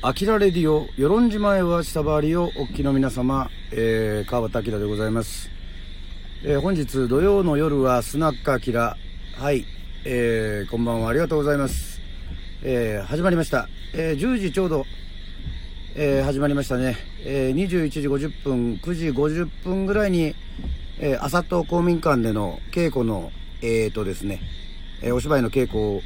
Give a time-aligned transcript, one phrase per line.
[0.00, 5.50] アキラレディオ、与論島へは下回りをお聞きの皆様、えー、川端明でございます。
[6.44, 8.96] えー、本日土曜の夜はスナックアキラ。
[9.36, 9.64] はい、
[10.04, 12.00] えー、こんばんはありがとうございます。
[12.62, 13.68] えー、始まりました。
[13.92, 14.86] えー、10時ちょうど、
[15.96, 16.96] えー、始まりましたね。
[17.24, 20.36] えー、21時50分、9時50分ぐらいに、
[21.00, 24.42] えー、朝と公民館での稽古の、えーとですね、
[25.02, 26.04] えー、お芝居の稽古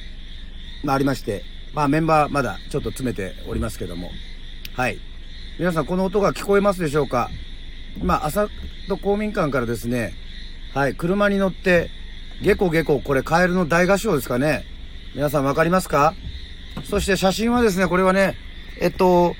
[0.86, 4.10] がありまして、まあメンバーまだちょっと詰めておりますけども。
[4.74, 4.98] はい。
[5.58, 7.30] 皆さんこの音が聞こえますでしょうか？
[7.98, 8.48] 今、朝
[8.88, 10.14] と公民館からですね、
[10.74, 11.90] はい、車に乗って、
[12.42, 14.64] ゲコゲコ、これカエルの大合唱ですかね
[15.14, 16.14] 皆さんわかりますか？
[16.84, 18.36] そして写真はですね、これはね、
[18.80, 19.34] えっと、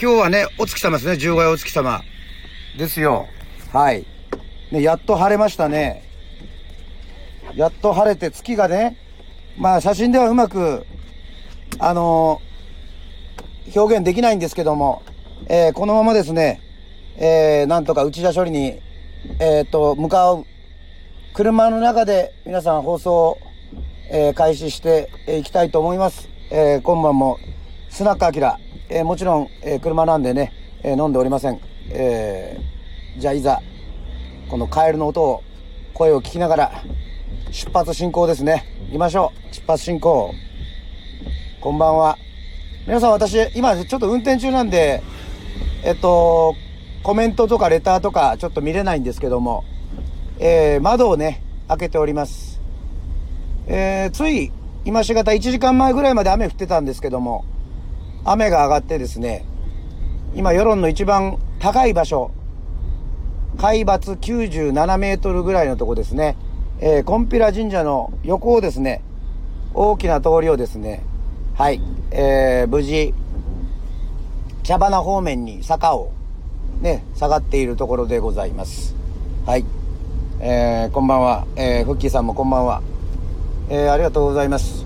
[0.00, 2.02] 今日はね、お月様ですね、十五夜お月様。
[2.78, 3.28] ですよ。
[3.72, 4.06] はい。
[4.72, 6.02] ね、やっと晴れましたね。
[7.54, 8.96] やっと晴れて月がね、
[9.58, 10.86] まあ写真ではうまく
[11.78, 15.02] あのー、表現できないんですけども、
[15.48, 16.60] えー、このままですね、
[17.16, 18.80] えー、なんとか内田処理に、
[19.40, 20.44] えっ、と、向かう
[21.32, 23.38] 車の中で皆さん放送を、
[24.10, 26.28] え開始していきたいと思います。
[26.50, 27.38] え今晩も
[27.88, 28.58] スナックアキラ、
[28.90, 31.58] えもちろん、え車なんでね、え飲んでおりません。
[31.90, 32.74] えー
[33.16, 33.60] じゃあいざ、
[34.50, 35.44] このカエルの音を、
[35.92, 36.72] 声を聞きながら、
[37.52, 38.64] 出発進行ですね。
[38.86, 39.54] 行きましょう。
[39.54, 40.34] 出発進行。
[41.64, 42.18] こんばんは。
[42.86, 45.02] 皆さん私、今ちょっと運転中なんで、
[45.82, 46.54] えっと、
[47.02, 49.64] コメントとかレターとかちょっと見れないんですけども、
[50.38, 52.60] えー、窓をね、開けております。
[53.66, 54.52] えー、つい、
[54.84, 57.46] 今しがた1時間前ぐらいまで雨降ってたんですけども、
[58.26, 59.46] 雨が上がってですね、
[60.34, 62.30] 今世論の一番高い場所、
[63.56, 66.36] 海抜97メートルぐらいのとこですね、
[66.80, 69.02] えー、コンピラ神社の横をですね、
[69.72, 71.02] 大きな通りをですね、
[71.56, 73.14] はい、えー、無事、
[74.64, 76.10] 茶花方面に坂を
[76.80, 78.96] ね、下がっているところでございます。
[79.46, 79.64] はい。
[80.40, 81.46] えー、こんばんは。
[81.54, 82.82] えー、フッキーさんもこんばんは。
[83.68, 84.84] えー、ありがとうございます。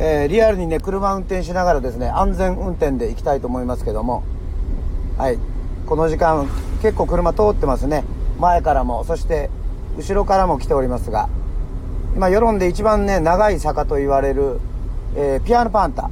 [0.00, 4.24] えー、リアルにね、車運転しながらですね、安全運転で行きたいと思いますけども、
[5.16, 5.38] はい。
[5.86, 6.48] この時間、
[6.82, 8.02] 結構車通ってますね。
[8.40, 9.48] 前からも、そして、
[9.96, 11.28] 後ろからも来ておりますが、
[12.16, 14.58] 今、世論で一番ね、長い坂と言われる、
[15.20, 16.08] えー、ピアノパンタ。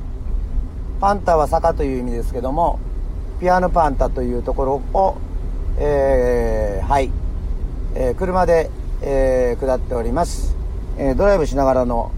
[1.00, 2.80] パンタは坂という意味ですけども、
[3.38, 5.16] ピアノパンタというところを、
[5.78, 7.12] えー、はい、
[7.94, 8.68] えー、車で、
[9.02, 10.56] えー、下っております。
[10.98, 12.10] えー、ドライブしながらの、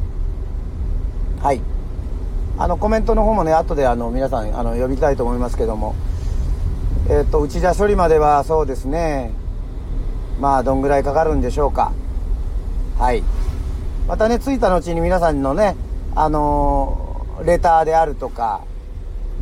[1.43, 1.61] はい。
[2.57, 5.95] あの、コメントの方もね、後であの、皆さん、あの、呼びたいと思いますけども、
[7.11, 9.35] えっ、と、内田処理まではそうですね、
[10.41, 11.93] まあ、どんぐらいかかるんでしょうか。
[12.99, 13.23] はい。
[14.07, 15.77] またね、着いた後に皆さんのね、
[16.21, 18.65] あのレターであるとか、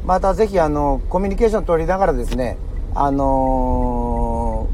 [0.04, 2.58] またぜひあの、コミュニケーション取りながらですね、
[2.94, 4.68] あの、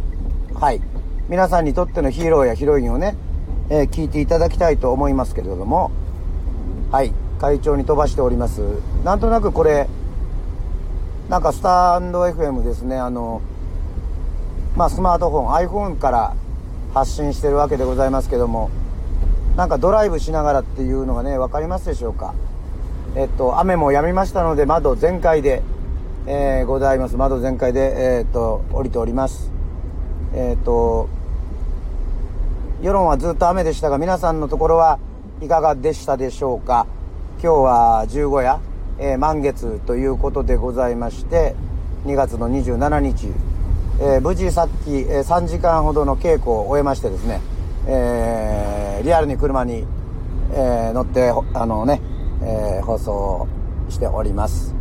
[0.52, 0.80] はい、
[1.28, 3.16] 皆さんにとってのヒーローやヒロインをね、
[3.70, 5.92] えー、聞いていただきたいと思いますけれども、
[6.90, 8.62] はい、会長に飛ばしております。
[9.04, 9.86] なんとなくこれ、
[11.28, 13.42] なんかスタンド FM ですね、あの、
[14.74, 16.34] まあスマートフォン、iPhone から
[16.94, 18.70] 発信してるわけでございますけども、
[19.56, 22.34] なんかドライブしながらっていうのがね、分かりますでしょうか？
[23.14, 25.62] えっと、雨も止みましたので、窓全開で、
[26.26, 27.16] えー、ございます。
[27.16, 29.50] 窓全開で、えー、っと、降りております。
[30.32, 31.08] えー、っと、
[32.80, 34.98] 世論はずっと雨でしたが、皆さんのところは
[35.42, 36.86] いかがでしたでしょうか？
[37.42, 38.58] 今日は15夜、
[38.98, 41.54] えー、満月ということでございまして、
[42.06, 43.26] 2月の27日、
[44.00, 47.40] えー、無事さっき、えー、3時間ほどの稽古を終えましてですね、
[47.86, 49.84] えー、リアルに車に、
[50.52, 52.00] えー、乗って、あのね、
[52.42, 53.48] えー、放送
[53.88, 54.74] しております。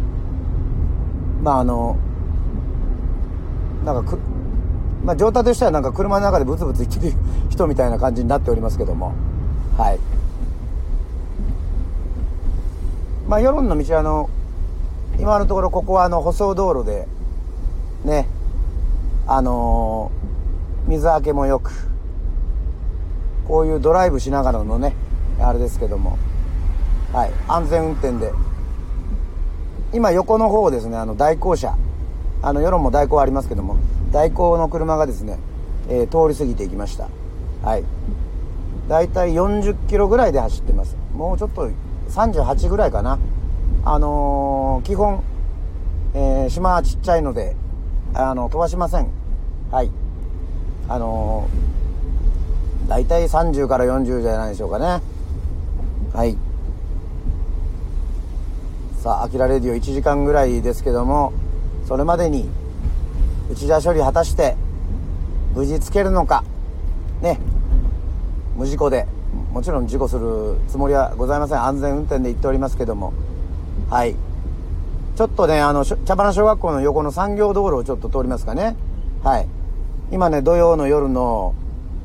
[1.41, 1.97] まああの、
[3.83, 4.19] なんかく、
[5.03, 7.13] まあ状態としてはなんか車の中でブツブツ言ってる
[7.49, 9.13] 人みたいな感じになっておりますけども、
[9.77, 9.99] はい。
[13.27, 14.29] まあ世論の道はあの、
[15.19, 17.07] 今のところここはあの舗装道路で、
[18.05, 18.27] ね、
[19.27, 21.71] あのー、水はけもよく、
[23.47, 24.95] こういうドライブしながらのね、
[25.39, 26.17] あれですけども、
[27.13, 28.31] はい、安全運転で。
[29.93, 31.75] 今横の方ですね、あの代行車、
[32.41, 33.77] あの世論も代行ありますけども、
[34.11, 35.37] 代行の車がですね、
[35.89, 37.09] えー、通り過ぎていきました。
[37.63, 37.83] はい。
[38.87, 40.95] だいたい40キロぐらいで走ってます。
[41.13, 41.69] もうちょっと
[42.09, 43.19] 38ぐらいかな。
[43.83, 45.23] あのー、基本、
[46.13, 47.55] えー、島はちっちゃいので、
[48.13, 49.09] あの、飛ばしません。
[49.71, 49.91] はい。
[50.87, 51.81] あのー
[52.87, 55.01] 大体30から40じゃないでしょうかね。
[56.13, 56.37] はい。
[59.01, 61.33] さあ、アキラレディオ1時間ぐらいですけども、
[61.87, 62.49] それまでに、
[63.51, 64.55] 内田処理果たして、
[65.55, 66.43] 無事つけるのか、
[67.21, 67.39] ね、
[68.57, 69.07] 無事故で、
[69.53, 71.63] もちろん事故するつもりはございません。
[71.63, 73.13] 安全運転で行っておりますけども、
[73.89, 74.15] はい。
[75.15, 78.75] ちょっとね、あの、茶花小学校の横の産業道路をちょっと通りますかね。
[79.23, 79.47] はい。
[80.11, 81.53] 今ね、土曜の夜の、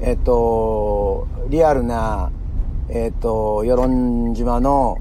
[0.01, 2.31] えっと、リアルな、
[2.91, 4.99] えっと、与論島の、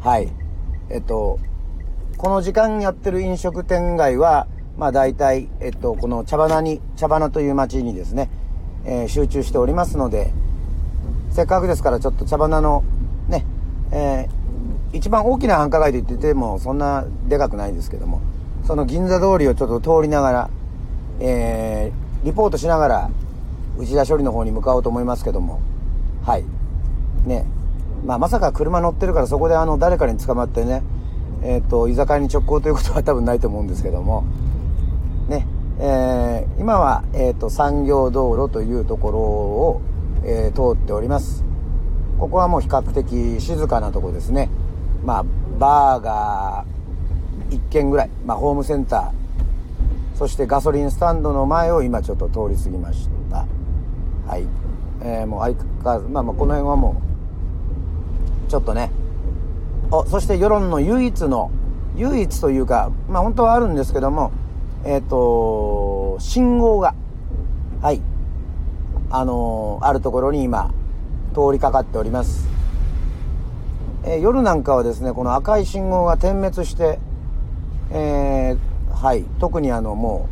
[0.00, 0.32] はい、
[0.90, 1.38] えっと、
[2.16, 8.28] この時間やってる飲食店街は、まあ大体、えっと、この茶花に、茶花という町にですね、
[8.84, 10.32] えー、集中しておりますので、
[11.30, 12.82] せっかくですからちょっと茶花の、
[13.28, 13.46] ね、
[13.92, 18.20] えー、一番大きな繁華街と言っててもそんなでかくないですけども、
[18.64, 20.50] その銀座通りをちょっと通りながら、
[21.20, 23.10] えー、リポートしながら、
[23.78, 25.60] 内田処理の方に向かおうと思いますけども、
[26.24, 26.44] はい。
[27.26, 27.46] ね、
[28.04, 30.82] まあ、まさか車乗ってるからそこであの誰かに捕まってね、
[31.42, 34.24] えっ、ー、と、居酒屋に直行ということは多分ないと思うんですけども、
[35.28, 35.46] ね、
[35.78, 39.82] えー、今は、えっ、ー、と、産業道路というところを、
[40.24, 41.44] えー、通っております。
[42.18, 44.48] ここはもう比較的静かなとこですね。
[45.04, 45.24] まあ、
[45.58, 46.64] バーが
[47.50, 53.46] 1軒ぐらい、まあ、ホームセンター、そしてガソリンスタンドの前を今ちょっと通り過ぎました。
[54.26, 54.46] はい。
[55.02, 57.02] えー、もう相変わらず、まあまあこの辺はも
[58.46, 58.90] う、ちょっとね。
[59.90, 61.50] おそして世論の唯一の
[61.96, 64.32] 唯一というかまあ本当はあるんですけども
[64.84, 66.94] えっ、ー、と信号が
[67.80, 68.00] はい。
[69.10, 70.72] あのー、あるところに今
[71.34, 72.48] 通りかかっております、
[74.02, 76.98] えー、夜なんかはですねこの赤い信号が点滅して
[77.90, 78.56] え
[78.92, 79.24] はい。
[79.38, 80.28] 特にあのも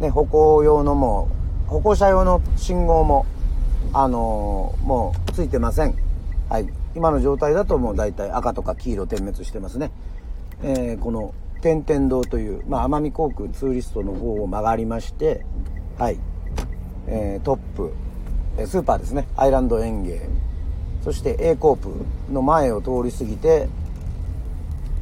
[0.00, 1.37] うね歩行用のもう
[1.68, 3.26] 歩行者用の信号も
[3.92, 6.08] あのもうついてません
[6.48, 6.68] はい。
[6.94, 9.90] 今の状態だともう大体赤とか黄色点滅してますね。
[10.62, 15.44] えー、この天天堂という、まあ、奄美航空ツーリストの方を曲がりまして、
[15.98, 16.18] はい。
[17.06, 17.92] えー、トップ、
[18.66, 19.28] スーパーですね。
[19.36, 20.26] アイランド園芸。
[21.04, 21.90] そして A コープ
[22.32, 23.68] の前を通り過ぎて、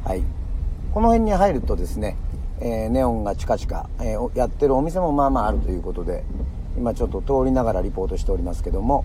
[0.03, 0.23] はい。
[0.93, 2.17] この辺に入るとですね、
[2.59, 6.25] えー、ネオンがチカチカ、えー、やってるお店もまあまああるということで、
[6.77, 9.03] 今ちょっと通りながらリポートしておりますけども、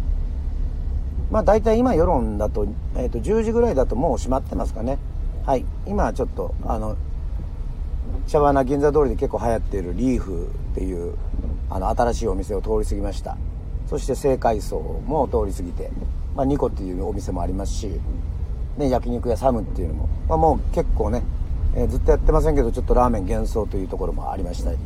[1.30, 2.66] まあ大体今世論だと,、
[2.96, 4.98] えー、と10時ぐらいだともう閉まってますかね。
[5.46, 5.64] はい。
[5.86, 6.96] 今ちょっとあの
[8.26, 11.14] シャバな銀座通りで結構流行っているリーフっていう
[11.70, 13.36] あの新しいお店を通り過ぎました。
[13.88, 15.90] そして青海荘も通り過ぎて、
[16.34, 17.90] まあ、ニコっていうお店もありますし、
[18.78, 21.22] ね、焼肉屋サムっていうのも、まあ、もう結構ね、
[21.74, 24.78] えー、ずっとやってませんけどちょっとラーメン幻想というところもありましたり、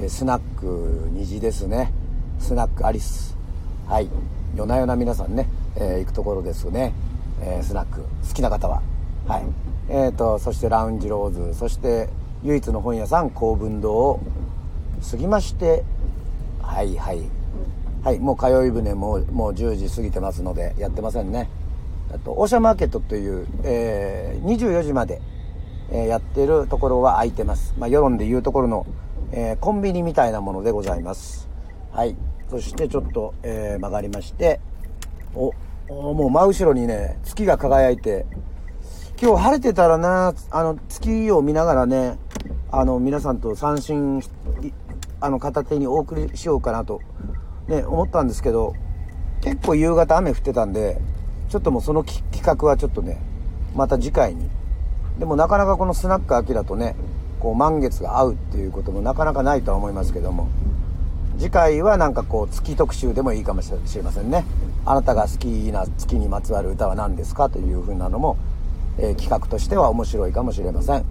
[0.00, 1.92] えー、スナック虹ですね。
[2.38, 3.36] スナックアリス。
[3.86, 4.08] はい。
[4.54, 5.48] 夜な夜な皆さんね
[5.80, 6.92] えー、行くところですね、
[7.40, 8.82] えー、スナック好きな方は。
[9.26, 9.44] はい。
[9.88, 12.08] えーと、そしてラウンジローズそして
[12.42, 14.20] 唯一の本屋さん公文堂を
[15.10, 15.84] 過ぎまして
[16.60, 17.22] はいはい。
[18.02, 21.48] はいもう通い船ももう10時過ぎてますのでやってませんね。
[22.12, 25.20] あとオーシャンマーケットという、えー、24時まで、
[25.90, 27.74] えー、やってるところは空いてます。
[27.78, 28.86] まあ世論でいうところの、
[29.32, 31.47] えー、コンビニみたいなものでございます。
[31.92, 32.16] はい
[32.50, 34.60] そしてちょっと、え曲がりまして
[35.34, 35.52] お
[35.88, 38.26] もう真後ろにね、月が輝いて、
[39.20, 42.18] 今日晴れてたらな、あの、月を見ながらね、
[42.70, 44.22] あの、皆さんと三振、
[45.20, 47.00] あの、片手にお送りしようかなと、
[47.68, 48.74] ね、思ったんですけど、
[49.40, 51.00] 結構夕方雨降ってたんで、
[51.48, 53.18] ちょっともうその企画はちょっとね、
[53.74, 54.50] また次回に。
[55.18, 56.94] でもなかなかこのスナックアキラとね、
[57.40, 60.48] こう満月が合うっていうこともなかなかないとは思いますけども、
[61.38, 64.44] 次回はなんかこう月特集でもいいかもしれませんね。
[64.84, 68.36] あなたが好きな月にまつわる歌は何ですかというふうなのも、
[68.98, 71.04] えー、企画としては面白いかもしれません。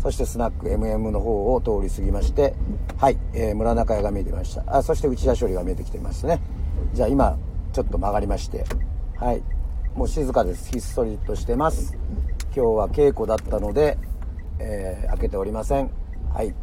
[0.00, 2.54] そしてスナック MM の方を通り過ぎまして、
[2.96, 4.64] はい、えー、村中屋が見えてきました。
[4.66, 6.40] あ、そして内田処理が見えてきていますね。
[6.92, 7.36] じゃあ今、
[7.72, 8.64] ちょっと曲がりまして、
[9.16, 9.42] はい、
[9.94, 10.70] もう静かです。
[10.70, 11.96] ひっそりとしてます。
[12.54, 13.98] 今日は稽古だったので、
[14.58, 15.90] えー、開けておりません。
[16.32, 16.54] はい。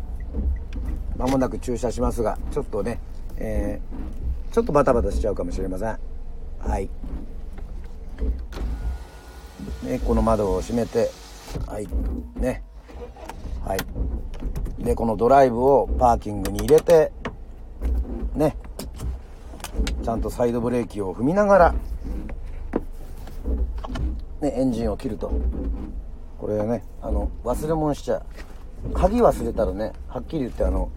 [1.18, 3.00] 間もなく駐車しますが、ちょっとね、
[3.38, 6.00] えー、ちょっとバタバタしちゃうかもしれません。
[6.60, 6.90] はい。
[9.84, 11.10] ねこの窓を閉めて
[11.68, 11.88] はい。
[12.36, 12.64] ね。
[13.66, 13.80] はい。
[14.84, 17.12] でこのドライブをパーキングに入れて
[18.36, 18.56] ね。
[20.04, 21.76] ちゃんとサイドブレーキを踏みながら
[24.42, 25.32] ねエンジンを切ると。
[26.38, 28.24] これねあの忘れ物しちゃう
[28.94, 30.90] 鍵忘れたらねはっきり言ってあの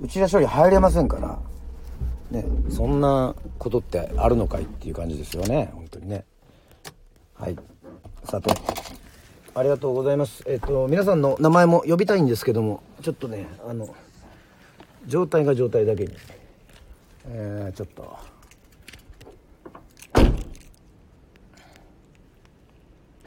[0.00, 1.38] 内田処理入れませんから
[2.30, 6.24] ね、そんなことってあるのかいっていう感じですよね本当にね
[7.34, 7.56] はい
[8.24, 8.50] さて
[9.54, 10.44] ありがとうございます。
[10.46, 13.92] えっ、と、皆さんの名前も呼びたいんですけども、ちょっとね、あの、
[15.08, 16.12] 状態が状態だけに、
[17.26, 18.16] えー、ちょっと。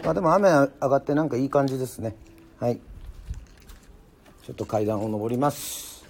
[0.06, 2.16] まあでも雨上がってなんかいい感じですね。
[2.62, 2.80] はい。
[4.52, 6.06] ちょっと階段を上ります。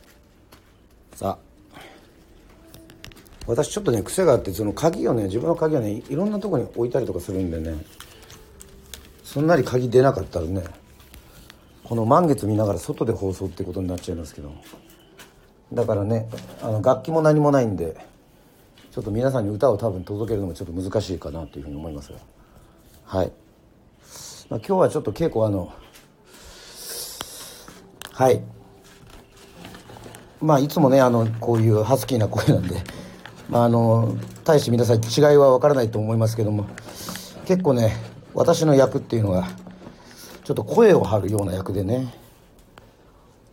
[1.15, 1.81] さあ。
[3.47, 7.83] 私ちょっとね、癖があって、その鍵をね、自分の鍵をね、いろんなとこに置いたりとかするんでね、
[9.31, 10.61] すんなり鍵出なかったらね
[11.85, 14.51] この満月見ながら外で放送ってことになっちゃいますけど
[15.71, 16.27] だからね
[16.61, 17.95] あの楽器も何もないんで
[18.91, 22.17] ちょっと皆さんに歌を多分届けるのもちょっと難しいかなというふうに思いますが
[23.05, 23.31] はい、
[24.49, 25.71] まあ、今日はちょっと稽古あの
[28.13, 28.41] はい。
[30.41, 32.83] まあいつもねあのこういうハスキーな声なんで
[33.49, 36.67] まああの大して皆さん違いは分からないと思いますけども
[37.45, 37.95] 結構ね
[38.33, 39.47] 私の役っていうのが
[40.43, 42.13] ちょっと声を張るような役でね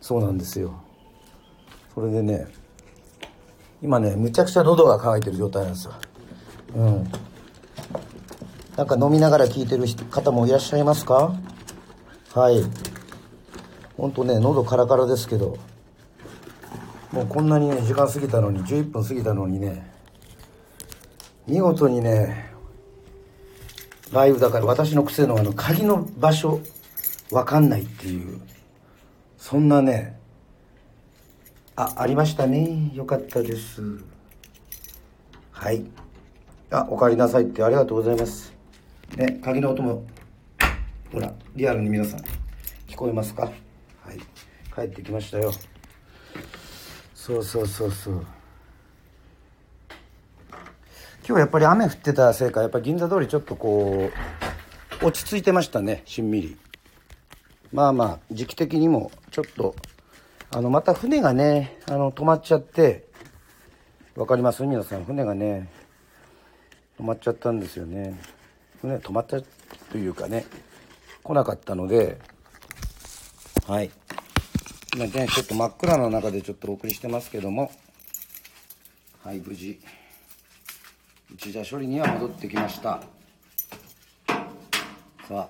[0.01, 0.81] そうなんですよ。
[1.93, 2.47] それでね
[3.81, 5.93] 今ねむちゃくちゃ喉が渇いてる状態なんですよ。
[6.75, 7.11] うん。
[8.75, 11.33] なんか飲みながら聞いてる方もいらっしゃいますか？
[12.33, 12.63] はい。
[13.99, 15.57] ほんとね喉カラカラですけど
[17.11, 19.91] もうこんなにね時間過ぎたのに11分過ぎたのにね
[21.47, 22.51] 見事にね
[24.11, 26.61] ライブだから私の癖のあの鍵の場所
[27.31, 28.39] わかんないっていう
[29.37, 30.17] そんなね
[31.75, 32.91] あありましたね。
[32.93, 33.81] よかったです。
[35.51, 35.85] はい。
[36.71, 38.53] あお帰りなさいってありがとうございます。
[39.15, 40.03] ね鍵の音も
[41.13, 42.19] ほらリアルに皆さん
[42.87, 43.49] 聞こえますか？
[44.75, 45.51] 帰ってきましたよ。
[47.13, 48.25] そうそうそうそう。
[51.27, 54.09] 今日やっぱり雨降ってたせいかやっぱ銀座通りちょっとこ
[55.01, 56.57] う落ち着いてましたねしんみり。
[57.71, 59.75] まあまあ時期的にもちょっと
[60.49, 63.05] あのまた船がねあの止まっちゃって
[64.15, 64.63] 分かります？
[64.63, 65.69] 皆さん船がね
[66.99, 68.19] 止まっちゃったんですよね。
[68.81, 69.39] 船止まった
[69.91, 70.47] というかね
[71.21, 72.17] 来なかったので
[73.67, 73.91] はい。
[75.07, 77.71] ねちょっと真っ暗の中でちょっとお送りしてますけども。
[79.23, 79.79] はい無事。
[81.33, 83.01] 一座処理には戻ってきました。
[85.27, 85.49] さあ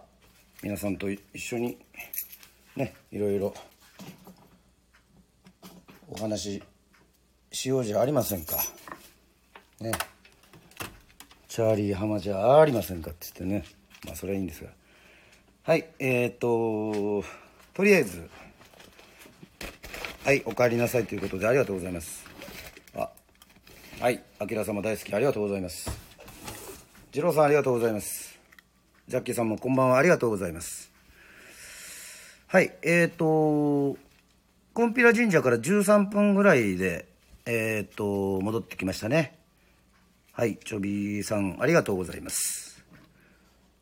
[0.62, 1.78] 皆さんと一緒に
[2.76, 3.54] ねいろいろ。
[6.12, 6.64] お話し
[7.52, 8.58] しようじゃありませんか。
[9.80, 9.92] ね。
[11.48, 13.66] チャーリー浜じゃありませんかって言ってね。
[14.06, 14.70] まあそれはいいんですが。
[15.64, 17.24] はいえー、っと
[17.74, 18.30] とりあえず。
[20.30, 22.24] はいお帰りなさいということでありがとうございます
[22.96, 23.10] あ
[24.00, 25.90] はい、あきら様大好きありがとうございます。
[27.12, 28.38] 次郎さんありがとうございます。
[29.08, 30.92] ジャッキーさんもこんばんはありがとうございます。
[32.46, 33.98] はい、えっ、ー、と、
[34.76, 37.08] コンピラ神社から13分ぐらいで、
[37.48, 39.36] えっ、ー、と、戻ってきましたね。
[40.34, 42.86] はい、ちょびさんありがとうございます。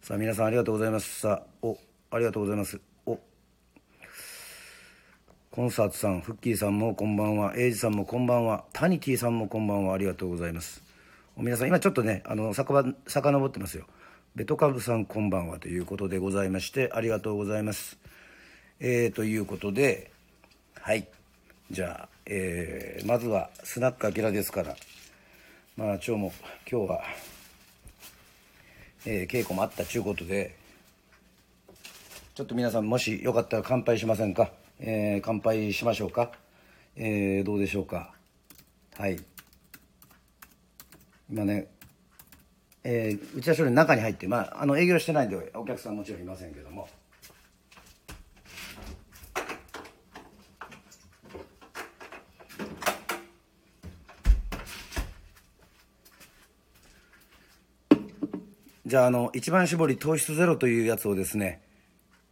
[0.01, 1.20] さあ、皆さんありがとうございます。
[1.20, 1.77] さあ、お、
[2.10, 2.80] ありがとうございます。
[5.57, 10.83] コンサートさん、フッキーさんもこんばんは、エイジさんもこんばんは、タニティさんもこんばんは、ありがとうございます。
[11.35, 13.87] 皆さん、今ちょっとね、あの、酒場、遡ってますよ。
[14.35, 17.97] ベトカブさんこんばんはということでございまして、ありがとうございます。
[18.79, 20.11] えー、ということで、
[20.75, 21.07] はい。
[21.71, 24.75] じゃあ、えー、まずはスナックアキラですから、
[25.75, 26.33] まあ今日も、
[26.71, 27.01] 今日は、
[29.07, 30.55] えー、稽古もあったちゅうことで、
[32.35, 34.51] ちょっと皆さんもしよかったら乾杯しませんか？
[34.79, 36.31] えー、乾杯しましょうか。
[36.96, 38.13] えー、どうでしょうか。
[38.96, 39.19] はい。
[41.29, 41.67] 今ね、
[42.84, 46.88] えー、内田処理の中に入って、まあ、あの営業してないんでお客さんもちろんいませんけども。
[58.86, 61.62] じゃあ、あの、一番搾り糖質ゼロというやつをですね、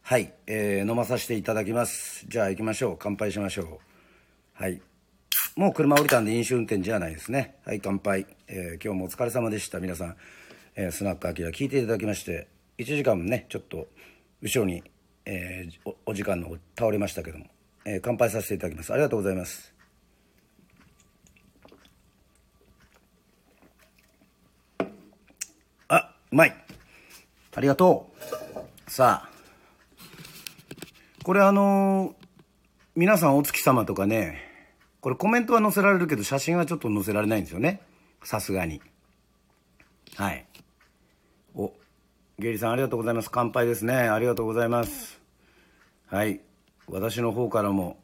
[0.07, 2.27] はい、えー、飲まさせていただきます。
[2.27, 2.97] じゃあ行きましょう。
[2.99, 3.67] 乾杯しましょう。
[4.53, 4.79] はい。
[5.55, 7.55] もう車降りたんで飲酒運転じゃないですね。
[7.65, 8.27] はい、乾杯。
[8.47, 9.79] えー、今日もお疲れ様でした。
[9.79, 10.15] 皆さん、
[10.75, 12.47] えー、スナックアキラ聞いていただきまして、
[12.77, 13.87] 1時間もね、ちょっと
[14.43, 14.83] 後ろに、
[15.25, 17.47] えー、おお時間の倒れましたけども、
[17.83, 18.93] えー、乾杯させていただきます。
[18.93, 19.73] ありがとうございます。
[25.87, 26.55] あ、うまい。
[27.55, 28.11] ありがと
[28.87, 28.91] う。
[28.91, 29.34] さあ、
[31.25, 32.27] これあのー、
[32.95, 34.43] 皆さんお月様とかね、
[35.01, 37.81] これコメントは載せられるけど写真はちょっと載せられないんですよね。
[38.23, 38.79] さすがに。
[40.17, 40.45] はい。
[41.55, 41.73] お、
[42.37, 43.31] ゲイリさんありがとうございます。
[43.31, 43.95] 乾杯ですね。
[43.95, 45.19] ありがとうございます。
[46.05, 46.41] はい。
[46.87, 47.97] 私の方からも、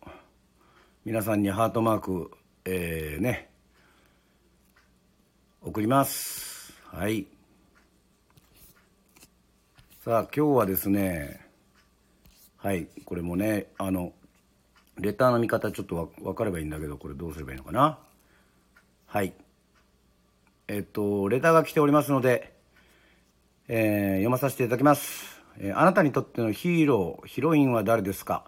[1.06, 2.32] 皆さんにハートマーク、
[2.66, 3.52] えー、ね、
[5.62, 6.74] 送ります。
[6.88, 7.28] はい。
[10.04, 11.41] さあ、今日はですね、
[12.62, 14.14] はい、これもね、あの、
[15.00, 17.98] レターの見方ちょっと分かればいいんだけど、これどうすればいいのかな？
[19.08, 19.34] はい。
[20.68, 22.54] えっと、レターが来ておりますので、
[23.68, 28.46] えー、読まさせていただきます、えー、あなたにとってのヒーローヒロインは誰ですか、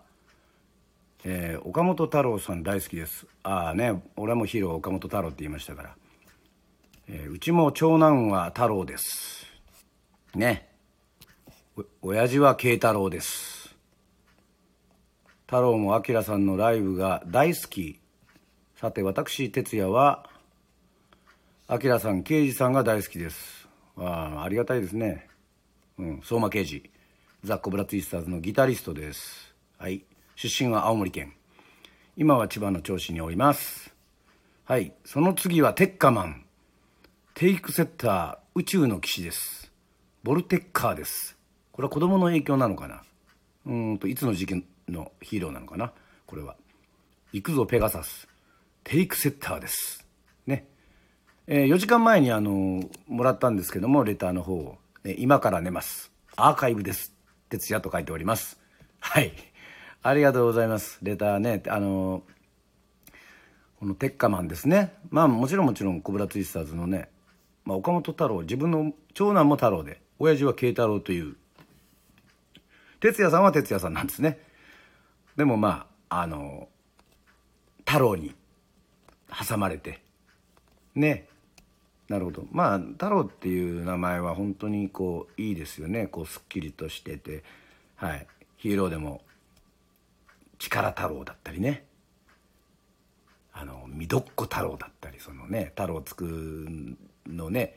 [1.25, 3.25] えー、岡本太郎さん大好きです。
[3.41, 5.95] ああね俺もヒーロー岡本太郎って言いましたから、
[7.09, 9.47] えうちも長男は太郎です。
[10.35, 10.69] ね。
[12.01, 13.52] 親父は慶太郎です。
[15.53, 17.99] 太郎も明さんのライブが大好き。
[18.75, 20.27] さて私哲也は
[21.69, 23.69] 明さん刑事さんが大好きです。
[23.95, 25.27] ああありがたいですね。
[25.99, 26.89] うん相馬刑事。
[27.43, 29.53] ザ・コブラツイスターズのギタリストです。
[29.77, 30.03] はい。
[30.35, 31.35] 出身は青森県。
[32.17, 33.93] 今は千葉の銚子におります。
[34.65, 34.91] はい。
[35.05, 36.45] その次はテッカマン。
[37.35, 39.71] テイクセッター宇宙の騎士です。
[40.23, 41.37] ボルテッカーです。
[41.71, 43.03] これは子供の影響なのかな。
[43.67, 45.93] うんといつの時期のヒーローなのかな？
[46.25, 46.55] これは。
[47.31, 48.27] 行くぞペガサス。
[48.83, 50.05] テイクセッターです。
[50.45, 50.67] ね。
[51.47, 56.11] えー、4時間前にあのもらったんですけどもレターの方を、ね、今から寝ます。
[56.35, 57.13] アーカイブです。
[57.49, 58.59] 徹夜と書いております。
[58.99, 59.33] はい。
[60.01, 60.99] ありがとうございます。
[61.01, 61.63] レターね。
[61.67, 62.23] あの
[63.79, 64.93] このテッカマンですね。
[65.09, 67.09] まあもちろんもちろんコブラツイスターズのね、
[67.65, 71.35] まあ、岡本太郎自分の長男も太郎で親父は慶太郎という。
[72.99, 74.39] 哲也さんは哲也さんなんですね。
[75.35, 76.67] でもまああの
[77.85, 78.35] 太郎に
[79.47, 80.01] 挟まれて
[80.95, 81.27] ね。
[82.09, 82.45] なるほど。
[82.51, 86.07] まあ太郎っていう名前は本当にこういいですよね。
[86.07, 87.43] こうすっきりとしてて。
[87.95, 88.27] はい。
[88.57, 89.21] ヒーローでも
[90.59, 91.85] 力太郎だったりね。
[93.53, 96.67] あのみどっこ太郎だったりそのね太郎つく
[97.27, 97.75] のね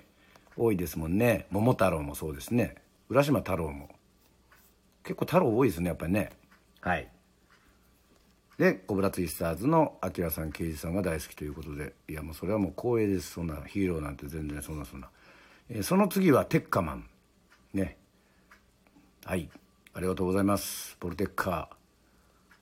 [0.57, 1.47] 多いですもんね。
[1.51, 2.77] 桃太郎もそうですね。
[3.09, 3.89] 浦島太郎も。
[5.05, 6.31] 結構太郎多いですねやっぱりね。
[6.81, 7.09] はい。
[8.59, 13.33] でコブラツイスターズのアキラさん刑事さんが大好きということでいやもうそれはもう光栄です。
[13.33, 15.11] そんなヒーローなんて全然そんなそんな、
[15.69, 17.09] えー、その次はテッカマン。
[17.75, 17.99] ね。
[19.25, 19.51] はい。
[19.93, 20.97] ありがとうございます。
[21.01, 21.77] ポルテッカー。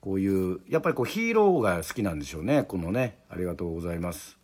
[0.00, 2.64] こういうやっぱりこうヒーローが好きなんでしょうね。
[2.64, 3.18] このね。
[3.30, 4.36] ありがとうございます。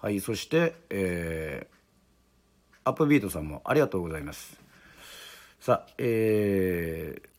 [0.00, 0.20] はい。
[0.20, 4.60] そしてえー、アップビートさんもありがとうございます。
[5.58, 7.37] さあえー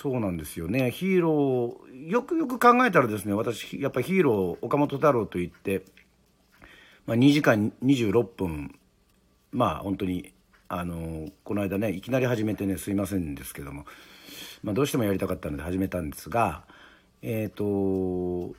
[0.00, 0.92] そうなんですよね。
[0.92, 5.82] ヒーローよくよく考えたらですね私やっぱりヒーロー岡本太郎といって、
[7.04, 8.78] まあ、2時間26分
[9.50, 10.32] まあ本当に
[10.68, 13.86] あのこの間ねいきなり始めてねすいませんですけども、
[14.62, 16.62] まあ、どうしてもやりたかったので始めたんですが
[17.22, 18.54] えっ、ー、と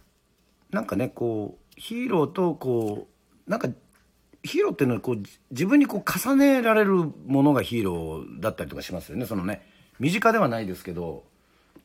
[0.71, 3.07] なんかねこうヒーローとこ
[3.47, 3.69] うなんか
[4.43, 6.95] ヒーローっていうのはこう自分にこう重ねられる
[7.27, 9.61] ものがヒーローだったりとかしますよねそのね
[9.99, 11.28] 身近ではないですけど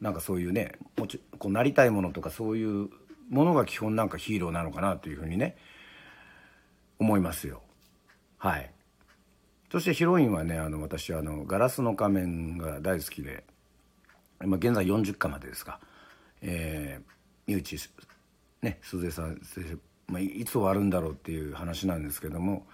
[0.04, 2.90] なんかそういうねもちこうなりたいものとかそういう
[3.30, 5.56] ものが基本なんかヒーローなのかなというふうにね
[6.98, 7.62] 思いますよ。
[8.36, 8.70] はい。
[9.72, 13.44] そしてヒロインはねあの私あの「ガラスの仮面」が大好きで、
[14.40, 15.80] まあ、現在40巻までですが、
[16.42, 17.90] えー、三内
[18.60, 19.78] ね鈴江さん先生、
[20.12, 22.66] まあ、いつ終わるんだろうっていう話なんですけども、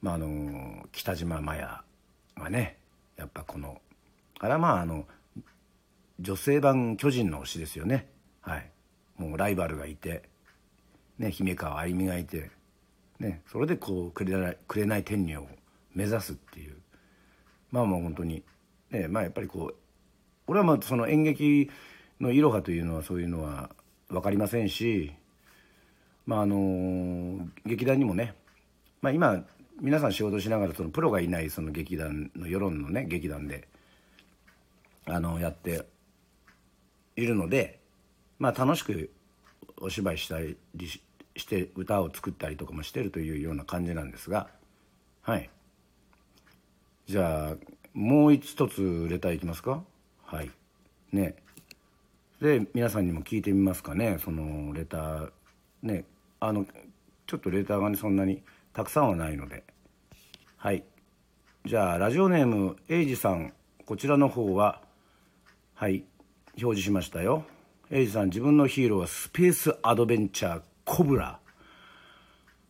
[0.00, 1.80] まあ、あの北島麻也
[2.36, 2.78] がね
[3.16, 3.80] やっぱこの
[4.40, 5.06] あれはまああの
[6.22, 8.08] 女性版巨人の推しですよね。
[8.40, 8.70] はい。
[9.18, 10.22] もうライバルがいて、
[11.18, 12.50] ね、姫川あゆみがいて、
[13.18, 15.48] ね、それでこう紅「紅天女」を
[15.94, 16.76] 目指すっていう。
[17.72, 18.44] まあもう本当に
[18.90, 19.74] ねまあやっぱりこう
[20.46, 21.70] 俺はまあその演劇
[22.20, 23.70] のいろはというのはそういうのは
[24.08, 25.12] 分かりませんし
[26.26, 28.34] まああの劇団にもね、
[29.00, 29.44] まあ、今
[29.80, 33.66] 皆さん仕事しながらそのプロがいないその劇団の世論のね劇団で
[35.06, 35.84] あのやって
[37.16, 37.78] いるので、
[38.38, 39.10] まあ、楽しく
[39.80, 40.56] お芝居したり
[41.36, 44.48] して歌を作ったりとかもしてるというような感じなんですが
[45.22, 45.50] はい。
[47.06, 47.56] じゃあ
[47.94, 49.82] もう一つレターいきますか？
[50.24, 50.50] はい。
[51.12, 51.36] ね。
[52.40, 54.18] で皆さんにも聞いてみますかね？
[54.18, 55.30] そのレター。
[55.82, 56.04] ね。
[56.40, 56.64] あの
[57.26, 59.62] ちょっとレターがねそんなにたくさんはないので。
[60.56, 60.84] はい。
[61.66, 63.52] じゃあラジオネームエイジさん。
[63.84, 64.80] こちらの方は
[65.74, 66.04] はい。
[66.60, 67.44] 表示しましたよ。
[67.90, 71.38] エイジさん自分のヒーローはスペースアドベンチャーコブラ、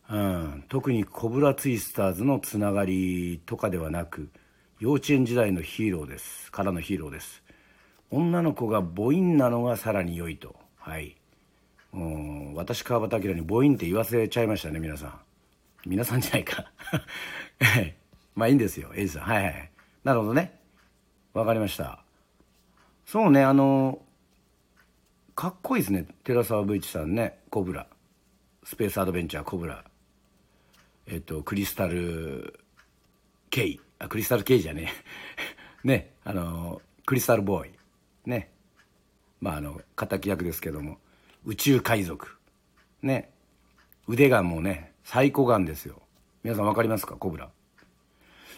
[0.09, 4.29] うん、特にコブラツイスターズのつながりとかではなく
[4.79, 6.51] 幼稚園時代のヒーローです。
[6.51, 7.41] からのヒーローです。
[8.11, 10.55] 女の子が母音なのがさらに良いと。
[10.77, 11.15] はい。
[11.93, 12.53] うん。
[12.53, 15.19] 私川端明に母音って言わせちゃいましたね皆さん。
[15.85, 16.71] 皆さんじゃないか。
[18.35, 19.23] まあいいんですよエイジさん。
[19.23, 19.71] はいはい。
[20.03, 20.59] なるほどね。
[21.33, 22.02] わかりました。
[23.05, 24.01] そうねあの
[25.35, 26.05] かっこいいですね。
[26.23, 27.39] 寺澤武一さんね。
[27.49, 27.87] コブラ。
[28.63, 29.83] スペースアドベンチャーコブラ。
[31.07, 32.59] えっとクリスタル・
[33.49, 33.79] ケイ。
[33.99, 34.93] あクリスタル・ケイじゃね
[35.83, 35.87] え。
[35.87, 37.71] ねあのクリスタル・ボーイ。
[38.25, 38.51] ね。
[39.41, 40.99] まああの敵役ですけども。
[41.45, 42.37] 宇宙海賊。
[43.01, 43.33] ね。
[44.07, 46.01] 腕がもうね最高眼ですよ。
[46.43, 47.15] 皆さん分かりますか？
[47.15, 47.49] コブラ。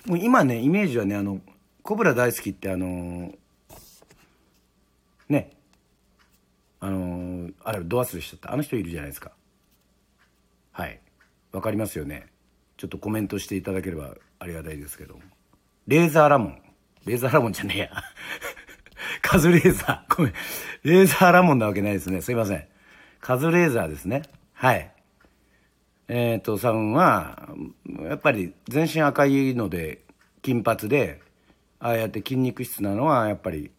[0.07, 1.41] もう今ねイメージはねあの
[1.83, 3.33] コブラ大好きってあの
[5.29, 5.51] ね。
[6.79, 8.53] あのあれドアスでした。
[8.53, 9.31] あの人いるじゃないですか。
[10.71, 10.99] はい。
[11.51, 12.27] わかりますよね。
[12.77, 15.19] ちょっとコメントしていただければありがたいですけど。
[15.87, 16.61] レーザーラモン。
[17.05, 17.91] レーザーラモンじゃねえや。
[19.21, 20.15] カズレーザー。
[20.15, 20.33] ごめん。
[20.83, 22.21] レーザーラモンなわけないですね。
[22.21, 22.67] すいません。
[23.21, 24.23] カズレーザーですね。
[24.53, 24.91] はい。
[26.07, 27.49] えっ、ー、とさんは
[28.03, 30.03] やっぱり全身赤いので
[30.41, 31.21] 金髪で
[31.79, 33.71] ああやって筋肉質なのはやっぱり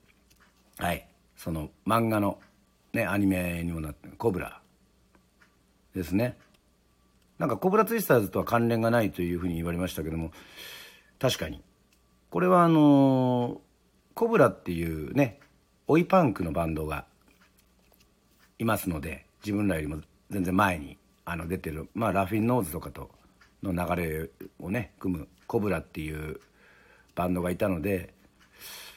[0.79, 1.07] はい。
[1.37, 2.39] その漫画の
[2.97, 4.61] ね、アニメにもなってるコブラ
[5.95, 6.39] ですね。
[7.39, 10.31] なんかコブラツイスターズとは関連がないというふうに言われましたけども
[11.19, 11.63] 確かに。
[12.31, 13.61] これはあの
[14.15, 15.39] コブラっていうね
[15.87, 17.05] 追いパンクのバンドが
[18.59, 20.97] いますので自分らよりも全然前に
[21.27, 23.11] あの出てる、まあ、ラフィン・ノーズとかと
[23.63, 26.41] の流れをね組むコブラっていう
[27.15, 28.15] バンドがいたので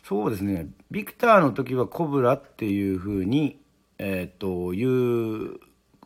[0.09, 0.69] そうですね。
[0.89, 3.59] ビクターの時はコブラっていうふうに
[3.99, 5.59] えー、っという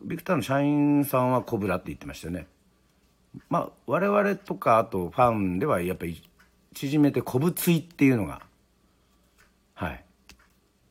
[0.04, 2.46] ビクターの社員さんはコブラって言ってましたよね。
[3.48, 6.22] まあ我々とかあとファンではやっぱり
[6.74, 8.42] 縮めてコブツイっていうのが
[9.72, 10.04] はい。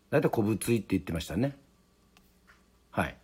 [0.10, 1.56] 大体コブツイって言ってましたね。
[2.90, 3.16] はい。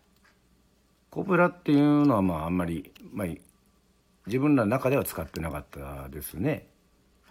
[1.10, 3.28] コブラっていうのはまああんまり、まあ、
[4.28, 6.68] 自分らの中では使ってなかったですね。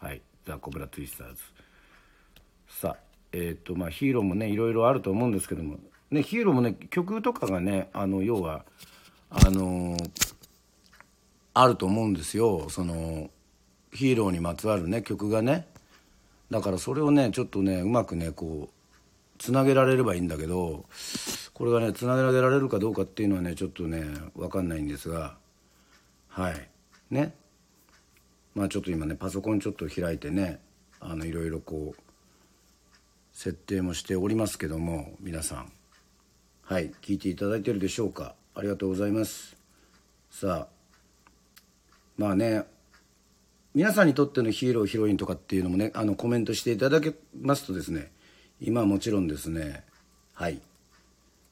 [0.00, 0.22] はい。
[0.44, 1.57] ザ・コブラツイスターズ。
[2.68, 2.96] さあ
[3.32, 5.78] えっ、ー、とまあヒーローもねいろいろあると思うんですけども。
[6.10, 8.64] ね、ヒーローもね曲とかがねあの要は
[9.28, 10.34] あのー、
[11.52, 12.70] あると思うんですよ。
[12.70, 13.30] その
[13.92, 15.66] ヒーローにまつわるね曲がね。
[16.50, 20.86] だからそれをねちょっとねうまくねこうつなげられればいいんだけど
[21.52, 24.02] これがねつなげられるかどうかっていうのはねちょっとね
[24.34, 25.36] 分かんないんですが。
[26.28, 26.68] はい。
[27.10, 27.34] ね。
[28.54, 30.60] まあちょっと今ねパソコンちょっと開いてね
[31.00, 32.07] あのいろいろこう
[33.38, 35.72] 設定もしておりますけども皆さん。
[36.62, 38.34] はい聞いていただいてるでしょうか？
[38.56, 39.56] ありがとうございます。
[40.28, 40.68] さあ
[42.16, 42.64] まあね
[43.76, 48.10] 皆さんにとってのヒーローヒロインとかっていうのもねあのコメントしていただけますとですね
[48.60, 49.84] 今はもちろんですね
[50.34, 50.60] はい。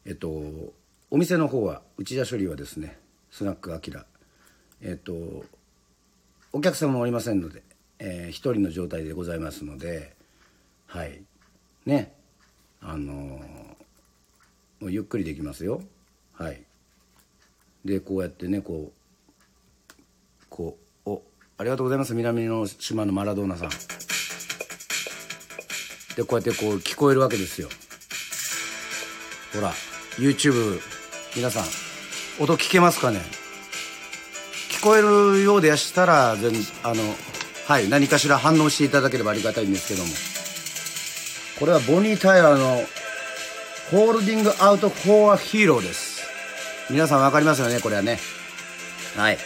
[0.06, 0.28] えっと
[1.12, 2.98] お店の方は内田処理はですね
[3.30, 4.06] スナックアキラ。
[4.82, 5.44] えっと
[6.52, 7.62] お客様もおりませんので、
[8.00, 10.16] えー、一人の状態でございますので
[10.86, 11.22] はい。
[11.86, 12.12] ね。
[12.82, 13.76] あのー
[14.78, 15.80] もうゆっくりできますよ。
[16.34, 16.62] はい。
[17.82, 19.92] でこうやってねこう
[20.50, 21.22] こうお
[21.56, 22.12] ありがとうございます。
[22.12, 23.70] 南の島のマラドーナさん。
[26.14, 27.70] でこうやってこう聞こえるわけですよ。
[29.54, 29.72] ほら
[30.18, 30.78] YouTube
[31.34, 31.64] 皆さん
[32.42, 33.20] 音聞けますかね？
[34.72, 37.02] 聞こえるようでしたら全あの
[37.66, 40.10] はい何かしら反応していただければありがたいんですけども。
[41.58, 42.84] これはボニー・タイラーの
[43.90, 46.20] ホールディングアウトフォアヒーローです。
[46.90, 48.18] 皆さんわかりますよね、これはね。
[49.16, 49.38] はい。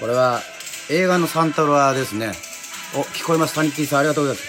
[0.00, 0.42] これは
[0.90, 2.32] 映画のサンタロアですね。
[2.96, 3.54] お、聞こえます？
[3.54, 4.42] タニティさんありがとうござい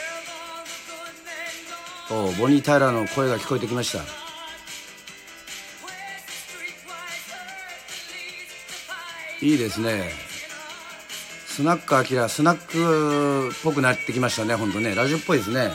[2.10, 2.39] ます。
[2.39, 4.00] お、ボニー・タイラーの声が聞こえてきました。
[9.46, 10.12] いいですね。
[11.46, 14.96] スナックアキラ、スナックっぽくなってきましたね、ほんとね。
[14.96, 15.72] ラジオっぽいですね。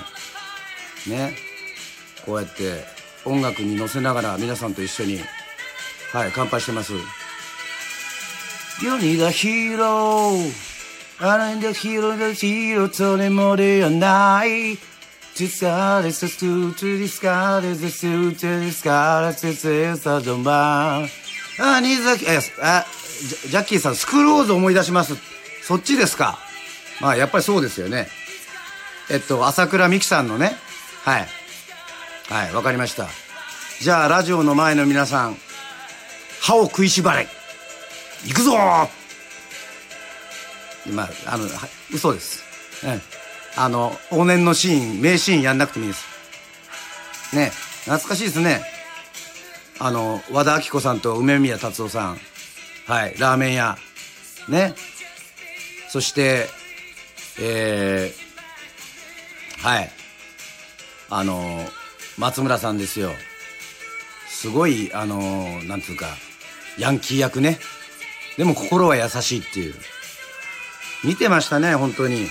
[1.09, 1.35] ね。
[2.25, 2.85] こうやって
[3.25, 5.21] 音楽に乗せながら皆さんと一緒に
[6.13, 6.93] はい乾杯してます。
[8.83, 10.53] 世にだヒーロー
[11.19, 14.79] あれだヒーローだヒーローそれもではない
[15.39, 21.09] 実際です、スーツディスカーです、スーツディスカーです、サドマン。
[21.59, 22.87] あ、新崎、え、あ、
[23.47, 25.15] ジャッキーさん、スクローズ思い出します。
[25.63, 26.17] そっちです。
[26.17, 26.39] か。
[27.03, 27.83] まあ、やっぱりそうです。
[27.83, 28.09] よね。
[29.11, 30.57] えっと、朝倉美希さんのね、
[31.07, 31.29] はい。
[32.29, 33.07] はいわかりました
[33.81, 35.37] じゃあラジオの前の皆さん
[36.41, 37.29] 歯を食いしばれ
[38.27, 38.53] 行くぞ
[40.93, 41.45] まああの
[41.93, 42.43] 嘘です、
[43.57, 47.35] あの、往年のシーン、名シーンやんなくてもいいです。
[47.35, 47.51] ね、
[47.85, 48.63] 懐かしいですね。
[49.79, 52.19] あの、和田アキ子さんと梅宮達夫さん。
[52.87, 53.79] はい、ラーメン屋。
[54.49, 54.75] ね。
[55.89, 56.49] そして、
[57.41, 59.91] えー、はい。
[61.11, 61.65] あの、
[62.19, 63.13] 松村さんですよ。
[64.29, 66.07] すごい、あの、なんつうか、
[66.79, 67.59] ヤンキー役ね。
[68.37, 69.75] でも心は優しいっていう。
[71.05, 72.29] 見てましたね、本当に。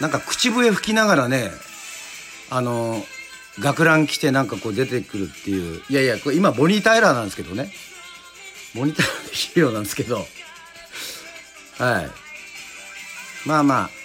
[0.00, 1.50] なんか口笛吹きながらね、
[2.50, 3.04] あの、
[3.60, 5.82] 学ラン着てなんかこう出てくるっていう。
[5.88, 7.72] いやいや、これ今ボニー・タイラーなんですけどね。
[8.74, 10.26] ボニー・タイラーでヒーローなんですけど。
[11.78, 12.10] はい。
[13.46, 14.03] まあまあ。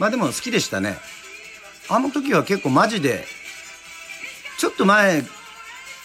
[0.00, 0.96] まあでも好きでしたね。
[1.88, 3.26] あの時は結構マジで、
[4.58, 5.24] ちょっと前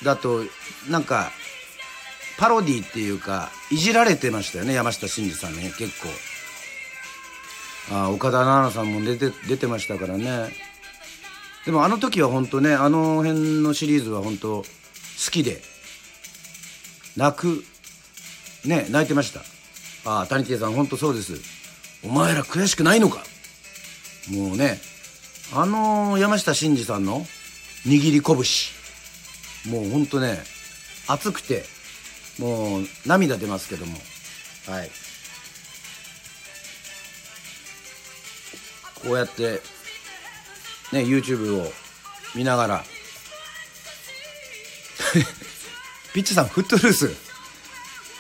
[0.04, 0.44] だと、
[0.90, 1.32] なんか、
[2.38, 6.10] パロディっていうか、いじられてましたよね、山下真司さんね、結構。
[7.92, 10.54] あ岡田奈々さんも出て、出てましたからね。
[11.66, 14.66] でもあの時は本当ね、あの辺のシリーズは本当好
[15.32, 15.62] きで、
[17.16, 17.64] 泣く、
[18.66, 19.40] ね、泣いてました。
[20.10, 21.40] ああ、谷圭さん本当そうです。
[22.04, 23.24] お前ら悔しくないのか？
[24.32, 24.80] もうね、
[25.54, 27.26] あの山下真司さんの
[27.86, 28.36] 握り拳。
[29.72, 30.44] もうほんとね、
[31.08, 31.64] 熱くて、
[32.40, 33.98] もう涙出ますけども。
[34.68, 34.90] はい。
[39.04, 39.62] こうやって、
[40.92, 41.72] ね、YouTube を
[42.36, 42.84] 見ながら、
[46.14, 47.16] ピッチさん、フットルース。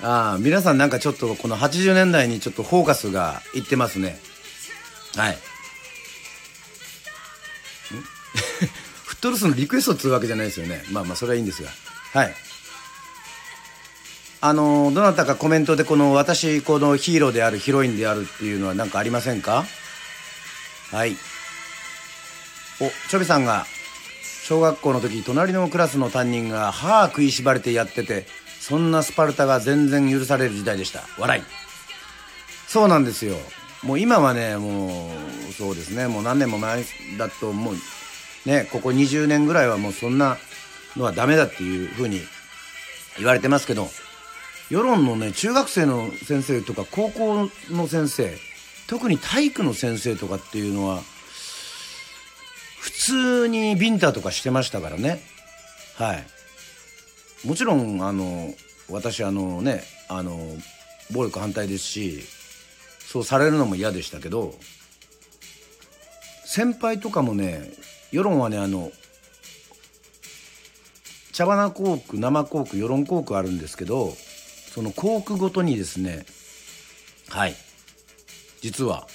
[0.01, 4.19] ああ、皆さんなんかちょっとこの80年代にちょっとフォーカスがいってますね。
[5.15, 5.37] はい。
[9.25, 10.83] トルスのリクエストっつうわけじゃないですよね。
[10.91, 11.69] まあまあ、それはいいんですが。
[12.13, 12.33] はい。
[14.39, 19.65] あの、どなたかコメントでこの私、このヒーローである、ヒロインであるっていうのは何かありませんか？
[20.91, 21.13] はい。
[22.79, 23.65] お、チョビさんが、
[24.43, 28.27] 小学校の時、隣のクラスの担任が歯食いしばれてやってて、
[28.59, 31.01] そんなスパルタが全然許される時代でした。
[31.17, 31.43] 笑い。
[32.67, 33.38] そうなんですよ。
[33.81, 35.09] もう今はね、も
[35.49, 36.85] う、そうですね、もう何年も前
[37.17, 37.75] だと、もう、
[38.45, 40.38] ね、ここ20年ぐらいはもうそんな
[40.95, 42.21] のはダメだっていうふうに
[43.17, 43.88] 言われてますけど、
[44.69, 48.36] 世論のね、中学生の先生とか高校の先生、
[48.88, 51.01] 特に体育の先生とかっていうのは、
[52.79, 55.21] 普通にビンタとかしてましたからね。
[55.95, 56.27] はい。
[57.47, 58.53] もちろん、あの、
[58.89, 60.39] 私、あのね、あの、
[61.12, 62.21] 暴力反対ですし、
[62.99, 64.55] そうされるのも嫌でしたけど、
[66.45, 67.71] 先輩とかもね、
[68.11, 68.91] 世論はね、あの、
[71.31, 76.25] 茶花コーク、生コーク、世論コークあるんですけど、そのコークごとにですね、
[77.29, 77.55] はい、
[78.61, 79.07] 実は、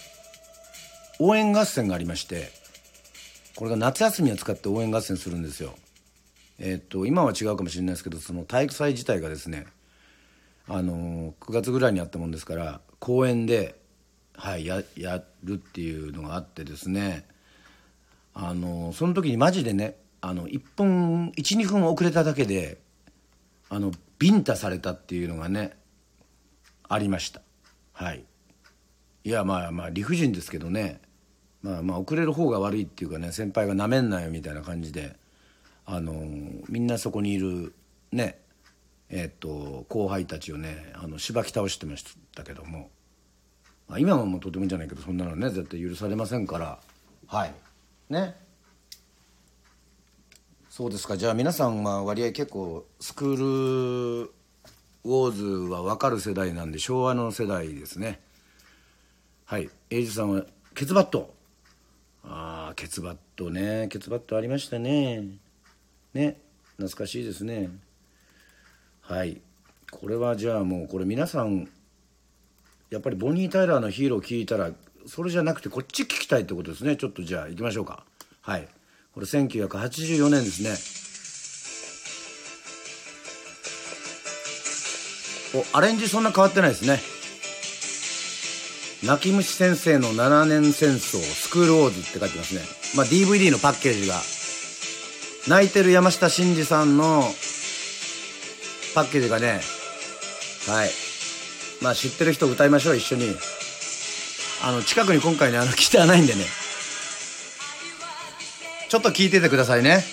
[1.18, 2.50] 応援合戦がありまして、
[3.56, 5.74] これが夏休みを使って応援合戦するんですよ。
[6.60, 9.66] え、っと今は違うかもしれないですけどその体育祭自体がですね
[10.68, 13.74] あの9月ぐらいにあったもんですから公園で、
[14.36, 17.26] はい、ややるっていうのがあってですね
[18.34, 22.78] あのその時にマジでねあの1分12分遅れただけで
[23.68, 25.76] あのビンタされたっていうのがね
[26.88, 27.40] ありました。
[27.92, 28.24] はい。
[29.24, 31.00] いやまあまあ理不尽ですけどね。
[31.62, 35.16] まあまあ遅れる方が悪いっていうかね先輩がなめんなよみたいな感じで
[35.86, 36.12] あの
[36.68, 37.74] みんなそこにいる
[38.12, 38.38] ね
[39.08, 42.90] えっ、と後輩たちをねあのしばき倒してましたけども、
[43.88, 46.78] まあ、今はもうとてもいいんじゃないけどそんなのね絶対許されませんから。
[47.26, 47.54] はい。
[48.10, 48.36] ね。
[50.68, 51.16] そうですか。
[51.16, 54.32] じゃあ皆さんは割合結構スクール
[55.04, 58.20] ウォーズは分かる世代なんで昭和の世代ですね。
[59.44, 59.70] はい。
[59.90, 60.44] 英二さんは
[60.74, 61.34] ケツバット。
[62.22, 63.88] ああケツバットね。
[63.88, 65.24] ケツバットありましたね。
[66.14, 66.40] ね。
[66.76, 67.70] 懐かしいですね。
[69.00, 69.40] はい。
[69.90, 71.68] これはじゃあもうこれ皆さん
[72.90, 74.70] やっぱりボニー・タイラーのヒーロー聞いたら
[75.06, 76.96] それじゃなくてこっち聞きたいってことですね。
[76.96, 78.04] ちょっとじゃあ行きましょうか。
[78.42, 78.68] はい。
[79.12, 81.00] これ1984年ですね。
[85.52, 87.00] おアレンジそんな変わってないですね。
[89.04, 92.60] 泣き虫先生の7年戦争スクールウォーズって書いてますね。
[92.96, 94.14] まあ DVD のパッケージが。
[95.48, 97.22] 泣いてる山下真司さんの
[98.94, 99.60] パッケージがね、
[100.68, 100.90] はい。
[101.80, 103.34] まあ知ってる人歌いましょう、一緒に。
[104.62, 106.44] あの、近くに今回ね、あの、ギターないんでね。
[108.88, 110.04] ちょっと聞いててくださいね。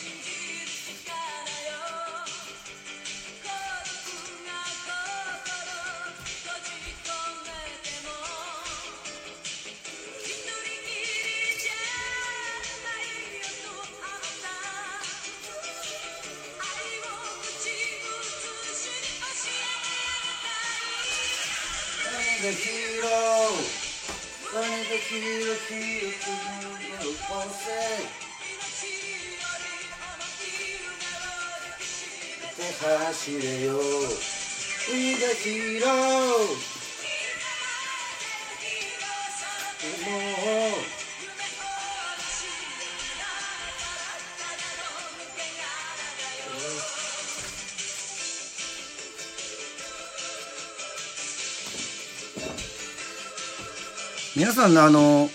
[54.57, 55.29] さんあの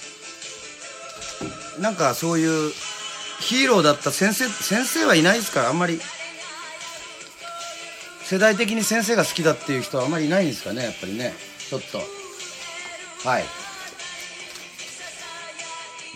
[1.80, 2.72] なんかそういう
[3.40, 6.00] ヒーローだった先生先生はいないですからあんまり。
[8.24, 11.34] 世代的に先生が好きだっていう人はあんまりいないんですかねやっぱりね。
[11.68, 11.98] ちょっと。
[13.28, 13.44] はい。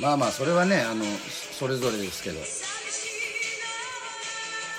[0.01, 1.05] まあまあそれはねあの
[1.59, 2.39] それぞれですけど。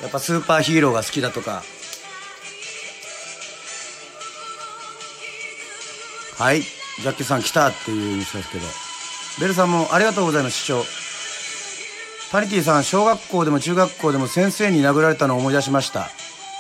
[0.02, 1.64] やっぱスーパーヒーローが好きだとか。
[6.38, 6.64] はい。
[7.02, 8.66] ジャッキーさん来たっていう印象ですけど。
[9.40, 10.84] ベルさんもありがとうございます視聴
[12.32, 16.10] パニティさん小学校でも中学校でも先生に殴られたのを思い出しました。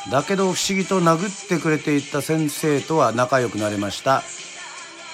[0.10, 4.23] だけど不思議と殴ってくれていた先生とは仲良くなれました。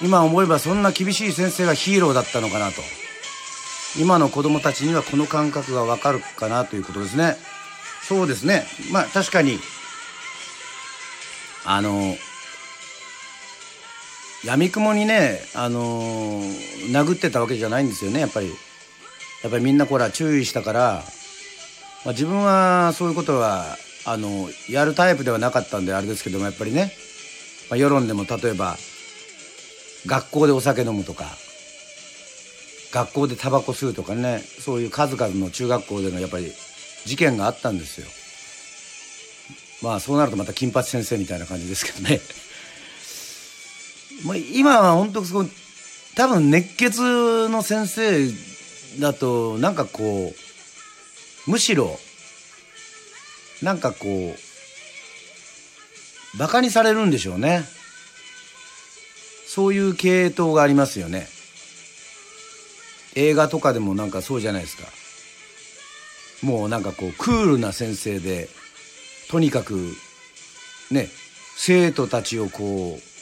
[0.00, 2.82] 今思えばそんな厳しい先生がヒーローだったのかなと。
[3.98, 7.36] 今の子供たちにはこの感覚がわかるかなということですね。
[8.06, 8.64] そうですね。
[8.92, 9.58] まあ確かに
[11.64, 12.14] あの
[14.44, 16.40] 闇雲にねあの
[16.92, 18.50] 殴ってたわけじゃないんですよねやっぱり。
[19.44, 21.04] やっぱりみんなこら注意したから、
[22.06, 23.76] まあ、自分はそういうことは
[24.06, 26.90] あのやるタイプではなかったんであれですけどもやっぱりね、
[27.68, 28.76] まあ、世論でも例えば
[30.06, 31.26] 学校でお酒飲むとか
[32.90, 36.50] 学校でタバコ吸うとかねそういう数々の中学校でのやっぱり
[37.04, 38.06] 事件があったんですよ。
[39.82, 42.18] まあそうなるとまた金八先生みたいな感じですけどね。
[44.24, 45.48] まあ今は本当すごい
[46.14, 48.28] 多分熱血の先生
[49.00, 50.32] だとなんかこ
[51.46, 51.98] うむしろ
[53.62, 57.64] なんかこうバカにされるんでしょうね。
[59.46, 61.28] そういう系統がありますよね。
[63.14, 64.84] 映画とかでもなんかそうじゃないですか。
[66.44, 68.48] もうなんかこうクールな先生で
[69.30, 69.94] とにかく
[70.90, 71.08] ね
[71.56, 73.13] 生徒たちをこう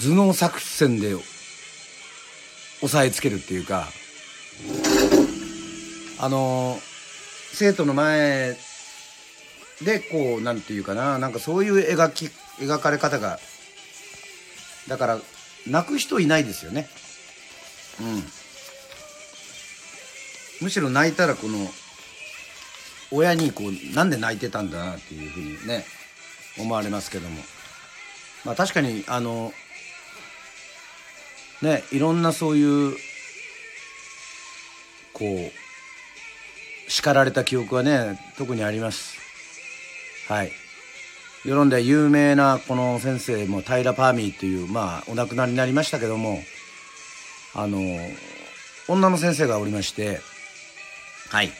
[0.00, 3.86] 頭脳作戦で押さえつけるっていうか
[6.18, 6.78] あの
[7.52, 8.56] 生徒の前
[9.82, 12.30] でこうなんていうかななんかそういう描き
[12.60, 13.38] 描かれ方が
[14.88, 15.18] だから
[15.66, 16.88] 泣く人いないですよね。
[18.00, 18.22] うん。
[20.60, 21.58] むしろ泣いたらこの
[23.10, 25.84] 親にこうなんで泣いてたんだなっていうふうにね
[26.58, 27.40] 思われますけども。
[28.44, 29.52] まあ確かにあの
[31.64, 32.96] ねいろんなそういう
[35.12, 39.18] こう叱られた記憶はね特にあります。
[40.28, 40.52] はい。
[41.44, 46.38] 世論では有名なこの先生も平パーミーっていうまあお亡くなりになりましたけども
[47.54, 47.78] あの
[48.88, 50.20] 女の先生がおりまして
[51.30, 51.50] はい。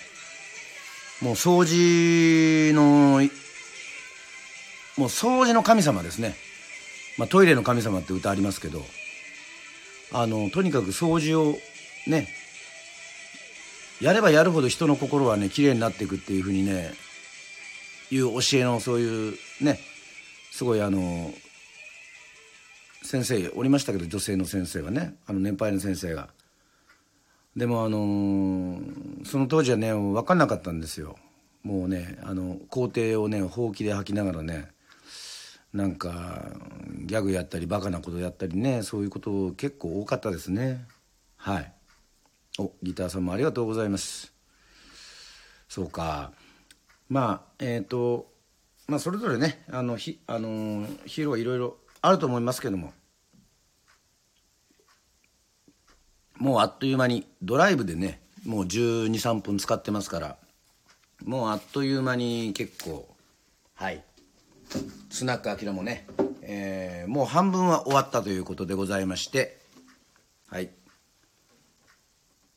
[1.22, 3.20] もう掃除の
[4.96, 6.34] もう掃除の神様ですね、
[7.18, 8.82] まあ、トイレの神様って歌ありますけど
[10.14, 11.58] あのとにかく掃除を
[12.06, 12.28] ね
[14.00, 16.92] やればやるほど人の心はね綺麗になっていくっていうふうにね
[18.12, 19.80] いう教えのそういうね
[20.52, 21.32] すごいあの
[23.02, 26.28] 先生おりましたけど女性の先生がねあの年配の先生が。
[27.56, 28.80] でもあの
[29.24, 31.16] その当時はね分かんなかったんですよ。
[31.62, 34.73] もうねあの校庭をねほうきで吐きながらね
[35.74, 36.52] なんか
[37.04, 40.86] ギャグやったりバカなことやったりねそういうこと結構多かったですね。
[41.36, 41.72] はい。
[42.60, 44.32] おギターさんもありがとうございます。
[45.68, 46.30] そうか。
[47.08, 48.30] まあえっ、ー、と
[48.86, 52.92] まあそれぞれねあのひあのヒーローはいろいろあると思いますけども。
[56.36, 60.36] もうあっという間にドライブでねもう1 2 3分使ってますから。
[61.24, 63.08] もうあっという間に結構
[63.74, 64.04] はい。
[65.10, 66.06] スナックアキラもね、
[66.42, 69.58] えー、もう半分は終わったということでございまして
[70.54, 70.70] はい。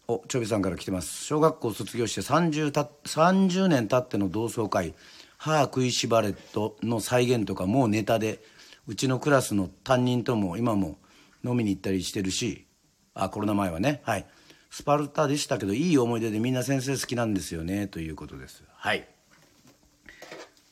[0.08, 1.26] おちょびさんから来てます。
[1.26, 4.94] 小学校卒業して 30, た30年経っての同窓会
[5.38, 8.40] 歯食いしばれットの再現とかもうネタで
[8.88, 10.98] うちのクラスの担任とも今も
[11.44, 12.68] 飲みに行ったりしてるし
[13.14, 14.26] あコロナ前はねはい。
[14.70, 18.64] スパルタでしたけどいい思い出でみんな先生好きなんですよねということです。
[18.76, 19.08] はい。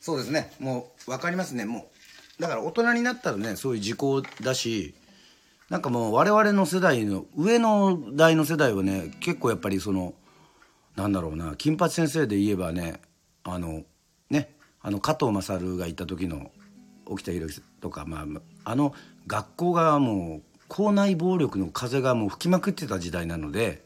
[0.06, 0.52] そうですね。
[0.60, 1.64] もう分かりますね。
[1.64, 1.90] も
[2.38, 4.94] うだから大人になったらねそういう時効だし
[5.68, 10.14] なんかもう我々の世代の上の代の世代はね結構やっぱりその
[10.94, 13.00] なんだろうな金八先生で言えばね
[13.42, 13.82] あの
[14.30, 16.52] ねあの加藤勝がいた時の
[17.06, 18.94] 沖田博とか、まあ、あの
[19.26, 23.82] 学校がもう校内暴力の風がもう吹きまくってた時代なので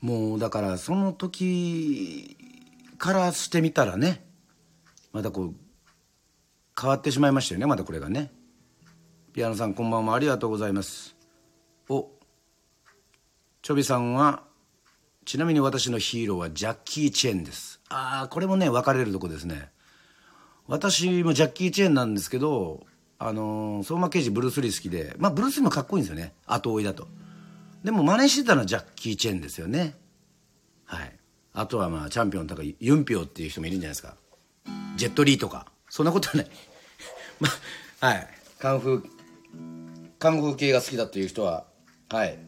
[0.00, 2.38] もうだからその時
[3.02, 4.24] からしてみたらね
[5.12, 5.54] またこう
[6.80, 8.30] 変わってしまいましたよねまたこれがね。
[9.32, 11.16] ピアノさんこんばんはありがとうございます。
[11.88, 12.10] お
[13.60, 14.44] ちょびさんは
[15.24, 17.80] ちなみに私のヒーローはジャッキー・チェンです。
[17.88, 19.70] ああこれもね分かれるとこですね。
[20.68, 22.86] 私もジャッキー・チェンなんですけど
[23.18, 26.34] あのー、相馬刑事ブルース・リー好きでまあブルース・リーもかっこいいんですよね。
[26.46, 27.08] 後追いだと。
[27.82, 29.96] でも真似してたのはジャッキー・チェンですよね。
[30.84, 31.18] はい。
[31.54, 34.16] あとはまあチャンピオンとかユンピョウっていう人もいるんじゃないですか。
[34.96, 35.66] ジェット・リーとか。
[35.90, 36.50] そんなことはない。
[37.40, 37.48] ま
[38.00, 38.28] あはい。
[38.58, 39.08] カンフー
[40.18, 41.64] カンフー系が好きだという人は
[42.08, 42.38] はい。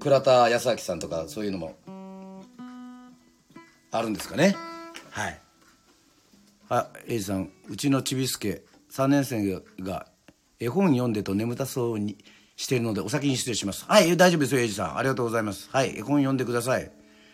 [0.00, 1.76] 倉田康明さんとかそういうのも
[3.90, 4.56] あるんですかね。
[5.10, 5.40] はい。
[6.70, 10.06] あエイジさんうちのちびすけ3年生が
[10.58, 12.16] 絵本読んでと眠たそうに
[12.56, 13.84] しているのでお先に失礼します。
[13.86, 14.96] はい大丈夫ですよエイジさん。
[14.96, 15.68] ありがとうございます。
[15.70, 16.90] はい絵本読んでください。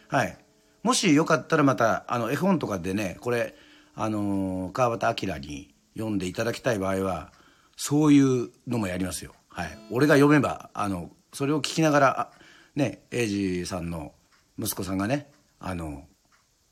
[0.09, 0.48] はい
[0.83, 3.55] もしよかったらまたあの絵本とかでねこれ
[3.95, 7.33] あのー、川端明に読んでいただきたい場合は
[7.77, 9.33] そういうのもやりますよ。
[9.49, 9.79] はい。
[9.91, 12.31] 俺が読めばあのそれを聞きながら
[12.77, 14.13] ねエイジさんの
[14.59, 16.05] 息子さんがねあの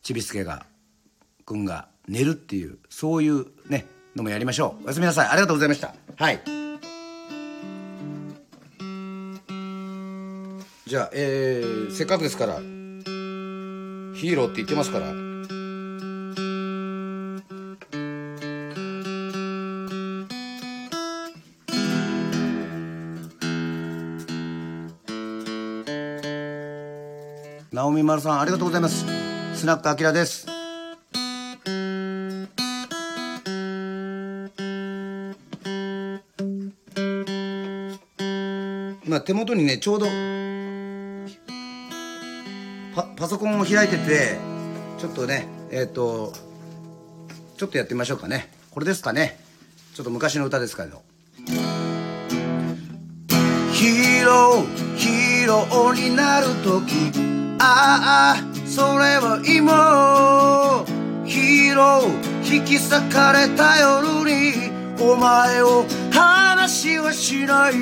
[0.02, 0.66] ちびすけが
[1.44, 4.84] 君が寝るっていうそういうねのもやりましょう。
[4.84, 5.28] おやすみなさい。
[5.28, 5.94] ありがとうございました。
[6.16, 6.40] はい。
[10.86, 12.60] じゃあえー、せっかくですから
[14.16, 15.06] ヒーローって言ってますから。
[27.72, 29.04] 直美丸さんありがとうございます。
[29.54, 30.46] スナックあきらです。
[39.04, 40.06] 今手元にねちょうど
[43.26, 44.38] パソコンを開いてて
[44.98, 46.32] ちょっとねえっ、ー、と
[47.56, 48.52] ちょっとやってみましょうかね。
[48.70, 49.40] これですかね。
[49.94, 51.02] ちょっと昔の歌ですけど。
[53.72, 57.10] ヒーローヒーローになる時。
[57.58, 60.84] ああそれは今。
[61.26, 64.70] ヒーロー引き裂かれた夜に
[65.00, 67.74] お前を話はしない。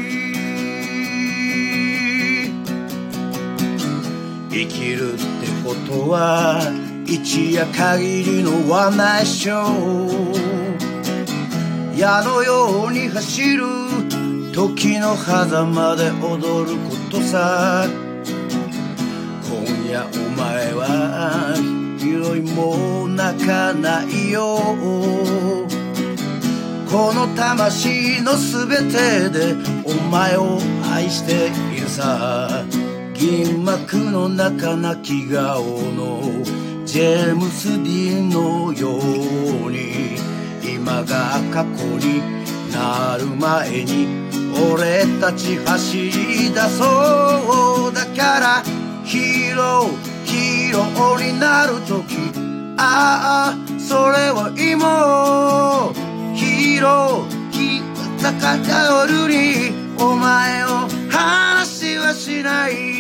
[4.51, 5.34] 生きる
[5.65, 6.61] ことは
[7.07, 10.65] 一夜限りのワンナイショー。
[11.99, 13.65] 矢のように走る
[14.53, 17.87] 時の狭間で踊ることさ。
[19.49, 21.55] 今夜お前は
[21.99, 24.59] 広いも泣かないよ
[26.91, 29.55] この魂の全てで
[29.85, 30.59] お前を
[30.93, 32.64] 愛しているさ。
[33.15, 36.21] 銀幕の中泣き顔の
[36.85, 38.91] ジェームス・ディーンのよ
[39.67, 40.17] うに
[40.63, 42.21] 今が過去に
[42.73, 44.29] なる前に
[44.73, 48.63] 俺たち走り出そうだから
[49.05, 52.55] ヒーローヒーローになる時。
[52.77, 55.93] ああそれは今
[56.35, 57.83] ヒーロー引
[58.19, 62.94] っかかった夜にお前を話はしない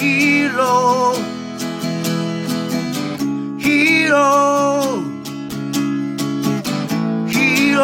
[0.00, 1.16] ヒーロー
[3.58, 7.82] ヒーローヒーロ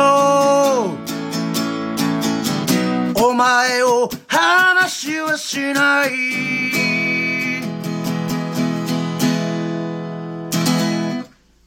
[3.12, 6.08] ーお前を話はしない。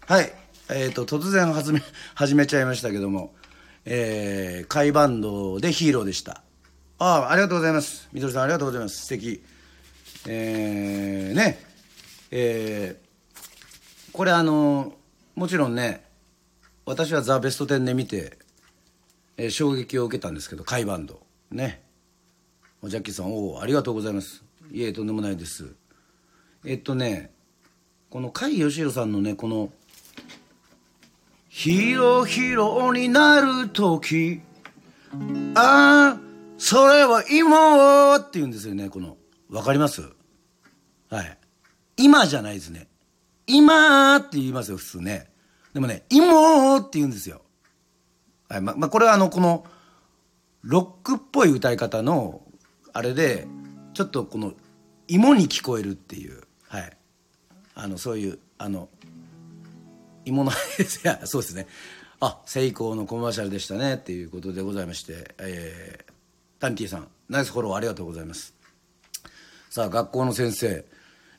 [0.07, 0.33] はい。
[0.71, 1.83] えっ、ー、と突然始め
[2.15, 3.35] 始めちゃいましたけども。
[3.85, 6.41] えー、甲斐バンドでヒーローでした。
[6.97, 8.09] ああありがとうございます。
[8.11, 9.03] みどりさんありがとうございます。
[9.03, 9.43] 素敵。
[10.27, 11.59] えー、ね
[12.31, 14.93] えー、これあの
[15.35, 16.03] もちろんね
[16.85, 18.37] 私は「ザ・ベストテン」で見て、
[19.37, 21.21] えー、衝撃を受けたんですけど甲斐バンド。
[21.51, 21.81] ね。
[22.83, 24.43] ジャッキーさんおおありがとうございます。
[24.71, 25.73] いえとんでもないです。
[26.65, 27.31] えっとね
[28.09, 29.71] この甲斐義弘さんのねこの
[31.49, 34.41] 「ヒーローヒーローになる時
[35.55, 36.19] ああ
[36.57, 39.17] それは今って言うんですよねこの。
[39.49, 40.01] わかります？
[41.09, 41.37] はい。
[41.97, 42.87] 今じゃないですね。
[43.47, 45.31] 今って言いますよ、普通ね。
[45.73, 47.41] でもね、芋って言うんですよ。
[48.47, 49.65] はいまま、これはあのこの
[50.63, 52.41] ロックっぽい歌い方の
[52.93, 53.47] あれで
[53.93, 54.53] ちょっとこの
[55.07, 56.97] 芋に聞こえるっていうはい
[57.75, 58.89] あのそういうあの
[60.25, 60.55] 芋の い
[61.03, 61.67] やそうですね
[62.19, 66.11] あセイコーのコマーシャルでしたねっていうことでございまして、えー、
[66.59, 68.55] タニティさんナイスフォローありがとうございます
[69.69, 70.85] さあ学校の先生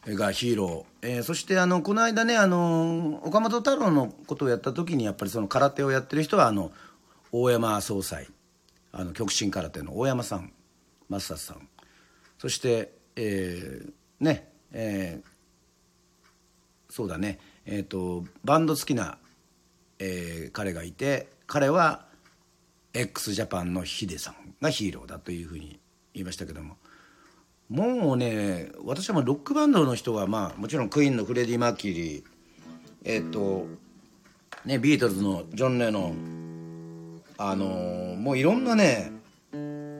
[0.06, 6.70] がヒーロー、えーそしてあのこの間ねあの岡本太郎のことをやった時にやっぱりその空手をやってる人はあの
[7.32, 8.28] 大山総裁。
[8.92, 10.52] あの極真空手の大山さん。
[11.08, 11.68] マスターさん。
[12.38, 15.30] そして、えーねえー
[16.88, 17.38] そうだね。
[17.66, 19.18] えっ、とバンド好きな、
[19.98, 22.06] えー彼がいて彼は
[22.94, 25.80] x ジャパンの hideさんがヒーローだというふうに
[26.14, 26.76] 言いましたけども。
[27.70, 32.22] もうね私はロックバンドの人はまあもちろんクイーンのフレディ・マーキュリー
[33.04, 33.66] えっ、と
[34.64, 39.12] ねビートルズのジョン・レノンあのーもういろんなね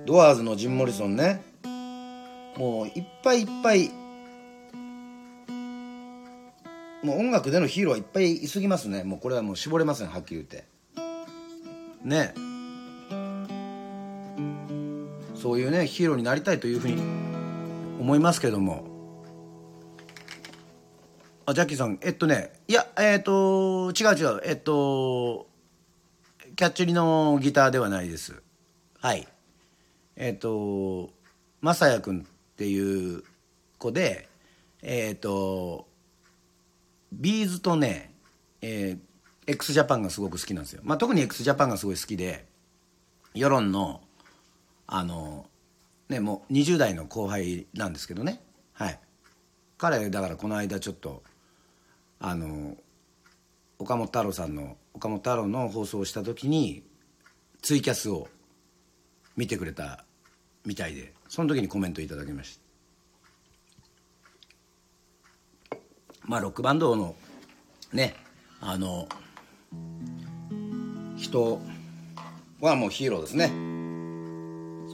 [0.05, 1.43] ドアーズのジム・モリソンね
[2.57, 3.91] もういっぱいいっぱい
[7.03, 9.05] もう音楽でのヒーローはいっぱいいすぎますね。
[9.05, 10.65] もうこれはもう絞れませんはっきり言って。
[12.05, 12.35] ね。
[15.35, 17.30] そういうねヒーローになりたいというふうに
[18.01, 18.99] 思いますけども。
[21.45, 25.49] あジャッキーさんえっとねいやえっと違う違うえっと
[26.57, 28.43] キャッチュリのギターではないです。
[29.01, 29.29] はい。
[30.17, 31.11] えっと
[31.61, 32.23] まさやくんっ
[32.57, 33.23] ていう
[33.79, 34.29] 子で
[34.83, 35.87] えっと
[37.13, 38.15] ビーズとね、
[38.63, 42.47] えー、x ジャパンがすごく好きなんですよ、まあ、特に x ジャパンがすごい好きで
[43.35, 44.01] 世論の
[44.87, 45.50] あの
[46.11, 48.43] ねもう20代の後輩なんですけどね。
[48.73, 49.01] はい。
[49.79, 51.23] 彼だからこの間ちょっと
[52.19, 52.77] あの
[53.79, 56.83] 岡本太郎さんの岡本太郎の放送をした時に
[57.63, 58.29] ツイキャスを
[59.37, 60.05] 見てくれた
[60.67, 62.59] みたいでその時にコメントいただきまし
[65.71, 65.79] た。
[66.25, 67.15] まあロックバンドの
[67.93, 68.17] ね
[68.61, 69.09] あの
[71.17, 71.61] 人
[72.61, 73.80] はもうヒーローですね。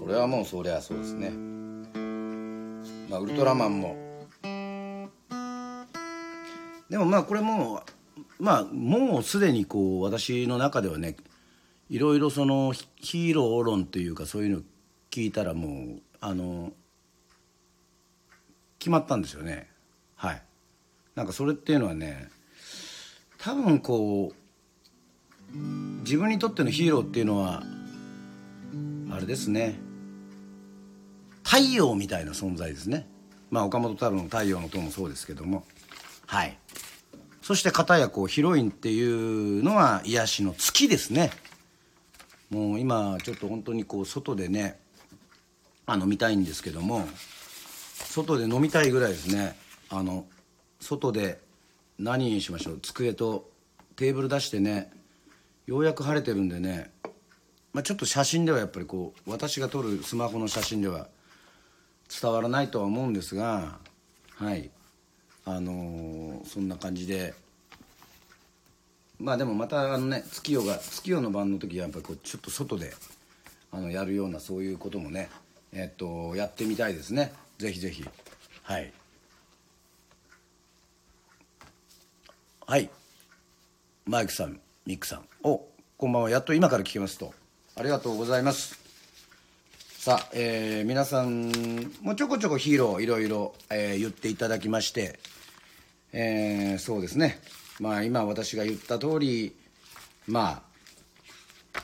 [0.06, 1.30] それはもうそりゃそうですね。
[3.10, 3.96] まあウルトラマンも。
[6.88, 7.82] でもまあこれも
[8.38, 11.16] まあもうすでにこう私の中ではね
[11.90, 14.62] いろいろそのヒヒーロー論というかそういうの
[15.10, 16.72] 聞いたらもうあの
[18.78, 19.68] 決まったんですよね。
[20.14, 20.42] はい。
[21.16, 22.28] なんかそれっていうのはね
[23.38, 24.32] 多分こ
[25.52, 25.56] う
[26.02, 27.64] 自分にとってのヒーローっていうのは
[29.10, 29.84] あれですね。
[31.46, 33.06] 太陽みたいな存在ですね。
[33.50, 35.64] まあ岡本太郎の「太陽の塔」もそうですけども。
[36.26, 36.58] はい。
[37.40, 41.30] そして片やこうヒロインっていうのは癒しの月ですね。
[42.50, 44.80] もう今ちょっと本当にこう外でね
[45.86, 47.08] あ飲みたいんですけども。
[48.04, 49.56] 外で飲みたいぐらいですね。
[49.88, 50.26] あの
[50.80, 51.40] 外で
[51.98, 52.80] 何にしましょう。
[52.82, 53.48] 机と
[53.94, 54.90] テーブル出してね
[55.66, 56.90] ようやく晴れてるんでね、
[57.72, 61.08] まあ、ちょっと写真ではやっぱりこう私が撮るスマホの写真では
[62.08, 63.78] 伝わらないとは思うんですが
[64.36, 64.70] はい。
[65.44, 67.34] あのーそんな感じで。
[69.18, 72.92] まあでもまたあのね月夜が月夜の晩の時はやっぱりこうちょっと外で
[73.72, 75.30] あのやるようなそういうこともね
[75.72, 77.32] えっとやってみたいですね。
[77.58, 78.04] ぜひぜひ。
[78.62, 78.92] はい。
[82.66, 82.90] はい。
[84.04, 85.24] マイクさんミックさん。
[85.42, 85.64] お
[85.96, 86.30] こんばんは。
[86.30, 87.32] やっと今から聞けますと。
[87.76, 88.85] ありがとうございます。
[90.06, 91.50] さあ、えー皆さん
[92.00, 95.18] もちょこちょこヒーローいろいろ、えー言っていただきまして、
[96.12, 97.40] えーそうですね。
[97.80, 99.56] まあ今私が言った通り
[100.28, 100.62] ま
[101.74, 101.80] あ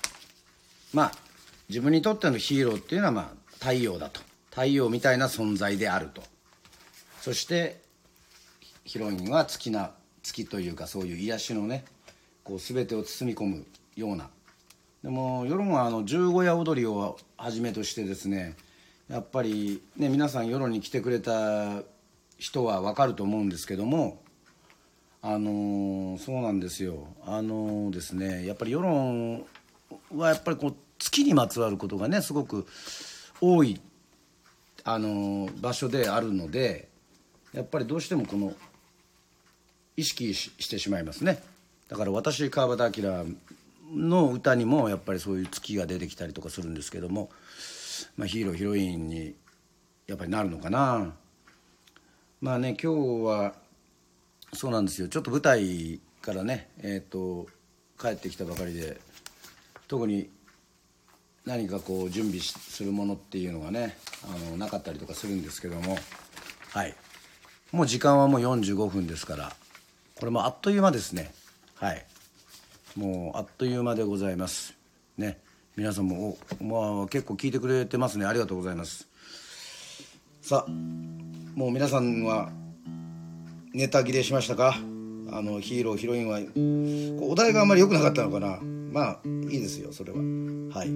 [0.93, 1.13] まあ
[1.69, 4.21] 自分にとってのヒーローっていうのはまあ太陽だと。
[4.51, 6.23] 太陽みたいな存在であると。
[7.21, 7.81] そして
[8.85, 9.91] ヒロインは月な
[10.23, 11.85] 月というかそういう癒しのね
[12.45, 13.67] こう全てを包み込む
[13.97, 14.31] ような
[15.03, 18.55] でも世論はあの十五夜踊りをはじめとしてですね
[19.09, 21.83] やっぱりね皆さん世論に来てくれた
[22.39, 24.23] 人は分かると思うんですけども
[25.21, 27.07] あのそうなんですよ。
[27.25, 29.45] あのですねやっぱり世論
[30.17, 32.67] はやっぱりこう月にまつわることがねすごく
[33.41, 33.81] 多い
[34.85, 36.89] あの場所であるので
[37.53, 38.55] やっぱりどうしてもこの
[39.97, 41.43] 意識ししてしまいますね。
[41.89, 43.27] だから私川端明
[43.95, 47.31] の歌にもやっぱりそういう月が出てきたりとかするんですけども、
[48.17, 49.35] まあ、ヒーローヒロインに
[50.07, 51.13] やっぱりなるのかな。
[52.41, 53.55] まあね今日は
[54.53, 55.09] そうなんですよ。
[55.09, 57.47] ちょっと舞台からねえっ、と
[58.01, 59.01] 帰ってきたばかりで
[59.89, 60.29] 特に
[61.45, 65.97] 何かこう準備するものっていうのがねあのなかったりとかするんですけども
[66.71, 66.95] はい。
[67.71, 69.53] もう時間はもう45分ですから
[70.17, 71.33] これもあっという間ですね。
[71.77, 72.05] はい。
[72.97, 74.75] もうあっという間でございます。
[75.17, 75.39] ね。
[75.77, 78.27] 皆さんもお、まあ、結構聞いてくれてますね。
[78.27, 79.09] ありがとうございます。
[80.43, 80.71] さあ
[81.55, 82.51] もう皆さんは
[83.73, 84.77] ネタ切れしましたか？
[85.31, 86.41] あのヒーローヒロインは
[87.27, 88.59] お題があんまり良くなかったのかな？
[88.93, 90.19] まあいいですよそれは。
[90.19, 90.89] はい。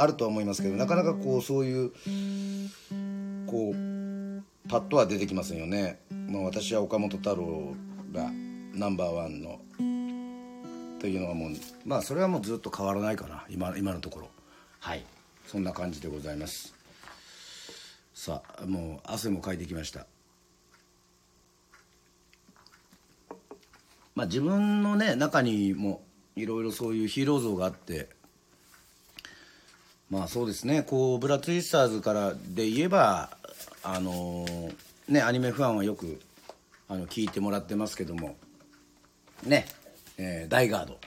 [0.00, 1.90] あるとは思いますけどなかなかこうそういう
[3.48, 3.74] こう
[4.68, 5.98] パッとは出てきませんよね。
[6.28, 7.74] もう私は岡本太郎
[8.12, 8.30] が
[8.74, 9.58] ナンバーワンの
[11.00, 11.50] というのはもう
[11.84, 13.44] まあそれはもうずっと変わらないかな。
[13.48, 14.28] 今今のところ。
[14.80, 15.04] はい。
[15.46, 16.74] そんな感じでございます。
[18.14, 20.06] さあもう汗もかいてきました。
[24.14, 26.02] まあ自分のね中にも
[26.34, 28.08] いろいろそういうヒーロー像があって。
[30.10, 30.82] まあそうですね。
[30.82, 33.30] こうブラツイスターズからで言えば
[33.84, 34.74] あのー、
[35.08, 36.20] ねアニメファンはよく
[36.88, 38.36] あの聞いてもらってますけども。
[39.44, 39.66] ね
[40.18, 40.98] えー、ダイガード。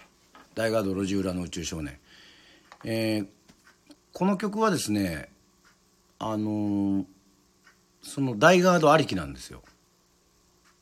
[0.56, 1.98] ダイガード路地裏の宇宙少年、
[2.84, 3.28] えー、
[4.14, 5.30] この曲はですね
[6.20, 7.06] あのー、
[8.02, 9.62] そのダイガードありきなんですよ。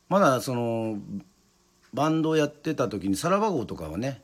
[0.09, 0.97] まだその
[1.93, 4.21] バンドをやってた時にさらば号とかはね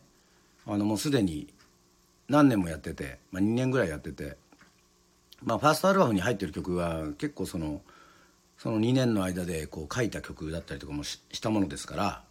[0.65, 1.47] あのもうすでに
[2.27, 4.35] 何年もやってて、まあ、2年ぐらいやってて、
[5.43, 7.81] まあ、ファーストアルバムに入ってる曲は結構その
[8.57, 12.23] その2年の間でこう書いた曲だったりとかもしたものですから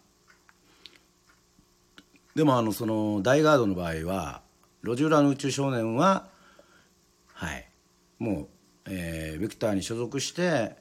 [2.35, 4.43] でもあのその大ガードの場合は
[4.83, 6.27] 路地裏の宇宙少年は
[7.33, 7.67] はい
[8.19, 8.49] もう、
[8.87, 10.77] えー、ビクターに所属して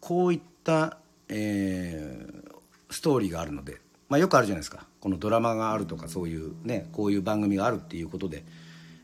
[0.00, 0.98] こういった、
[1.28, 2.54] えー、
[2.90, 4.86] ストーリーがあるので、まあ、よくあるじゃないですか。
[5.00, 8.44] このドラマがあるとかそういうねこういう番組があるっていうことで、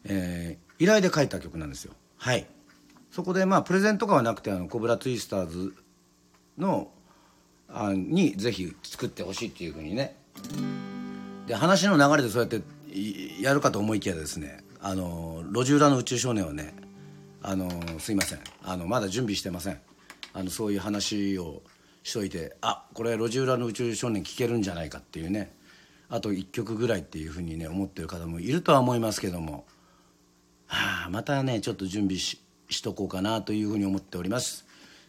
[0.04, 1.92] えー、依頼で書いた曲なんですよ。
[2.16, 2.46] はい。
[3.10, 5.74] そこでまあプレゼントとかはなくてあのコブラツイスターズ
[6.58, 6.90] の
[7.68, 10.16] あにぜひ作ってほしいっていうふうにね
[11.46, 12.62] で話の流れでそうやって
[13.40, 16.74] やるかと思いきやですねあの路地裏の宇宙少年はね
[17.46, 18.40] あのすいません。
[18.62, 19.78] あのまだ準備してません。
[20.32, 21.62] あのそういう話を
[22.02, 25.54] しといてあこれ路地裏の宇宙少年聴けるんじゃないかっていうね。
[26.08, 29.66] あと1曲ぐらいっていうふうにね思ってる方もいるとは思いますけども、
[30.66, 32.40] はあ、またねちょっと準備し
[32.70, 34.64] しとこうかなというふうに思っております、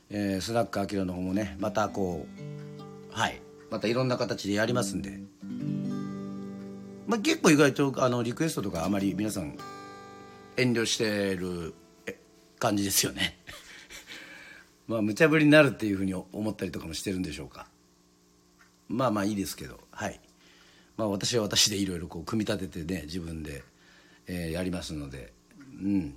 [0.09, 5.94] えー、スナックアキラの方もねまたこうはいまたいろんな形でやりますんで。
[7.08, 9.58] まあ、結構意外とあのリクエストとかあまり皆さん
[10.58, 11.76] 遠慮してる
[12.58, 13.38] 感じですよね。
[14.88, 17.68] まあ無茶ぶりになるっていうふうに思ったりとかもしてるんでしょうか。
[18.88, 19.80] まあまあいいですけど。
[19.91, 20.20] はい。
[20.97, 23.64] まあ私は私でいろいろこう組み立ててね自分で、
[24.28, 25.34] えー、やりますので。
[25.60, 26.16] うん。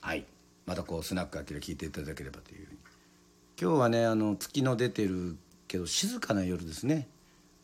[0.00, 0.26] はい。
[0.66, 2.68] またこうスナックあきら聞いていただければというう
[3.60, 7.08] 今日はねあの月の出てるけど静かな夜ですね。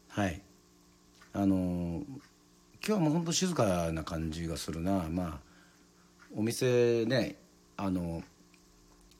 [0.08, 0.42] はい。
[1.32, 2.02] あの
[2.86, 5.06] 今日はもうほんと静かな感じがするな。
[5.10, 5.38] まあ
[6.36, 7.34] お店ね
[7.76, 8.22] あの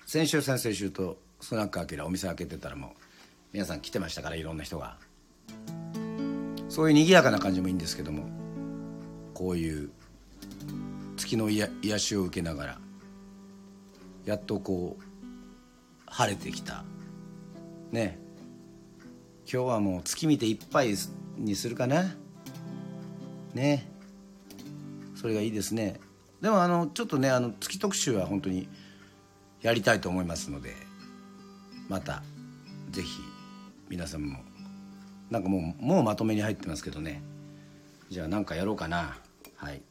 [0.07, 2.91] 先週先々週とスナックあきらお店開けてたらもう
[3.53, 4.99] 皆さん来てましたからいろんな人が。
[6.69, 8.29] そういう賑やかな感じもいいんですけども
[9.35, 9.91] こういう
[11.17, 12.79] 月の癒しを受けながら
[14.27, 15.05] やっとこう
[16.07, 16.85] 晴れてきた。
[17.91, 18.21] ね。
[19.53, 20.95] 今日はもう月見て一杯
[21.37, 22.15] にするかな。
[23.57, 23.91] ね。
[25.17, 25.99] それがいいですね。
[26.41, 28.69] でもあのちょっとねあの月特集は本当に
[29.63, 30.75] やりたいと思いますので
[31.89, 32.23] また
[32.91, 33.23] 是非
[33.89, 34.39] 皆さんも
[35.31, 37.23] なんかもうもうまとめに入ってますけどね。
[38.09, 39.19] じゃあ何かやろうかな。
[39.57, 39.83] はい。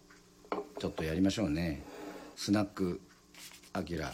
[0.80, 1.84] ちょっとやりましょうね。
[2.38, 3.02] スナック
[3.74, 4.14] アキラ。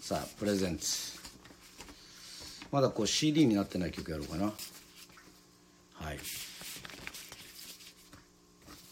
[0.00, 1.20] さあプレゼンツ。
[2.72, 4.52] まだこう CD になってない曲やろうかな。
[5.94, 6.18] はい。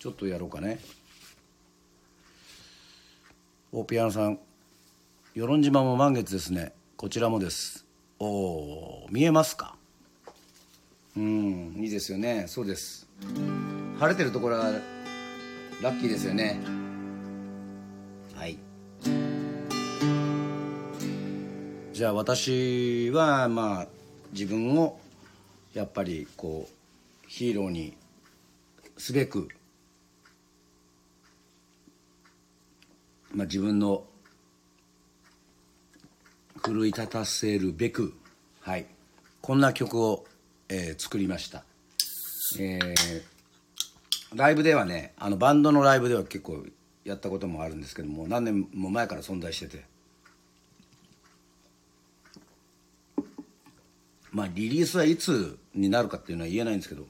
[0.01, 0.78] ちょっとやろうかね。
[3.70, 4.38] おピアノさん
[5.34, 6.72] 与論島も満月ですね。
[6.96, 7.84] こちらもです。
[8.18, 9.76] お見えますか？
[11.18, 12.46] うんいいですよね。
[12.48, 13.07] そうです。
[13.98, 14.72] 晴れてるところは
[15.82, 16.59] ラッキーですよね。
[18.34, 18.57] はい。
[21.92, 23.86] じゃあ私はまあ
[24.32, 24.98] 自分を
[25.74, 27.98] やっぱりこうヒーローに
[28.96, 29.51] すべく
[33.33, 34.05] まあ、自分の
[36.57, 38.12] 奮い立たせるべく、
[38.61, 38.87] はい、
[39.41, 40.26] こんな曲を、
[40.68, 41.64] えー、作りました、
[42.59, 43.22] えー、
[44.35, 46.64] ライブではねあのバンドのライブでは結構
[47.05, 49.85] やったこともあるんですけども何年も前から存在してて。
[54.33, 57.05] まあリリースはいつになるかっていうのは言えないんですけど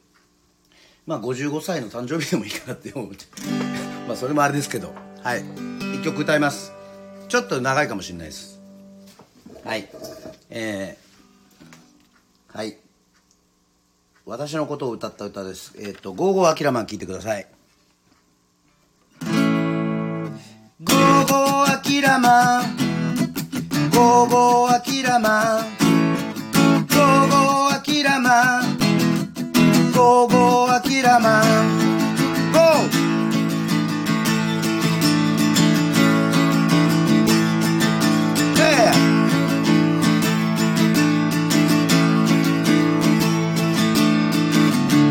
[1.06, 3.26] まあ55歳の誕生日でもいいかなって思って。
[4.08, 4.94] まあそれもあれですけど。
[5.22, 5.89] はい。
[6.00, 6.72] 一曲歌います。
[7.28, 8.58] ちょっと長いかもしれないです。
[9.62, 9.86] はい。
[10.48, 12.78] えー、はい。
[14.24, 15.74] 私のことを歌った歌です。
[15.78, 17.46] えっ、ー、と「Go Go アキラマン」聴いてください。
[19.20, 22.76] Go Go アキラマン。
[23.92, 25.64] Go Go アキラマン。
[26.88, 28.78] Go Go アキラマン。
[29.94, 31.42] Go Go アキラマ
[31.96, 31.99] ン。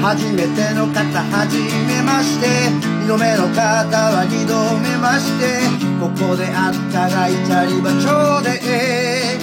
[0.02, 2.48] 初めての方はじめまして。
[3.02, 5.60] 二度目の方は二度目まして。
[6.00, 9.40] ここであったがいたり場所で。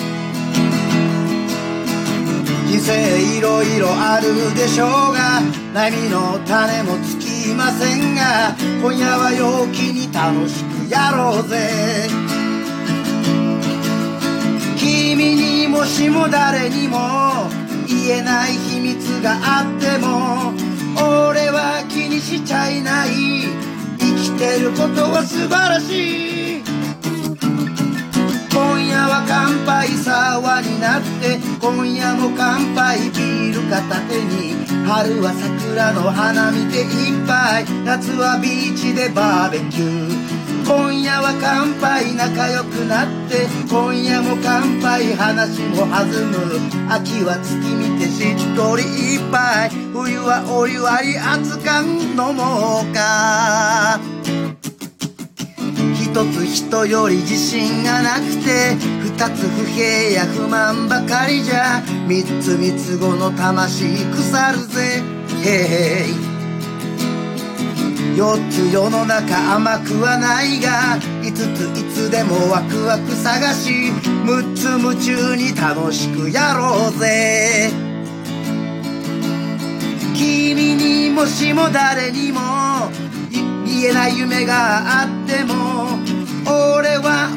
[2.68, 5.40] 人生いろいろあるでしょうが
[5.74, 12.08] 悩みの種もつきませんが今夜は陽気に楽しくやろうぜ。
[14.76, 17.65] 君にもしも誰にも
[18.06, 20.54] 言えない秘密があっても
[21.28, 23.08] 俺は気にしちゃいない。
[23.98, 26.62] 生きてることは素晴らしい。
[28.52, 34.54] 今夜は乾杯サワになって今夜も乾杯ビール片手に。
[34.86, 37.64] 春は桜の花見ていっぱい。
[37.84, 40.35] 夏はビーチでバーベキュー。
[40.66, 43.46] 今夜は乾杯仲良くなって。
[43.70, 46.92] 今夜も乾杯話も弾む。
[46.92, 49.70] 秋は月見てしっとりいっぱい。
[49.92, 54.00] 冬はお湯割り熱燗飲もうか。
[55.94, 58.74] 一つ人より自信がなくて。
[58.74, 61.80] 二つ不平や不満ばかりじゃ。
[62.08, 65.00] 三つ三つ子の魂腐るぜ。
[65.44, 66.35] へい
[68.16, 73.92] 4つ世の中甘くはないが5ついつでもワクワク探し
[74.24, 77.70] 6つ夢中に楽しくやろうぜ。
[80.14, 82.40] 君にもしも誰にも
[83.66, 85.98] 言えない夢があっても
[86.46, 87.28] 俺は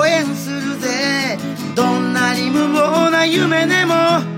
[0.00, 1.36] 応援するぜ。
[1.74, 4.37] どんなに無謀な夢でも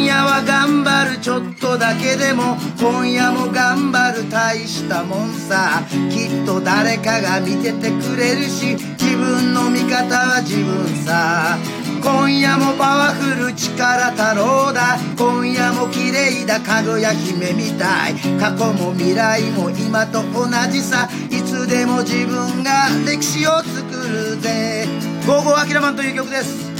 [0.00, 1.18] 今夜は頑張る。
[1.18, 4.30] ちょっとだけでも今夜も頑張る。
[4.30, 5.82] 大したもんさ。
[6.08, 11.58] きっと誰かが見ててくれるし自分の味方は自分さ。
[12.02, 14.96] 今夜もパワフル力太郎だ。
[15.18, 16.60] 今夜も綺麗だ。
[16.60, 18.14] かぐや姫みたい。
[18.40, 21.10] 過去も未来も今と同じさ。
[21.28, 24.88] いつでも自分が歴史を作るぜ
[25.28, 26.70] 「ゴーゴーアキラマン」という曲です。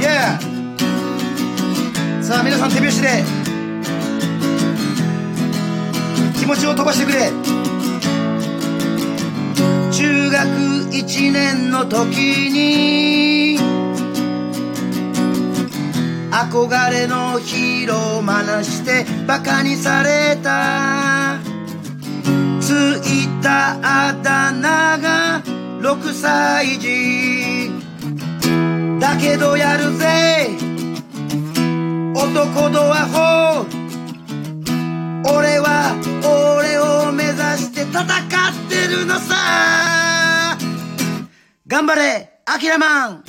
[0.00, 0.38] Yeah!
[2.22, 3.24] さあ皆さん手拍子で。
[6.38, 7.30] 気持ちを飛ばしてくれ。
[9.90, 10.48] 中学
[10.92, 13.58] 1年の時に
[16.30, 21.38] 憧れのヒーローまなしてバカにされた。
[22.60, 22.70] つ
[23.04, 23.78] いた
[24.08, 25.42] あだ名が
[25.80, 27.77] 6歳児。
[29.00, 30.50] だけどやるぜ。
[32.14, 33.66] 男とアホ
[35.38, 35.94] 俺は
[36.24, 38.06] 俺を目指して戦っ
[38.68, 40.56] てるのさ。
[41.66, 43.24] 頑張れアキラマン。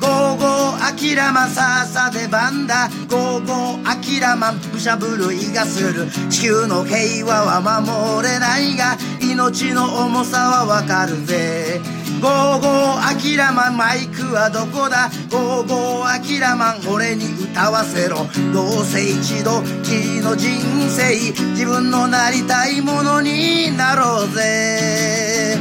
[0.00, 6.08] Go Go アキラマンさあさ出番だ Go Go アキラマン武者震いがする。
[6.28, 11.80] 地球の平和は守れないが命の重さはわかるぜ。
[12.20, 15.08] Go Go アキラマンマイクはどこだ？
[15.30, 18.26] Go Go アキラマン俺に歌わせろ。
[18.52, 20.50] どうせ一度きりの人
[20.90, 21.14] 生
[21.52, 25.58] 自分のなりたいものになろうぜ。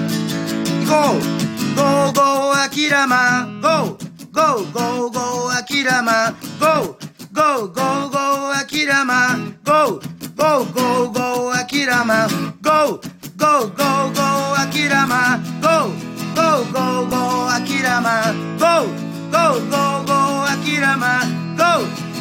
[0.88, 1.82] Go go
[2.12, 3.62] go アキラマン。
[3.62, 6.36] Go go go go アキラマン。
[6.60, 9.60] Go go go go アキラマン。
[9.64, 12.30] Go go go go アキラマン。
[12.64, 15.62] Go go go go アキラマン。
[15.62, 18.16] Go go go go アキラマン
[18.62, 18.86] go
[19.34, 20.20] go go go
[20.54, 21.26] アキラマン
[21.58, 21.72] go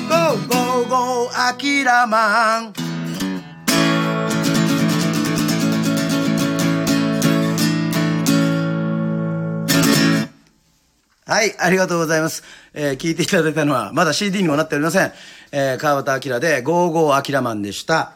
[0.09, 2.72] go go go アキラマン
[11.29, 12.45] はい、ありがとうございます。
[12.73, 15.12] えー、聞いていただいたのは、まだ CD にもなっておりません。
[15.51, 18.12] えー、川端明で、ゴーゴーアキラマンでした。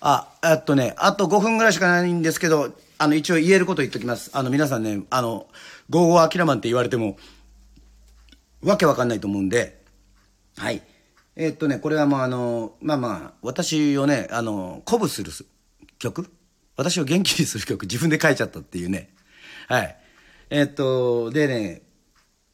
[0.00, 4.30] あ、えっとね、あと5分ぐらいしかないんですけど、あの、一応言えること言っときます。
[4.32, 5.48] あの、皆さんね、あの、
[5.90, 7.18] ゴーゴーアキラマンって言われても、
[8.62, 9.82] わけわかんないと思うんで、
[10.56, 10.82] はい。
[11.34, 15.32] えー、っとね、これはもうあの、まあまあ、私をね、あの、鼓舞する
[15.98, 16.30] 曲
[16.76, 19.10] 私を元気にする曲自分で書いちゃったっていうね。
[19.66, 19.96] はい。
[20.50, 21.82] えー、っと、でね、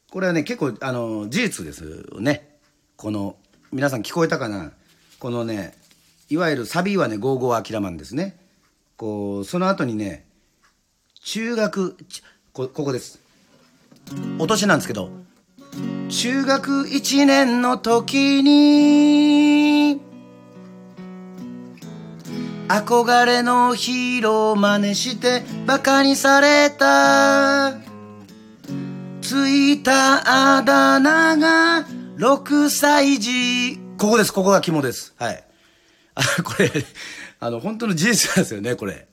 [0.09, 2.57] これはね、結構、あの、事実ですよね。
[2.97, 3.35] この、
[3.71, 4.71] 皆さん聞こえたかな？
[5.19, 5.77] このね、
[6.27, 8.35] いわゆるサビはね、ゴーゴーアキラマンですね。
[8.97, 10.25] こう、その後にね、
[11.23, 11.97] 中学、
[12.53, 13.19] こ、ここです。
[14.37, 15.09] 落としなんですけど、
[16.09, 20.01] 中学1年の時に、
[22.69, 27.77] 憧れのヒーロー真似して馬鹿にされた。
[29.21, 31.85] ついたあだ名が
[32.17, 33.77] 6歳児。
[33.97, 35.13] ここです、ここが肝です。
[35.17, 35.43] はい。
[36.15, 36.71] あ、これ、
[37.41, 39.08] あの、本当の事実なんですよね、これ。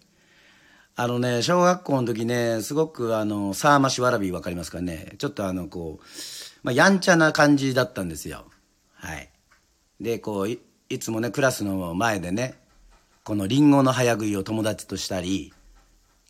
[0.98, 5.12] あのね、小学校の時ね、すごくあの、沢増わらびわかりますかね。
[5.18, 6.04] ちょっとあの、こう、
[6.62, 8.46] まあ、やんちゃな感じだったんですよ。
[8.94, 9.28] はい。
[10.00, 12.54] で、こうい、いつもね、クラスの前でね、
[13.24, 15.52] このリンゴの早食いを友達としたり、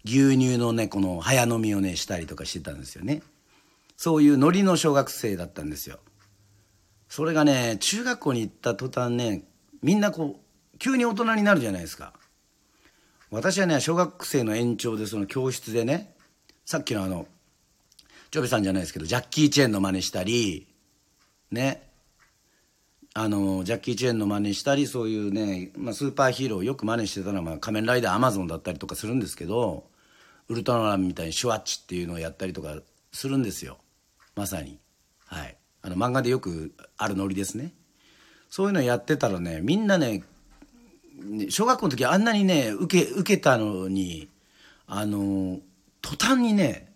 [0.05, 3.23] 牛乳のね、この早飲みをね、したりとかしてたんですよね。
[3.97, 6.01] そういうノリの小学生だったんですよ。
[7.09, 9.45] それがね、中学校に行った途端ね、
[9.81, 10.41] みんなこ
[10.75, 12.12] う、急に大人になるじゃないですか。
[13.31, 16.14] 私はね、小学生の延長でその教室でね、
[16.64, 17.27] さっきのあの、
[18.31, 20.66] チョベさんじゃないですけど、ジャッキー・チェーンの真似したり、
[21.51, 21.89] ね、
[23.14, 29.85] あの、ジャッキー・チェーンの真似したり、そういうね、まあ、スーパーヒーローよく真似してたのは、まあ、仮面ライダーアマゾンだったりとかするんですけど、
[30.49, 32.77] ウルトラマンみたいにシュワッチっていうのをやったりとか
[33.12, 33.79] するんですよ。
[34.35, 34.79] まさに。
[35.24, 35.57] はい。
[35.83, 37.72] あの、漫画でよくあるノリですね。
[38.51, 40.22] そういうのやってたらね、みんなね、
[41.49, 44.29] 小学校の時あんなにね、受け、受けたのに、
[44.87, 45.61] あの、
[46.03, 46.87] 途端にね、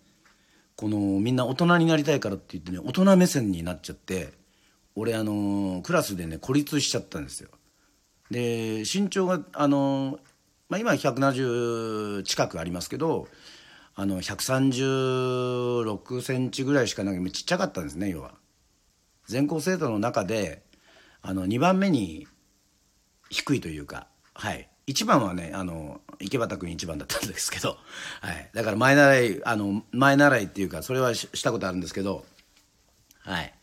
[0.81, 4.33] このみんな大人になりたいからって言ってね大人目線になっちゃって
[4.97, 7.51] 俺あのクラスでね孤立しちゃったんですよ。
[8.31, 10.21] で身長があの、
[10.71, 13.29] まあ、今170近くありますけど
[13.95, 18.33] あの136センチぐらいしかなくちっちゃかったんですね要は。
[19.27, 20.63] 全校生徒の中で
[21.21, 22.27] あの2番目に
[23.31, 27.79] 低いというかはい一番はね、あの、池端君一番だったんですけど、
[28.21, 28.51] はい。
[28.53, 32.25] だから前習い、あの、前習いっていうか、それはしたことあるんですけど、
[33.21, 33.55] はい。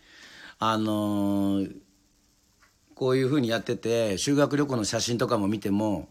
[0.59, 1.76] あのー、
[2.95, 6.07] こういうふうにやってて、修学旅行の写真とかも見ても、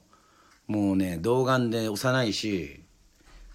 [0.67, 2.83] もうね、童顔で幼いし、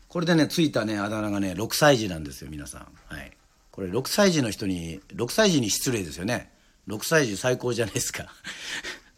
[0.08, 2.88] これでね、ついたね、あだ名がね、6歳児なんですよ、皆さん。
[3.06, 3.32] はい。
[3.70, 6.52] これ6歳児の人に、6歳児に失礼ですよね。
[6.88, 8.26] 6歳児最高じゃないですか。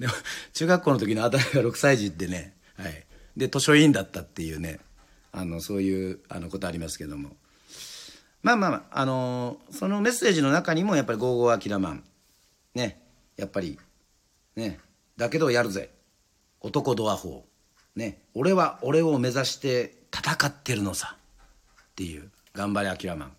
[0.03, 0.13] でも、
[0.51, 3.05] 中学校の時のあたりが6歳児ってね、はい。
[3.37, 4.81] で、図書委員だったっていうね、
[5.31, 7.37] あの、そういう、あの、ことありますけども。
[8.41, 12.03] まあまあ、あ、のー、そのメッセージの中にも、やっぱり、ゴーゴーアキラマン。
[12.75, 13.01] ね、
[13.37, 13.79] やっぱり、
[14.57, 14.77] ね、
[15.15, 15.89] だけどやるぜ。
[16.59, 17.45] 男ドア法。
[17.95, 21.15] ね、俺は俺を目指して戦ってるのさ。
[21.81, 23.31] っていう、頑張れアキラマン。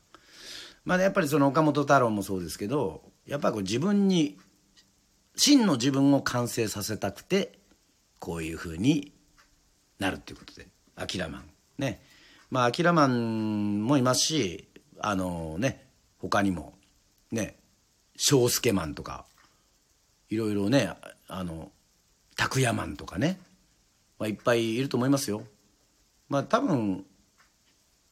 [0.86, 4.38] まあ、やっぱりその岡本太郎もそうですけど、やっぱり自分に
[5.36, 7.58] 真の自分を完成させたくて
[8.18, 9.12] こういうふうに
[9.98, 10.66] なるっていうことで。
[10.96, 11.50] アキラマン。
[11.78, 12.00] ね。
[12.50, 14.68] まあアキラマンもいますし
[15.00, 15.86] あのね
[16.18, 16.74] 他にも。
[17.32, 17.56] ね。
[18.16, 19.26] 翔介マンとか。
[20.30, 20.92] いろいろね
[21.28, 21.70] あの
[22.36, 23.38] 拓也マンとかね、
[24.18, 25.42] まあ、いっぱいいると思いますよ。
[26.28, 27.04] まあ多分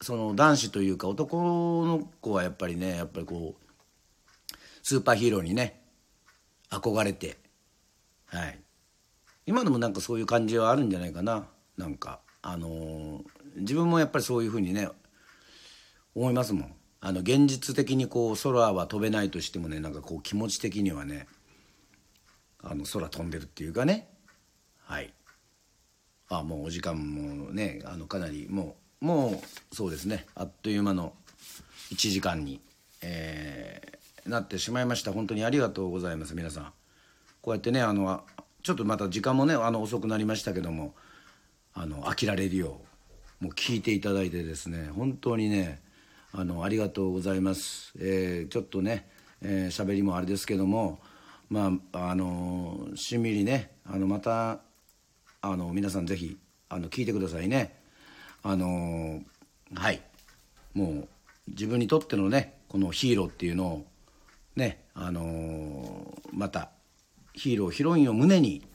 [0.01, 5.82] その男子というか男の子はやっぱりねやっぱりこうスーパーヒーローにね
[6.73, 7.37] 憧れて。
[8.25, 8.59] はい。
[9.45, 11.45] 今でもなんかそういう感じはあるんじゃないかな。
[11.77, 13.23] なんかあのー、
[13.57, 14.89] 自分もやっぱりそういうふうにね
[16.15, 16.75] 思いますもん。
[16.99, 21.27] あの現実的にこう空は飛べないとしてもねなんかこう気持ち的にはね
[22.61, 24.07] あの空飛んでるっていうかね。
[24.85, 25.13] はい。
[26.29, 30.25] あもうお時間もねあのかなりもうもうそうですね。
[30.33, 31.13] あっという間の
[31.91, 32.61] 1時間に、
[33.01, 35.11] えなってしまいました。
[35.11, 36.73] 本当にありがとうございます皆さん。
[37.41, 38.23] こうやってねあの
[38.61, 40.95] ちょっとまた時間もねあの遅くなりましたけども
[41.73, 42.79] あの飽きられるよ
[43.41, 45.81] うもう聞いていただいてですね本当にね
[46.31, 49.09] あのありがとうございます、えー、ちょっとね
[49.41, 50.99] 喋、えー、りもあれですけども
[51.49, 54.59] まああのしんみりねあのまた
[55.41, 56.37] あの皆さんぜひ
[56.69, 57.75] あの聞いてくださいね。
[58.41, 59.21] あの
[59.75, 60.01] はい。
[60.73, 61.07] もう
[61.49, 63.85] 自分にとってのねこのヒーローっていうのを
[64.55, 66.69] ねあのー、また
[67.33, 68.65] ヒーローヒロインを胸に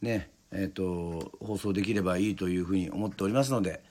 [0.00, 3.82] ねえーと、放送できればいいというふうに思っておりますので、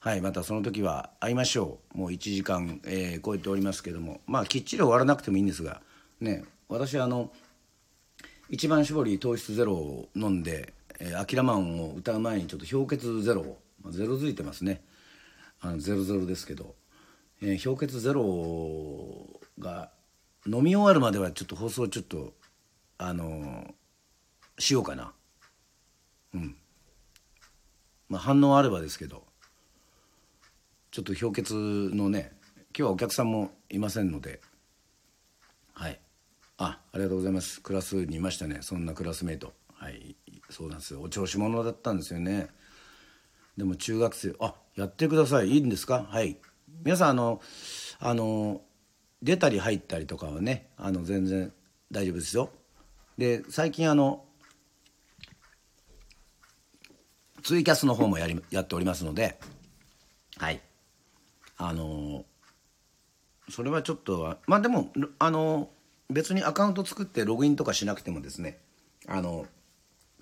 [0.00, 1.98] はい、またその時は会いましょう。
[1.98, 4.20] もう1時間、えー、超えておりますけども。
[4.26, 5.80] まあきっちり終わらなくてもいいんですが
[6.20, 7.32] ね私あの
[8.50, 13.58] 一番搾り糖質ゼロを飲んで「えー、アキラマン」を歌う前にちょっと氷結ゼロを、
[13.90, 14.82] ゼロづいてますね。
[15.60, 16.74] あのゼロゼロですけど、
[17.40, 19.26] えー、氷結ゼロ
[19.58, 19.90] が
[20.46, 22.32] 飲み終わるまではちょっと放送ちょっと
[22.96, 25.12] あのー、しようかな。
[26.34, 26.56] うん。
[28.08, 29.24] まあ反応あればですけど。
[30.90, 32.32] ちょっと氷結のね
[32.68, 34.40] 今日はお客さんもいませんので。
[35.74, 36.00] はい。
[36.56, 37.60] あありがとうございます。
[37.60, 38.58] クラスにいましたね。
[38.62, 39.52] そんなクラスメート。
[39.74, 40.16] はい。
[40.50, 41.02] そうなんですよ。
[41.02, 42.48] お調子者だったんですよね。
[43.56, 45.50] でも中学生あやってください。
[45.50, 46.06] いいんですか？
[46.08, 46.38] はい。
[46.84, 47.40] 皆さんあの
[48.00, 48.62] あの
[49.22, 51.52] 出たり入ったりとかはねあの全然
[51.90, 52.50] 大丈夫ですよ。
[53.16, 54.24] で最近あの
[57.42, 59.38] ツイキャスの方もやりやっておりますので
[60.36, 60.60] はい。
[61.56, 62.24] あの
[63.50, 65.68] それはちょっとまあでもあの
[66.10, 68.58] 別にアカウント作ってログインとかしなくてもですね
[69.08, 69.46] あの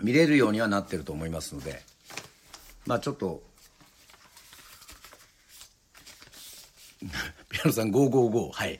[0.02, 1.82] 見れるようにはなってると思いますので
[2.86, 3.42] まあちょっと
[7.56, 8.78] ピアノさん555はい。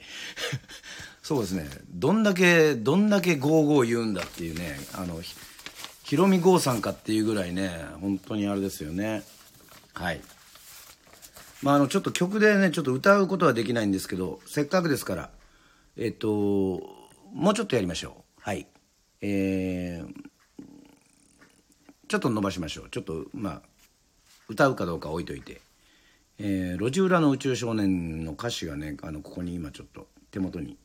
[1.23, 1.69] そうですね。
[1.91, 5.21] どんだけどんだけ55言うんだっていうねあの
[6.05, 9.23] ヒロミ郷さんかっていうぐらいね本当にあれですよね。
[9.95, 10.21] はい。
[11.63, 15.31] まああのちょっと曲でねちょっと歌うことはできないんですけどせっかくですから
[15.97, 16.29] えっと
[17.33, 18.41] もうちょっとやりましょう。
[18.41, 18.67] はい。
[19.23, 20.15] えー、
[22.09, 22.91] ちょっと伸ばしましょう。
[22.91, 23.63] ちょっとまあ
[24.49, 25.61] 歌うかどうか置いといて
[26.39, 30.77] 「えー、路地裏の宇宙少年」の歌詞がねあのここに今ちょっと手元に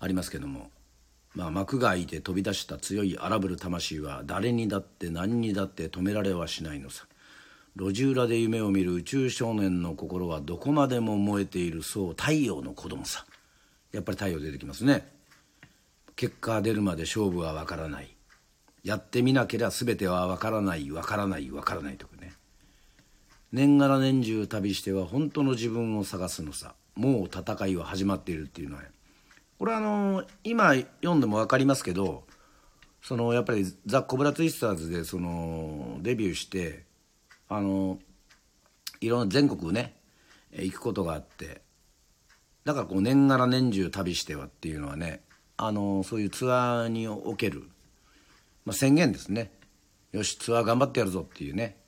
[0.00, 0.70] ありますけども、
[1.34, 7.06] まあ、幕が開いて飛び出した強い荒ぶる魂は誰にだって何にだって止められはしないのさ。
[7.76, 13.26] 路地裏で夢を見る宇宙少年の心はどこまでも燃えているそう太陽の子供さ。
[13.92, 15.06] やっぱり太陽出てきますね。
[16.16, 18.16] 結果出るまで勝負は分からない。
[18.82, 22.15] やってみなけりゃ全ては分からない分からない分からないとか。
[23.56, 26.74] 年がら年中旅しては本当の自分を探すのさ。
[26.94, 28.82] もう戦いは始まっているっていうのは。
[29.58, 32.24] これはあの今読んでも分かりますけど
[33.00, 36.84] そのやっぱりザ・コブラツイスターズでそのデビューして
[37.48, 37.98] あの
[39.00, 39.96] いろんな全国ね
[40.52, 41.62] 行くことがあって
[42.66, 45.22] だからこう年がら年中旅してはっていうのはね
[45.56, 47.62] あのそういうツアーにおける、
[48.66, 49.52] まあ、宣言ですね。
[50.12, 51.78] よしツアー頑張ってやるぞっていうね。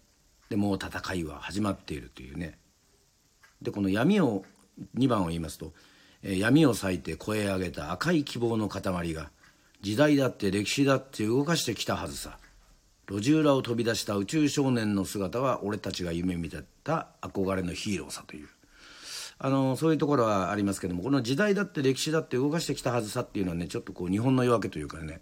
[0.48, 2.58] でもう戦いは始まっているというね。
[3.62, 4.44] でこの闇を
[4.96, 5.72] 2番を言いますと
[6.22, 9.30] 闇を裂いて声上げた赤い希望の塊が
[9.82, 12.38] 時代だって歴史だって動かしてきたはずさ。
[13.10, 18.48] 路地裏を飛び出した宇宙少年の姿は俺たちが夢見てた憧れのヒーローさという。
[19.38, 25.20] あのそういうところはありますけどもこの時代だって歴史だって動かしてきたはずさっていうのはねちょっとこう日本の夜明けというかね。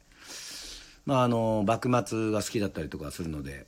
[1.04, 3.66] まああの幕末が好きだったりとかするので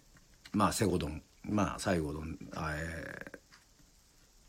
[0.53, 1.23] まあセゴドン。
[1.49, 3.33] まあ西郷どん、え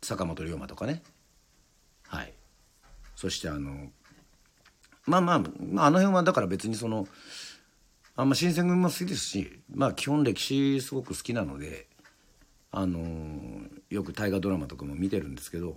[0.02, 1.02] ー、坂本龍馬とかね。
[2.06, 2.32] はい。
[3.16, 3.90] そしてあの
[5.06, 7.06] まあまあ、まあ、あの辺はだから別にその
[8.16, 11.86] あんま新選組も好きですしまあ基本歴史すごく好きなので
[12.70, 12.98] あの
[13.88, 15.76] よく大河ドラマとかも見てるんですけど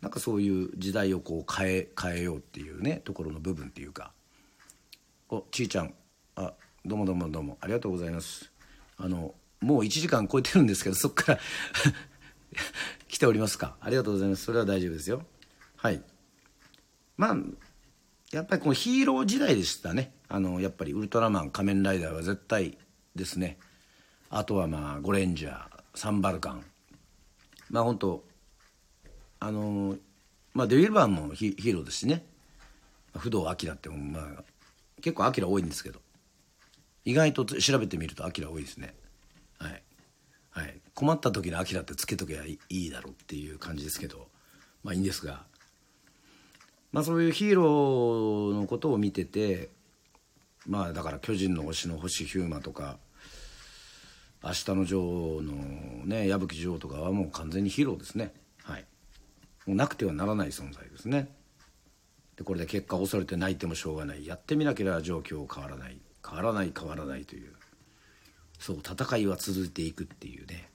[0.00, 4.12] なんかそういう時代をこう変え変えようっていうねところの部分っていうか
[5.28, 5.94] おちいちゃん
[6.34, 6.52] あ
[6.84, 8.50] どうもどうもどうもありがとうございます。
[8.98, 9.34] あの
[9.66, 11.40] もう1時間超えてるんですけどそっから
[13.08, 13.76] 来ておりますか？
[13.80, 14.44] ありがとうございます。
[14.44, 15.26] それは大丈夫ですよ。
[15.76, 16.02] はい。
[17.16, 17.36] まあ
[18.30, 20.14] やっぱりこのヒーロー時代でしたね。
[20.28, 22.78] あのやっぱりウルトラマン仮面ライダーは絶対
[23.16, 23.58] ですね。
[24.30, 26.64] あとはまあゴレンジャーサンバルカン。
[27.70, 28.24] まあ本当
[29.40, 29.98] あの
[30.54, 32.24] まあデビルバンもヒーローですしね。
[33.16, 34.44] 不動明ってもまあ
[35.00, 36.00] 結構アキラ多いんですけど。
[37.04, 38.92] 意外と調べてみるとアキラ多いですね、
[40.56, 44.28] はい、困った時にアキラってつけとけばいいだろうっていう感じですけど
[44.82, 45.44] まあいいんですが
[46.92, 49.68] まあ、そういうヒーローのことを見てて
[50.66, 52.96] まあだから「巨人の星」の星ヒューマとか
[54.42, 55.52] 「明日の女王」の
[56.06, 58.32] ね矢吹女王とかはもう完全にヒーローですね。
[58.62, 58.86] はい。
[59.66, 61.36] もうなくてはならない存在ですね。
[62.36, 64.24] でこれで結果恐れて泣いてもしょうがない。
[64.24, 66.00] やってみなければ状況変わらない。
[66.26, 67.55] 変わらない変わらないという。
[68.58, 70.70] そう戦いは続いていくっていうね。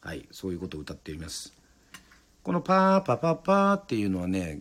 [0.00, 1.52] はいそういうことを歌っています。
[2.42, 4.60] この「パーパパパー」っていうのはね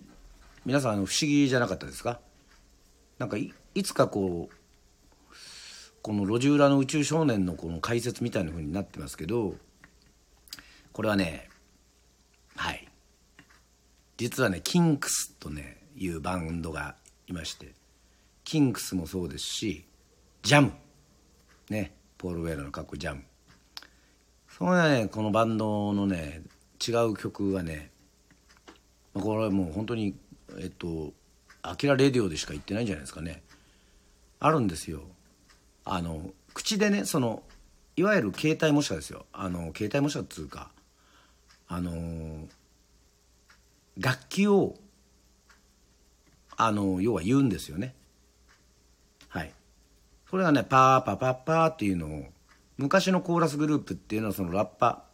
[0.66, 2.20] 皆さんあの不思議じゃなかったですか？
[3.20, 4.56] なんかいつかこう
[6.02, 9.56] この路地裏の宇宙少年のこの解説みたいな風になってますけど
[10.94, 11.50] これはね
[12.56, 12.88] はい。
[14.18, 16.96] 実はねキンクスとねいうバンドが
[17.28, 17.74] いまして
[18.44, 19.86] キンクスもそうですし
[20.42, 20.72] ジャム。
[21.70, 21.94] ね。
[22.26, 23.22] ポール・ウェイラのかっこジャム
[24.50, 26.42] そのねこのバンドのね
[26.86, 27.92] 違う曲はね
[29.14, 30.16] これはもう本当に
[30.58, 31.14] えっと
[31.62, 33.44] 「アキラレディオ」でしか言ってないんじゃないですかね。
[34.40, 35.04] あるんですよ。
[35.84, 37.44] あの口でねその
[37.96, 39.28] いわゆる携帯模写ですよ。
[39.32, 40.72] あの携帯模写っつうか
[41.68, 42.48] あの
[44.00, 44.76] 楽器を
[46.58, 47.94] あの要は言うんですよね。
[50.36, 52.26] それがねパーパパッパーっていうのを
[52.78, 55.06] 昔のコーラスグループっていうのはそのラッパ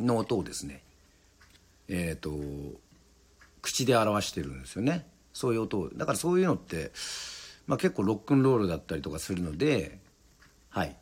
[0.00, 0.82] の音をですね
[1.86, 2.32] えっ、ー、と
[3.62, 5.06] 口で表してるんですよね。
[5.32, 5.90] そういう音を。
[5.90, 6.90] だからそういうのって、
[7.68, 10.00] まあ、結構ロックンロールだったりとかするので
[10.70, 10.96] はい。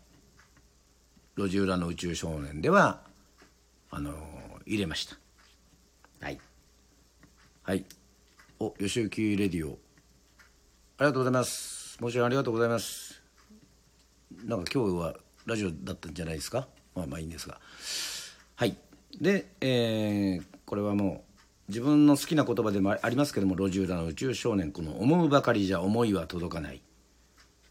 [1.39, 3.01] 路地裏の宇宙少年では
[3.91, 4.13] あの
[4.67, 5.17] 入れました。
[6.21, 6.39] はい。
[7.63, 7.87] はい。
[8.61, 9.79] お吉行レディオ。
[10.99, 11.97] ありがとうございます。
[12.03, 13.14] もちろんありがとうございます。
[14.45, 15.15] なんか今日は
[15.47, 16.69] ラジオだったんじゃないですか？
[16.95, 17.59] まあまあいいんですが。
[18.57, 18.77] はい。
[19.21, 21.25] で、えー、これはも
[21.69, 26.83] う自分の好きな言葉でもありますけども路地裏の宇宙少年この思うばかりじゃ思いは届かない。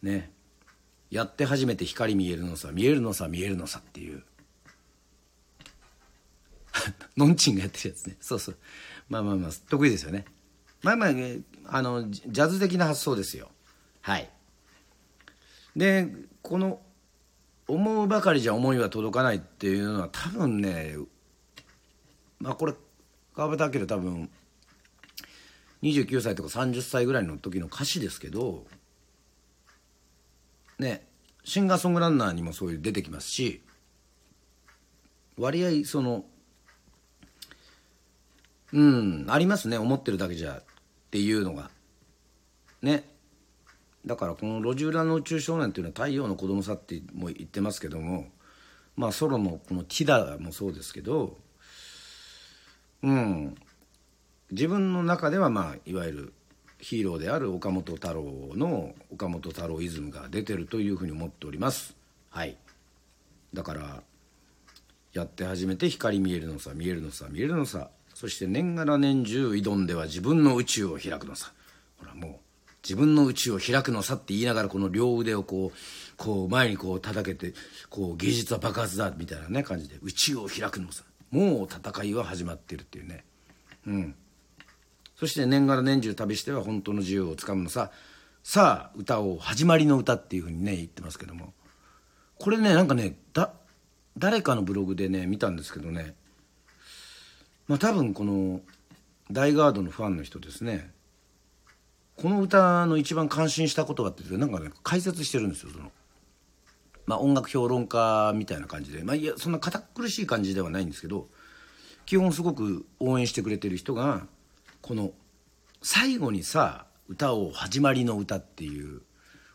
[0.02, 0.32] ね。
[1.12, 4.24] やって初めて光見えるのさ見えるのさ見えるのさっていう。
[7.16, 8.18] のんちんがやってるやつね。
[8.20, 8.58] そうそう。
[9.10, 10.26] まあまあまあ得意ですよね。
[10.82, 13.52] まあまあ、ねあのジャズ的な発想ですよ。
[14.02, 14.30] はい。
[15.76, 16.08] で
[16.42, 16.82] この
[17.68, 20.96] 思うばかりじゃ思いは届かないっていうのは多分ね
[22.40, 22.74] まあこれ
[23.36, 24.30] 川端明多分
[25.82, 28.66] 29歳とか30歳ぐらいの時の歌詞ですけど
[30.80, 31.06] ね
[31.44, 33.62] シンガーソングランナーにもそういう出てきますし
[35.38, 36.26] 割合その
[38.72, 40.64] うんありますね思ってるだけじゃっ
[41.12, 41.70] ていうのが。
[42.82, 43.04] ね。
[44.06, 48.28] だからこの路地裏の宇宙少年っていうのは太陽の子供さっても言ってますけども
[48.96, 51.38] まあソロのこの「ティダ」もそうですけど
[53.04, 53.56] うん。
[54.52, 56.34] 自分の中ではまあいわゆる
[56.80, 58.24] ヒーローである岡本太郎
[58.56, 61.96] の岡本太郎イズムが出てるというふうに思っております。
[62.30, 62.58] はい。
[63.54, 64.04] だから
[65.14, 71.52] やって初めて光見えるのさ見えるのさ見えるのさそして年がら年中挑んでは自分の宇宙を開くのさ。
[71.98, 72.36] ほらもう
[72.84, 75.78] 自分の宇宙を開くのさって言いながらこの両腕をこう
[76.18, 77.54] こう前にこう叩けて
[77.90, 81.04] こう芸術は爆発だみたいなね感じで宇宙を開くのさ。
[81.32, 83.24] もう戦いは始まってるっていうね。
[83.88, 84.16] うん。
[85.16, 87.90] そして年がら年中旅しては本当の自由をつかむのさ。
[88.44, 91.54] さあ歌を始まりの歌っていうふうにね言ってますけども。
[92.38, 93.54] これねなんかねだ
[94.18, 96.16] 誰かのブログでね見たんですけどね。
[97.68, 98.62] まあ多分この
[99.32, 100.92] 大ガードのファンの人ですね。
[102.16, 105.92] この歌の一番感心した言葉ってなんかね解説してるんですよその、
[107.06, 111.28] まあ、音楽評論家みたいな感じで、まあ、いやそんな堅苦しい感じではないんですけど
[112.06, 114.28] 基本すごく応援してくれてる人が
[114.82, 115.12] この
[115.82, 119.02] 最後にさ歌を「始まりの歌」っていう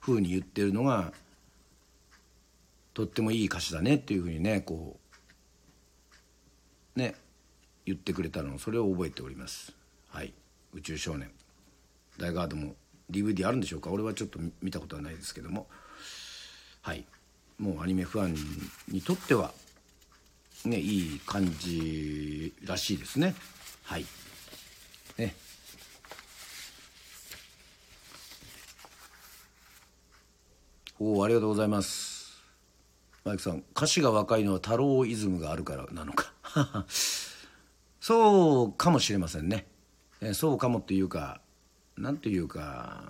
[0.01, 1.13] 風に言ってるのが
[2.95, 4.99] とってもいい歌詞だねっていう風にねこ
[6.97, 7.15] うね
[7.87, 9.75] 言ってくれたのそれを覚えております。
[10.11, 10.35] はい。
[10.75, 11.31] 宇宙少年。
[12.19, 12.75] 大ガードも
[13.11, 13.91] DVD あるんでしょうか？
[13.91, 15.69] 俺はちょっと見たことはないですけども。
[16.83, 17.05] はい。
[17.59, 18.37] もうアニメファン
[18.89, 19.53] にとっては
[20.65, 23.35] ねいい感じらしいですね。
[23.83, 24.05] はい。
[25.17, 25.35] ね
[31.01, 32.43] おおありがとうございます。
[33.25, 36.33] マイクさん歌詞が若いのは太郎イズムがあるからなのか？
[38.01, 39.67] そうかもしれませんね、
[40.21, 41.41] えそうかもっていうか
[41.99, 43.03] なんていうか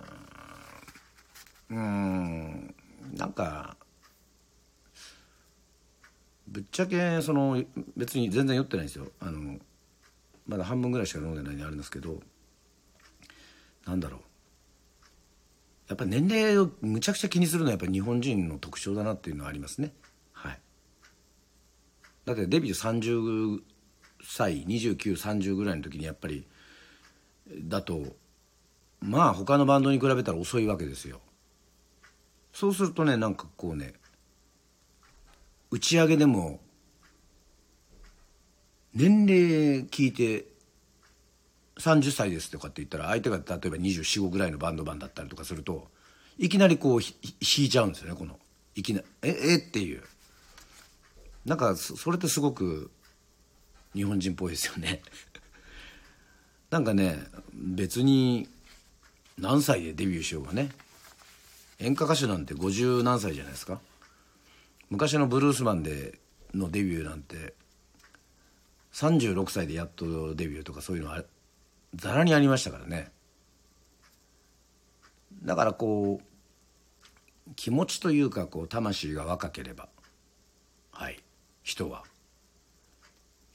[1.69, 2.73] うん
[3.13, 3.77] なんか
[6.47, 7.63] ぶっちゃけその
[7.95, 9.07] 別に全然酔ってないんですよ。
[9.19, 9.59] あの
[10.47, 12.19] まだ半分ぐらいしか飲んでないんであるんですけど
[13.85, 14.21] なんだろう。
[15.89, 19.91] やっぱ年齢をむちゃくちゃ気にするのはやっぱ日本人の特徴だなっていうのはありますね。
[20.33, 20.59] はい。
[22.25, 23.61] だってデビュー30
[24.23, 26.47] 歳2930ぐらいの時にやっぱり
[27.47, 28.15] だと
[29.01, 31.21] まあ他のバンドに比べたら遅いわけですよ。
[32.53, 33.93] そうするとねなんかこうね
[35.71, 36.59] 打ち上げでも
[38.93, 40.45] 年齢聞いて
[41.77, 45.87] 30歳ですとかって言ったら相手が例えば245ぐらいのバンドマンだったりとかすると
[46.37, 48.37] いきなりこう引いちゃうんですよねこの
[48.75, 50.03] いきなええっていう。
[51.45, 52.91] なんかそれってすごく
[53.95, 55.01] 日本人っぽいですよね。
[56.69, 57.19] なんかね
[57.53, 58.49] 別に
[59.39, 60.69] 何歳でデビューしようがね。
[61.79, 63.79] 演歌歌手なんて50何歳じゃないですか。
[64.89, 66.19] 昔のブルースマンで
[66.53, 67.53] のデビューなんて
[68.93, 71.23] 36歳でやっとデビューとかそういうのは
[71.95, 73.11] ざらにありましたからね。
[75.43, 79.87] だからこう気持ちというかこう魂が若ければ
[80.91, 81.19] はい
[81.63, 82.03] 人は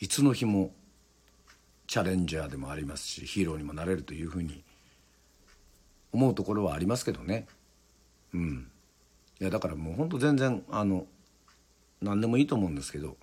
[0.00, 0.72] いつの日も
[1.86, 4.63] チャレンジャーでもありますしヒーローにもなれるというふうに
[6.14, 7.46] 思うところはありますけどね。
[8.32, 8.70] うん。
[9.40, 11.06] いやだからもうほんと全然あの
[12.00, 13.16] 何でもいいと思うんですけど。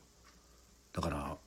[0.94, 1.38] だから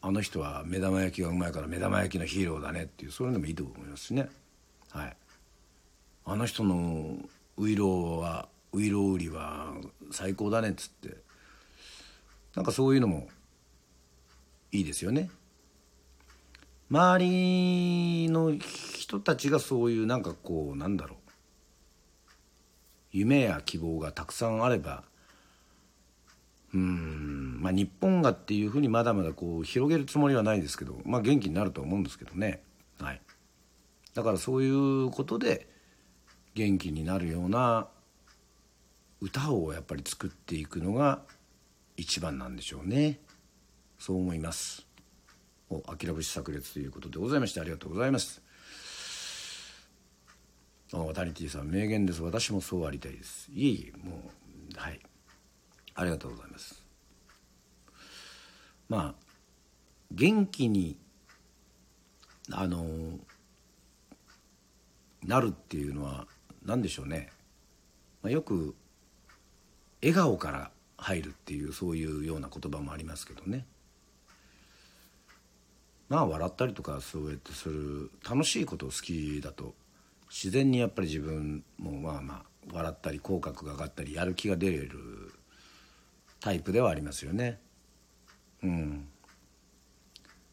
[0.00, 4.28] あの人は目玉焼きがうまいから目玉焼きのヒーローだねっていうそういうのもいいと思いますしね。
[4.90, 5.16] はい。
[6.26, 7.16] あの人の
[7.56, 9.74] ウイローはウイロー売りは
[10.12, 11.16] 最高だねっつって。
[12.54, 13.28] なんかそういうのも
[14.70, 15.28] いいですよね。
[16.90, 21.18] 周りの人たちがそういうなんかこうなんだろう。
[23.12, 25.04] 夢や希望がたくさんあれば
[26.74, 32.62] うんまあ日本がっていうふうにまだまだこう広げるつもりはないですけどまあ元気になると思うんですけどね。
[33.00, 33.20] はい。
[34.14, 35.68] だからそういうことで
[36.54, 37.88] 元気になるような
[39.20, 41.22] 歌をやっぱり作っていくのが
[41.96, 43.20] 一番なんでしょうね。
[43.98, 44.86] そう思います。
[45.70, 48.42] お諦めし炸裂ということでございましてありがとうございます。
[50.92, 52.22] 渡タニティさん名言です。
[52.22, 53.50] 私もそうありたいです。
[53.52, 55.00] いえいえもうはい。
[55.94, 56.82] ありがとうございます。
[58.88, 59.24] まあ
[60.12, 60.96] 元気に
[62.50, 62.84] あの
[65.24, 66.26] なるっていうのは
[66.64, 67.30] 何でしょうね、
[68.22, 68.74] まあ、よく
[70.02, 73.66] 笑顔から入るっていうそういうような言葉もありますけどね。
[76.08, 79.74] まあ笑ったりとかそうやってする楽しいことを好きだと。
[80.30, 85.32] 自然にやっぱり自分もまあまあ笑ったり口角が上がったりやる気が出る
[86.40, 87.60] タイプではありますよね。
[88.62, 89.08] うん。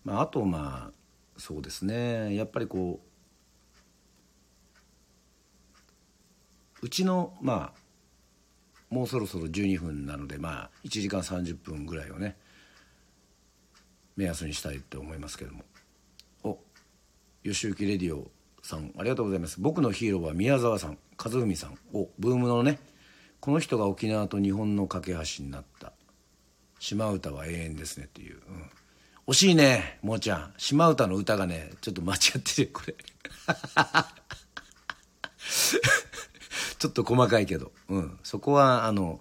[0.03, 0.91] まあ、あとまあ
[1.37, 2.35] そうですね。
[2.35, 2.99] やっぱりこ
[6.81, 7.81] ううちのまあ
[8.89, 12.37] もうそろそろ12分なのでまあ1時間30分ぐらいをね
[14.15, 15.63] 目安にしたいと思いますけども。
[16.43, 16.57] お
[17.43, 18.29] 吉行レディオ
[18.61, 19.59] さんありがとうございます。
[19.59, 21.77] 僕のヒーローは宮沢さん和文さん。
[21.93, 22.79] おブームのね
[23.39, 25.93] この人が沖縄と日本の架け橋になった。
[26.79, 28.69] 島唄は永遠ですねっていう、うん、
[29.27, 30.53] 惜しいねもーちゃん。
[30.57, 32.95] 島唄の歌がねちょっと間違ってるこれ。
[36.79, 39.19] ちょっと細かいけど、うん、そこはあの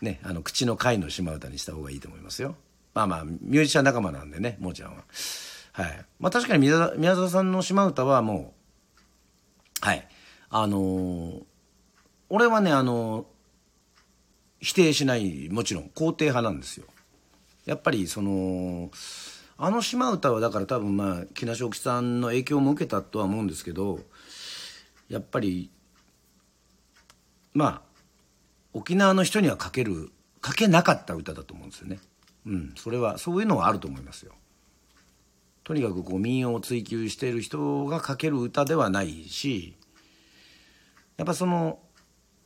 [0.00, 2.54] ねあの口の貝の島唄にした方がいいと思いますよ。
[2.94, 5.04] まあまあミュージシャン仲間なんでねもーちゃんは。
[5.72, 6.04] はい。
[6.20, 8.54] まあ確かに宮沢宮沢さんの島唄はも
[9.82, 10.06] うはい。
[10.50, 11.42] あのー、
[12.28, 13.24] 俺はねあのー、
[14.60, 16.86] 否定しないもちろん肯定派なんですよ。
[17.64, 18.90] やっぱりその
[19.56, 24.00] あの島唄はだから多分まあ木梨沖さんの影響も受けたとは思うんですけど
[25.08, 25.70] やっぱり
[27.54, 27.82] まあ
[28.72, 30.10] 沖縄の人には書ける
[30.44, 31.98] 書けなかった歌だと思うんですよね。
[32.46, 34.34] うん、それはそういうのはあると思いますよ。
[35.64, 39.76] とにかくこう民謡を追求している人が書ける歌ではないし
[41.16, 41.78] やっぱその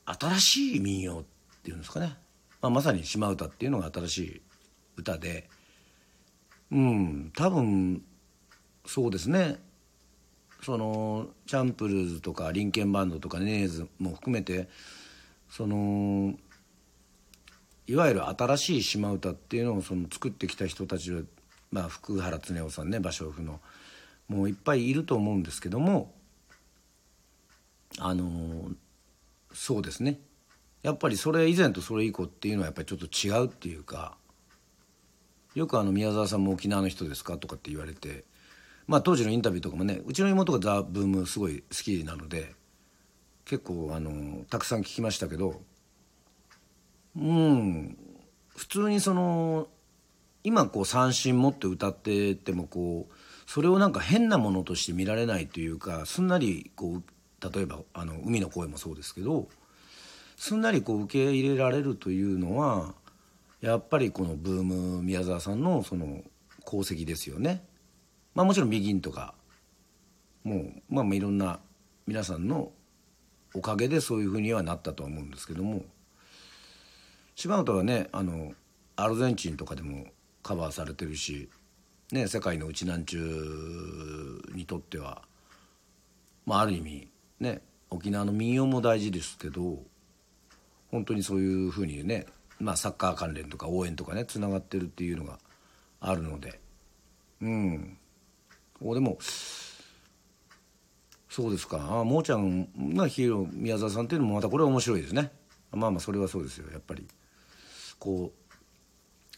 [0.05, 1.25] 新しい民謡っ
[1.63, 2.17] ていうんですかね、
[2.61, 4.43] まあ、まさに島唄っていうのが新しい
[4.97, 5.49] 歌で。
[6.71, 7.33] うん。
[7.35, 8.03] 多分
[8.85, 9.59] そうですね。
[10.63, 14.69] そのチャンプルーズとかリンケンバンドとかネーズも含めて
[15.49, 16.35] その
[17.87, 21.21] いわゆる新しい島唄っていうのをその作ってきた人たちは、
[21.71, 23.61] まあ、福原恒夫さんね芭蕉布の
[24.29, 26.13] もういっぱいいると思うんですけども
[27.99, 28.71] あの
[29.53, 30.21] そうですね。
[30.83, 34.17] やっぱりそれ以前とそれ以降っていうのはやっぱりちょっと違うっていうか
[35.55, 38.25] よくあの宮沢さんも沖縄の人ですかとかって言われて
[38.87, 42.55] まあ当時のインタビューとかもねうちの妹がザ・ブームすごい好きなので
[43.47, 45.61] 結構あのたくさん聞きましたけど
[47.17, 47.97] うん
[48.57, 49.69] 普通にその
[50.45, 53.15] 今こう三振持って歌っててもこう
[53.51, 57.03] それをなんか変なものとして見られないというかすんなりこう
[57.55, 59.49] 例えばあの海の声もそうですけど
[60.37, 62.95] すんなりこう受け入れられるというのは
[63.61, 66.23] やっぱりこのブーム宮沢さんのその
[66.67, 67.65] 功績ですよね。
[68.35, 69.35] まあもちろん「ビギンとか
[70.45, 71.59] もうまあまあいろんな
[72.07, 72.71] 皆さんの
[73.55, 75.85] おかげでそういうふうにはなったとは思うんですけども
[77.37, 78.55] 柴又はねあの
[78.97, 80.07] アルゼンチンとかでも
[80.43, 81.51] カバーされてるし、
[82.11, 85.21] ね、世界のうちなんちゅうにとっては、
[86.47, 87.09] まあ、ある意味
[87.39, 87.61] ね
[87.91, 89.79] 沖縄の民謡も大事ですけど
[90.91, 92.25] 本当にそういうふうにね、
[92.59, 95.39] まあ、サッカー関連とか応援とかねつながってるっていうのが
[96.01, 96.59] あるので
[97.43, 97.99] うん。
[98.81, 99.19] でも
[101.29, 101.77] そうですか。
[101.77, 105.31] あもーちゃんがヒーロー宮沢さんっていうのもまたこれは面白いですね。
[105.71, 107.07] まあまあそれはそうですよやっぱり。
[107.99, 108.53] こう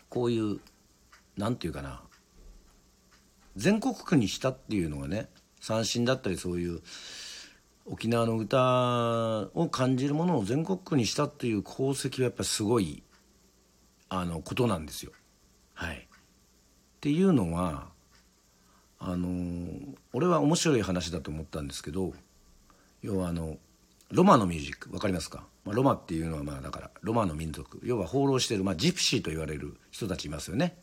[0.08, 0.60] こういう
[1.36, 2.02] なんていうかな。
[3.56, 5.28] 全国区にしたっていうのがね
[5.60, 6.80] 三振だったりそういう
[7.86, 13.02] 沖縄の歌を感じるものを全国区にしたっていう功績はやっぱすごい
[14.08, 15.12] あのことなんですよ。
[15.74, 16.00] はい、っ
[17.00, 17.88] ていうのは
[19.00, 19.78] あの
[20.12, 22.12] 俺は面白い話だと思ったんですけど
[23.02, 23.56] 要はあの
[24.10, 27.78] ロマのミュージック分かりますか、まあ、ロマっていうのはまあだからロマの民族。
[27.84, 30.78] 要は放浪してる、まあ、ジプシーと言われる人たちいますよね。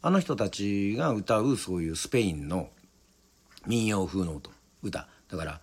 [0.00, 2.68] あの人たちが歌うそういうスペインの
[3.66, 4.52] 民謡風の音。
[4.80, 5.08] 歌。
[5.28, 5.60] だから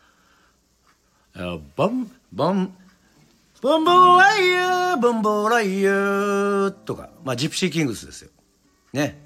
[1.77, 2.75] 「ボンボン
[3.61, 7.11] ボンボライヤーボンボライヤー」とか。
[7.23, 8.31] まあジプシーキングスですよ。
[8.91, 9.21] ね。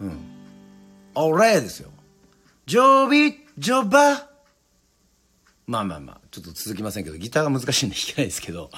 [0.00, 0.18] うん
[1.14, 1.90] 「オレ」ですよ
[2.66, 4.28] 「ジョビジョバ」
[5.68, 6.21] まあまあまあ。
[6.32, 8.70] ちょっと続きませんけどギターが難しいんで弾けないですけど。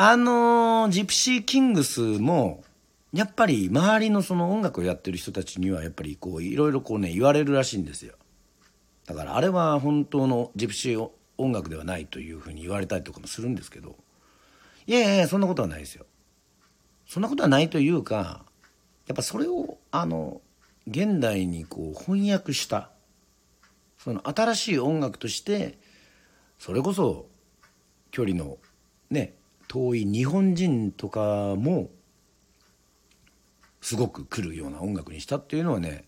[0.00, 2.64] あのー、ジプシーキングスも
[3.12, 8.14] やっぱり周りのその音楽をやってる人たちにはやっぱりこういろいろこうね言われるらしいんですよ。
[9.06, 13.96] だからあれは本当のジプシー音楽ではないというふうに言われたりとかもするんですけど。
[14.86, 16.06] いやいやいやそんなことはないですよ。
[17.06, 18.44] そんなことはないというか
[19.06, 20.40] やっぱそれをあの
[20.86, 22.90] 現代にこう翻訳した
[23.98, 25.78] その新しい音楽として
[26.58, 27.26] それこそ
[28.10, 28.58] 距離の
[29.10, 29.34] ね
[29.68, 31.90] 遠い日本人とかも
[33.80, 36.04] すごく来るような音楽にしたっていうのはね、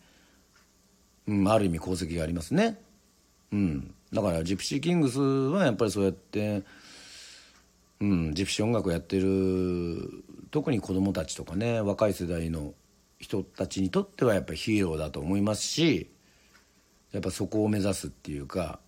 [1.27, 2.81] うん、ある意味功績がありますね。
[3.53, 6.63] うん、だからジプシーキングスはやっぱりそうやって、
[8.01, 12.75] うん、ジプシー音楽をやってる特に子供たちとかね若い世代の
[13.19, 16.11] 人たちにとってはやっぱりヒーローだと思いますし
[17.13, 18.79] やっぱそこを目指すっていうか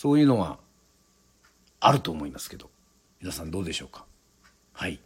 [0.00, 0.58] そういうのは
[1.78, 2.70] あると思いますけど。
[3.20, 4.06] 皆さんどうでしょうか？
[4.72, 4.98] はい。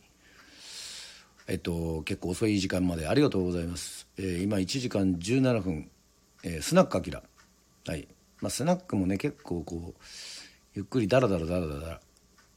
[1.48, 5.90] えっと結構遅い時間までありがとうございます、えー、今1時間17分、
[6.44, 7.24] えー、スナックアキラ
[7.88, 8.06] はい。
[8.40, 10.00] まあスナックもね結構こう
[10.76, 12.00] ゆっくりダラダラダラダラ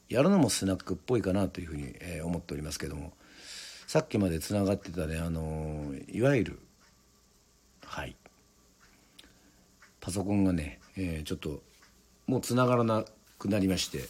[0.07, 3.14] やるのもスナックっぽいかなというふうに、えー、思っておりますけども。
[3.88, 6.59] さっきまでつながってたねあのいわゆる
[7.84, 8.15] はい。
[9.99, 11.65] パソコンがね、えー、ちょっと
[12.28, 13.06] もうつながらな
[13.40, 14.04] くなりまして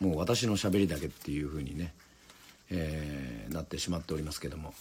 [0.00, 1.94] もう私のしゃべりだけっていうふうにね、
[2.70, 4.74] えー、なってしまっておりますけども。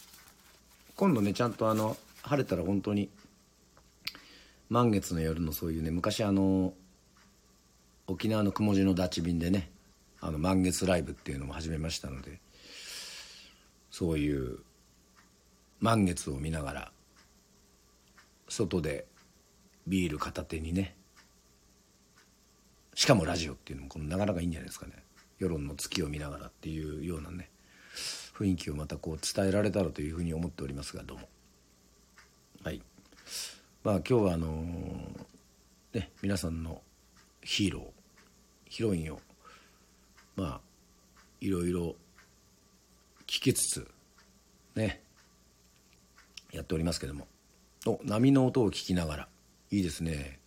[0.95, 3.09] 今度ねちゃんとあの晴れたら本当に
[4.69, 6.73] 満月の夜のそういうね昔あの
[8.07, 9.69] 沖縄の雲地のダチ便でね
[10.21, 12.39] あの満月ライブっていうのも始めましたので
[13.89, 14.59] そういう
[15.79, 16.91] 満月を見ながら
[18.47, 19.05] 外で
[19.87, 20.95] ビール片手にね
[22.95, 24.93] しかもラジオっていうのもこのなかなかいいんじゃないですかね。
[25.39, 27.49] 世論の月を見ながらっていうようなね
[28.37, 31.27] 雰囲気をまたこう伝えられたらというふうに思っておりますがどうも。
[32.63, 32.81] はい。
[33.83, 36.81] まあ今日はあのー、ね皆さんの
[37.41, 37.83] ヒーロー
[38.69, 39.19] ヒロインを
[40.35, 40.61] まあ
[41.41, 41.95] いろいろ
[43.27, 43.87] 聞きつつ
[44.75, 45.01] ね
[46.51, 47.27] やっておりますけども。
[47.85, 49.27] お波の音を聞きながら。
[49.71, 50.39] いいですね。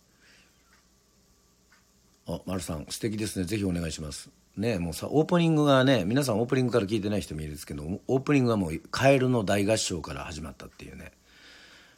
[2.27, 3.45] あ丸さん素敵ですね。
[3.45, 4.29] ぜひお願いします。
[4.57, 11.11] ねもうさオープニングがね皆さんオープニングから聞いてない人もいるんですけどオープニングはもう「カエルの大合唱」から始まったっていうね。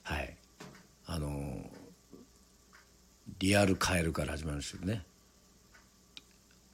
[0.03, 0.35] はい。
[1.05, 1.69] あの
[3.39, 5.03] リアルカエルから始まるんですよね。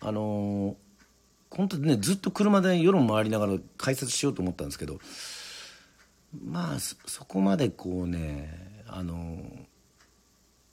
[0.01, 0.75] あの
[1.49, 4.99] 本当にねずっと車で世論回りながら解説しようと思ったんですけど
[6.43, 9.15] まあそこまでこうねあの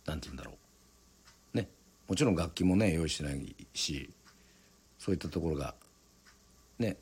[0.07, 0.62] なんて言うんだろう。
[2.09, 4.11] もちろん楽器もね用意してないし
[4.99, 5.75] そういったところが
[6.79, 6.97] ね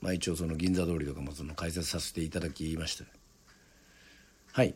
[0.00, 3.04] まあ一応その銀座通りとかもその解説させていただきました。
[4.52, 4.74] はい。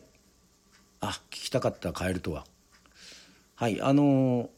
[1.01, 2.45] あ聞きたかったカエルとは。
[3.55, 4.49] はいあのー、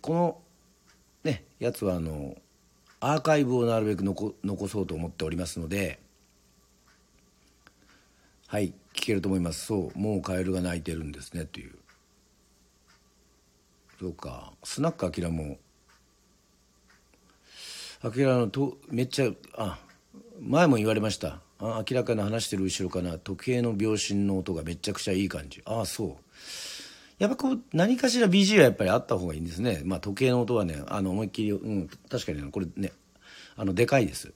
[0.00, 0.38] この
[1.24, 2.36] ねやつはあの
[3.00, 6.00] アーカイブをなるべく残残そうと思っておりますので
[8.46, 9.66] はい聞けると思います。
[9.66, 11.74] そうもうカエルが鳴いてるんですねという。
[14.04, 14.52] そうか。
[14.62, 15.56] スナックアキラも。
[18.02, 19.78] アキラのとめっちゃあ
[20.42, 21.40] 前も言われました。
[21.58, 25.62] あ明らかな話してる後ろかな時計の秒針の音がめちゃくちゃいい感じ。
[25.64, 26.08] ああそう。
[27.18, 29.80] やっぱこう何かしら BG はやっぱりあった方がいいんですね。
[29.86, 32.92] まあ時計の音はねあの思いっきりうん確かにこれね
[33.56, 34.34] あのでかいです。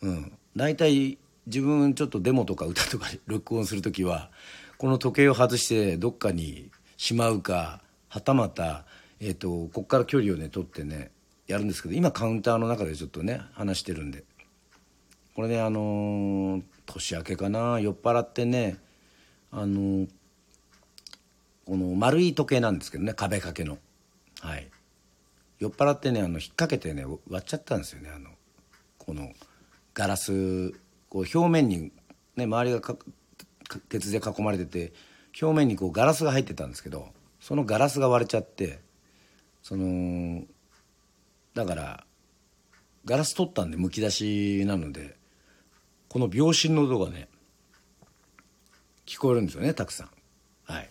[0.00, 0.32] うん。
[0.56, 4.30] 大体自分ちょっとデモとか歌とか録音する時は
[4.78, 8.84] この時計を外してどっかにしまうかはたまた、
[9.20, 11.10] えーと、ここから距離をね取ってね
[11.46, 14.24] やるんですけど今カウンターの中でちょっとね話してるんで。
[15.34, 18.76] これねあのー、年明けかな酔っ払ってね
[19.52, 20.08] あのー、
[21.64, 23.78] この丸い時計なんですけどね壁掛けの。
[24.40, 24.68] はい。
[25.58, 28.30] 酔っ払ってねあの引っ掛けてね割っちゃったんですよねあの
[28.98, 29.32] この
[29.94, 30.72] ガラス
[31.08, 31.92] こう表面に
[32.36, 32.96] ね周りが
[33.88, 34.92] 鉄で囲まれてて
[35.40, 37.08] 表面にこうガラスが入ってたんですけど
[37.40, 38.80] そのガラスが割れちゃって
[39.62, 40.42] その
[41.54, 42.04] だから
[43.04, 45.16] ガラス取ったんでむき出しなので
[46.08, 47.28] この秒針の音がね
[49.06, 50.10] 聞こえるんですよねたくさん。
[50.70, 50.90] はい。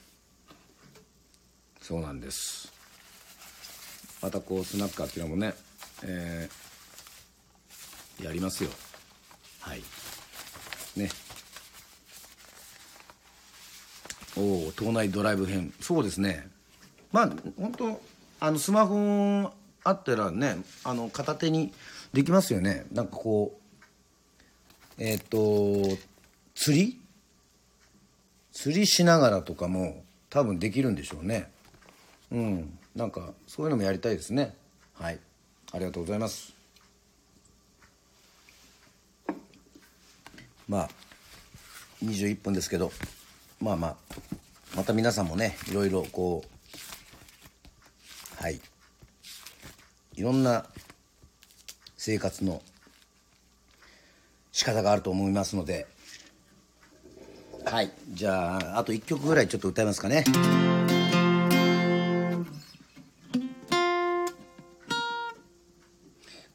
[1.82, 2.74] そうなんです。
[4.22, 5.53] またこうスナックあちらもね、
[6.03, 8.72] えー、やりますよ。
[9.60, 9.84] はい。
[10.95, 11.10] ね。
[14.38, 15.73] おお島内ドライブ編。
[15.81, 16.47] そうですね。
[17.11, 18.01] まあ本当
[18.39, 19.51] あのスマホ
[19.84, 21.73] あったらねあの片手に
[22.14, 22.85] できますよね。
[22.91, 23.59] なんかこ
[24.99, 25.97] うえっ、ー、と
[26.55, 27.01] 釣り？
[28.51, 31.51] 釣りしながらとかも多分できるんでしょうね。
[32.31, 32.77] うん。
[32.95, 34.55] なんかそういうのもやりたいですね。
[34.93, 35.19] はい。
[35.72, 36.53] ありがとうございます。
[40.68, 40.89] まあ
[42.03, 42.91] 21分ですけど。
[43.60, 43.96] まあまあ
[44.76, 46.44] また皆さんもねいろいろこ
[48.40, 48.60] うはい
[50.16, 50.66] いろんな
[51.96, 52.62] 生活の
[54.52, 55.88] 仕方があると思いますので
[57.66, 60.24] はいじゃああと1曲ぐらいちょっと歌いますかね。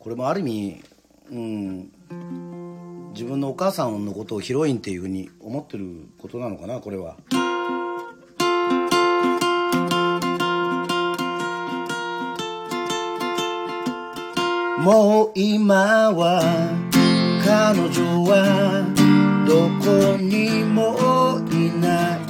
[0.03, 0.83] これもある意味、
[1.31, 1.93] うん、
[3.13, 7.17] 自分のお母さんのことをヒロインっていうふうに思ってることなのかなこれは。
[14.83, 16.43] もう今は
[17.45, 18.83] 彼女は
[19.47, 22.21] どこにもいない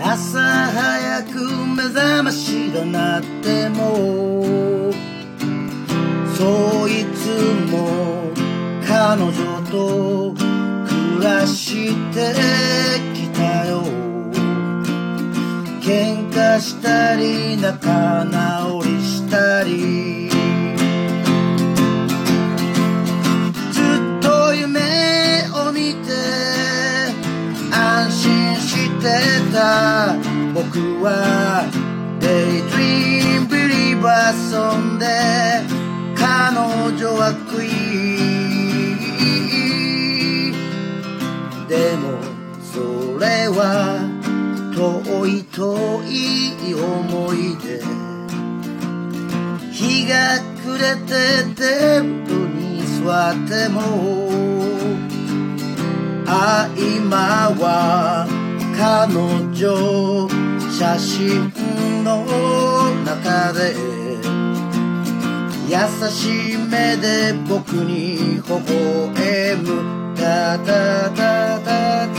[0.00, 1.40] 朝早く
[1.74, 4.92] 目覚ましが鳴っても
[6.36, 8.17] そういつも
[9.10, 9.32] 彼女
[9.70, 12.34] と暮らして
[13.14, 13.82] きたよ。
[15.80, 18.87] 喧嘩したり仲直り
[45.58, 45.74] 遠
[46.04, 47.82] い思い出
[49.72, 51.08] 日が暮れて
[51.56, 53.80] テーブルに座っても
[56.28, 58.28] あ今は
[58.76, 59.12] 彼
[59.52, 60.28] 女
[60.70, 61.52] 写真
[62.04, 62.24] の
[63.04, 63.74] 中で。
[65.68, 65.74] 優
[66.08, 70.14] しい目で僕に微笑む。
[70.16, 72.17] タタタタタ。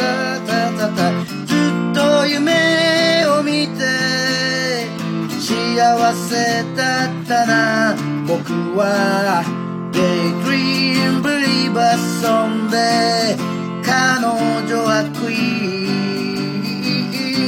[5.79, 6.35] 幸せ
[6.75, 7.95] だったな。
[8.27, 9.45] 僕は
[9.93, 13.37] デイドリームブリーバーソンで
[13.81, 15.39] 彼女はクイー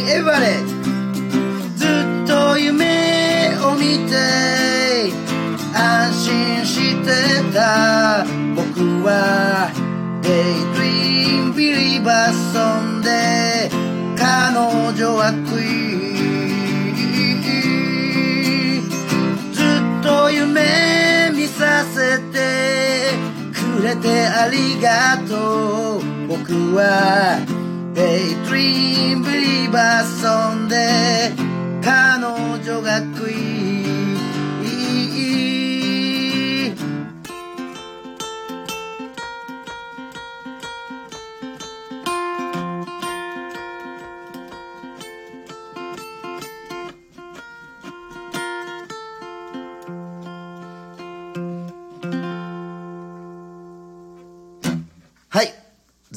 [0.05, 0.07] ン。
[0.07, 0.63] エヴァレ
[1.75, 1.85] ず
[2.23, 4.15] っと夢を見て
[5.75, 7.11] 安心して
[7.53, 8.23] た。
[8.55, 9.67] 僕は
[10.21, 13.69] デイドリームビリーバーソンで
[14.15, 15.90] 彼女はクイーン。
[23.91, 26.27] れてありがとう。
[26.27, 27.39] 僕は
[27.93, 31.31] デイ・ドリーム・ビリーバーソンで
[31.83, 33.50] 彼女が食い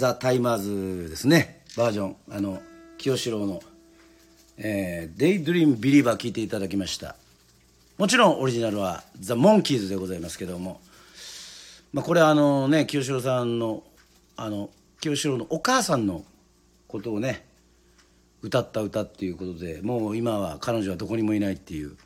[0.05, 1.62] ザ・タイマーズですね。
[1.78, 2.16] バージョン。
[2.31, 2.60] あの
[2.98, 3.62] 清志郎の
[4.59, 7.16] 「えー、デイ・ドリーム・ビリーバー」聴いていただきました。
[7.97, 10.82] もちろんオリジナルはザ・モンキーズでございますけども、
[11.94, 13.82] まあ、これあのね清志郎さんの
[14.36, 14.68] あの
[15.01, 16.22] 清志郎のお母さんの
[16.86, 17.47] ことをね
[18.43, 21.97] 歌った歌っていうことでもう今は彼女はどこにもいないっていう。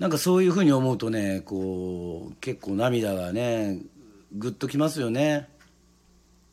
[0.00, 3.78] なんかそういうふうに思うとねこう結構涙がね
[4.36, 5.48] ぐっときますよね。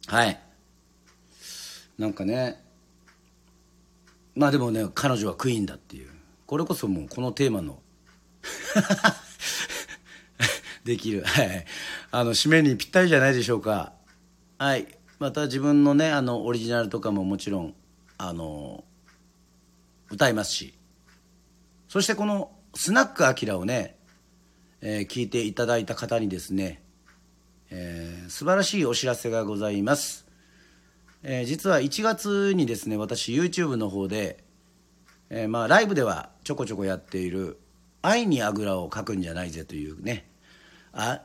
[0.08, 0.40] はい。
[1.98, 2.64] なんかね
[4.36, 6.10] まあでもね彼女はクイーンだっていう。
[6.46, 7.82] これこそもうこのテーマの
[10.84, 11.24] できる。
[11.24, 11.66] はい。
[12.12, 13.94] あの締めにぴったりじゃないでしょうか。
[14.58, 14.88] はい。
[15.20, 17.76] また自分のねあのオリジナルとかももちろん
[18.18, 18.84] あの
[20.12, 20.74] 歌いますし。
[21.88, 23.96] そしてこのスナックアキラをね、
[24.82, 26.82] えー、聞いていただいた方にですね、
[27.70, 30.26] えー、素晴らしいお知らせがございます、
[31.24, 34.44] えー、実は1月にですね私 YouTube の方で、
[35.30, 37.60] えー、まあライブではちょこちょこやっている
[38.02, 40.30] 「愛にあぐらをかくんじゃないぜ」というね。
[40.92, 41.22] あ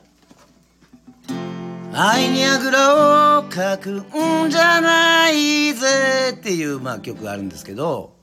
[1.93, 8.15] 愛にあぐらをかくんじゃないぜっていう、まあ、曲があるんですけど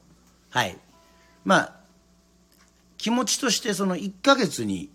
[0.49, 0.77] はい。
[1.43, 1.75] まあ
[2.97, 4.89] 気持ちとしてその1ヶ月に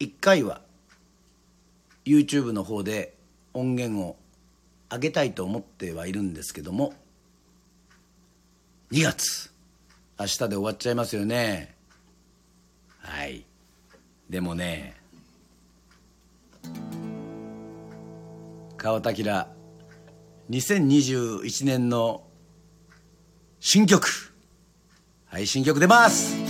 [0.00, 0.62] 1回は
[2.06, 3.14] YouTube の方で
[3.52, 4.16] 音源を
[4.90, 6.94] 上げたいと思ってはいるんですけども
[8.92, 9.50] 2月。
[10.18, 11.74] 明日で終わっちゃいますよね。
[13.00, 13.44] はい。
[14.30, 14.96] でもね
[18.76, 19.16] 川田明
[20.48, 22.22] 2021年の
[23.60, 24.32] 新曲。
[25.26, 26.45] はい新曲出ます。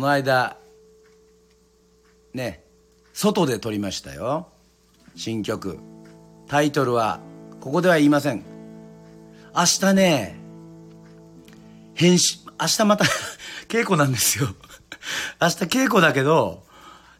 [0.00, 0.56] の間
[2.34, 2.64] ね
[3.12, 4.48] 外で撮りましたよ。
[5.14, 5.78] 新曲。
[6.48, 7.20] タイトルは
[7.60, 8.42] ここでは言いません。
[9.54, 10.36] 明日ね
[11.94, 13.04] 編集明日また
[13.68, 14.48] 稽古なんですよ。
[15.40, 16.64] 明日稽古だけど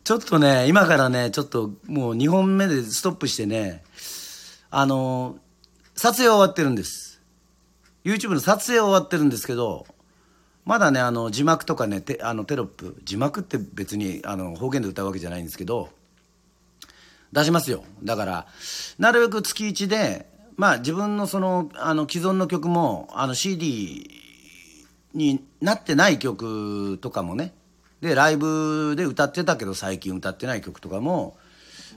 [0.04, 3.84] ちょっとね今からねちょっともう2本目でストップしてね
[4.70, 5.38] あの
[5.94, 7.20] 撮影終わってるんです。
[8.04, 9.86] YouTube の撮影終わってるんですけど
[10.64, 15.88] まだねあの字幕とかねてあのテロップ字幕って別にあの方言で歌うわけじゃないんですけど
[17.32, 17.84] 出しますよ。
[18.02, 18.46] だから
[18.98, 20.26] なるべく月1で
[20.56, 24.10] まあ自分のそのあの既存の曲もあの CD
[25.14, 27.52] になってない曲とかもね
[28.00, 31.36] でライブで歌ってたけど最近歌ってない曲とかも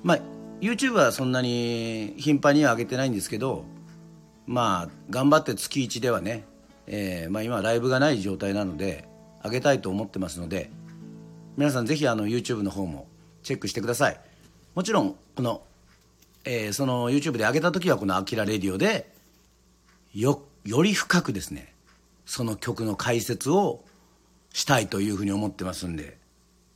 [0.04, 0.20] まあ
[0.62, 3.66] YouTube はそんなに頻繁には上げてないんですけど
[4.46, 6.46] まあ頑張って月1ではね
[6.88, 9.08] えー、まあ、今ライブがない状態なので
[9.44, 10.70] 上げたいと思ってますので
[11.58, 13.08] 皆さんぜひあの YouTube の方も
[13.44, 14.20] チェックしてください。
[14.74, 15.62] もちろんこの、
[16.46, 19.12] えー、その YouTube で上げた時はこの「アキラレディオで
[20.16, 21.74] よより深くですね
[22.26, 23.84] その曲の解説を
[24.52, 26.18] したいというふうに思ってますんで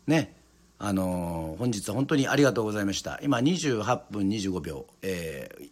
[0.06, 0.36] ね。
[0.80, 3.20] あのー、本日は本当にありがとうございました。
[3.24, 5.70] 今28分25秒、えー、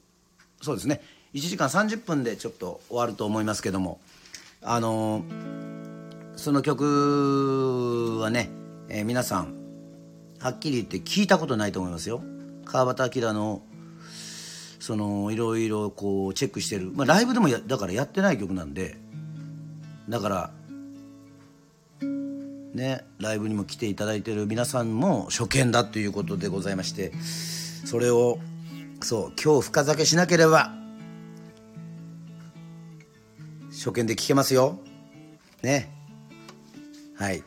[0.63, 1.01] そうですね。
[1.35, 3.99] 1時間30分でちょっと終わると思いますけども
[4.65, 5.23] あの
[6.35, 8.49] その曲はね、
[8.89, 9.53] えー、皆さん
[10.39, 12.21] はっきり言って聞いたことないと思いますよ。
[12.65, 13.61] 川端明の
[14.79, 18.97] そのいろいろこうチェックしてる、まあ、ライブでもやだからやってない曲なんで。
[20.09, 20.51] だから
[22.73, 27.13] ねライブにも来ていただいてる皆さんも初見だということでございまして。
[27.85, 28.39] それを
[29.01, 30.73] そう今日深酒しなければ
[33.85, 34.79] 初見で聞けますよ。
[35.61, 35.91] ね。
[37.19, 37.43] はい。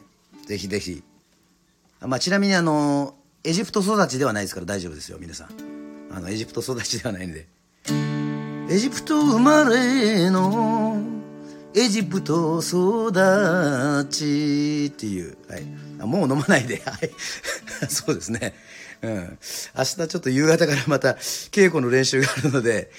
[0.46, 1.02] ぜひぜひ。
[2.00, 5.48] まあちなみにあのエジプト育ちではないですから大丈夫ですよ皆さん。
[6.12, 7.48] あのエジプト育ちではないんで。
[8.70, 11.02] エジプト生まれの
[11.74, 17.10] エジプト育ちっていう、はい、もう飲まないで、はい、
[17.90, 18.54] そうですね、
[19.02, 19.38] うん、
[19.76, 22.92] 明日ちょっと夕方からまた稽古の練習があるので、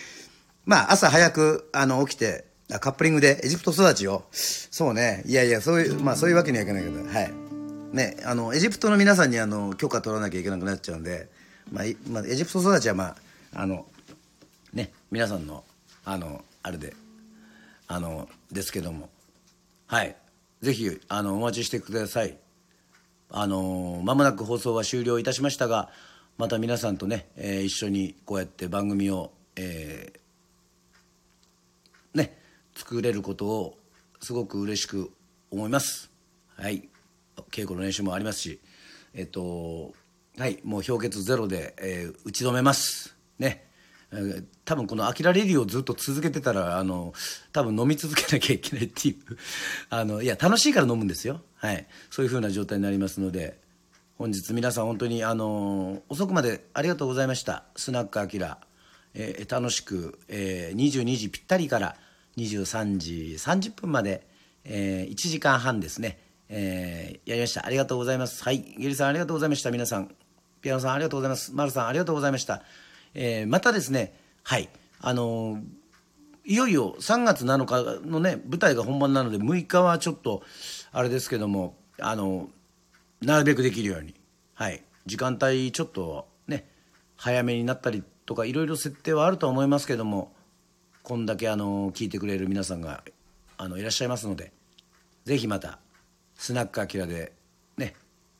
[0.65, 4.25] まあ朝早くあの起きてカップリングでエジプト育ちを。
[4.31, 5.23] そうね。
[5.25, 7.33] いやいや、そういう、まあそういうわけにはいかないけど、はい。
[7.91, 11.29] ね、あの、エジプトの皆さんにあの、許可取らなきゃいけなくなっちゃうんで、
[11.71, 13.15] まあ、まあ、エジプト育ちはまあ、
[13.53, 13.87] あの、
[14.73, 15.63] ね、皆さんの、
[16.05, 16.93] あの、あれで、
[17.87, 19.09] あの、ですけども、
[19.87, 20.15] はい。
[20.61, 22.37] ぜひ、あの、お待ちしてください。
[23.31, 25.89] あの、まもなく放送は終了いたしましたが、
[26.37, 30.19] また皆さんとね、えー、一緒にこうやって番組を、えー、
[32.79, 33.77] 作れることを
[34.21, 35.11] すごく嬉しく
[35.51, 36.09] 思います。
[36.55, 36.87] はい。
[37.51, 38.59] 稽古の練習もありますし
[39.13, 39.93] えっと
[40.37, 43.15] はい、もう氷結ゼロで、えー打ち止めます。
[43.37, 43.65] ね。
[44.13, 47.13] えー多分この「アキラレディ」をずっと続けてたらあの
[47.51, 49.37] 多分飲み続けなきゃいけないっていう。
[49.89, 51.41] あのいや楽しいから飲むんですよ。
[51.55, 51.85] はい。
[52.09, 53.59] そういう風な状態になりますので
[54.17, 57.65] 本日皆さん本当にあの遅くまでありがとうございました。
[57.75, 58.59] スナックアキラ、
[59.13, 61.97] えー楽しく、えー22時ぴったりから
[62.43, 64.27] 23時30分まで、
[64.63, 67.65] え1時間半ですね、えーやりました。
[67.65, 68.43] ありがとうございます。
[68.43, 68.59] はい。
[68.77, 69.71] ゲリさんありがとうございました。
[69.71, 70.13] 皆さん。
[70.61, 71.53] ピアノさんありがとうございます。
[71.53, 72.63] マルさんありがとうございました、
[73.13, 74.13] えーまたですね。
[74.43, 74.69] はい。
[75.01, 75.63] あのー
[76.45, 77.65] いよいよ3月7
[78.01, 80.41] 日のね舞台が本番なので6日はちょっと
[80.91, 82.49] あれですけどもあの
[83.21, 84.15] なるべくできるように。
[84.55, 84.83] はい。
[85.05, 86.67] 時間帯ちょっとね
[87.15, 90.33] 早めになったりとかいろいろ設定はあるとは思いますけども
[91.09, 93.03] こんだけあの聞いてくれる皆さんが
[93.57, 94.51] あのいらっしゃいますので
[95.25, 95.79] ぜひまた
[96.35, 97.33] スナックアキラで
[97.77, 97.95] ね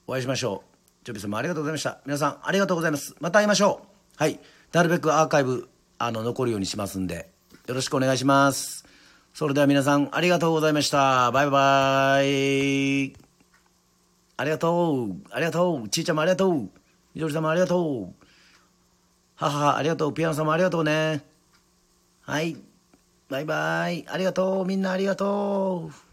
[0.05, 0.61] お会いしましょ
[1.01, 1.03] う。
[1.03, 1.99] ジョビさんもありがとうございました。
[2.05, 3.15] 皆さんありがとうございます。
[3.19, 3.87] また会いましょう。
[4.17, 4.39] はい。
[4.71, 5.67] なるべくアーカイブ
[5.97, 7.31] あの残るようにしますんで
[7.65, 8.85] よろしくお願いします。
[9.33, 11.31] それでは皆さんありがとうございました。
[11.31, 13.13] バイバイ。
[14.37, 15.15] ありがとう。
[15.31, 15.89] ありがとう。
[15.89, 16.69] ちーちゃんもありがとう。
[17.15, 18.25] みどりさんもありがとう。
[19.37, 20.13] 母ありがとう。
[20.13, 21.28] ピアノさんもありがとうね。
[22.29, 22.55] はい。
[23.27, 24.05] バイバイ。
[24.07, 24.65] ありがとう。
[24.67, 26.08] みんなありがとう。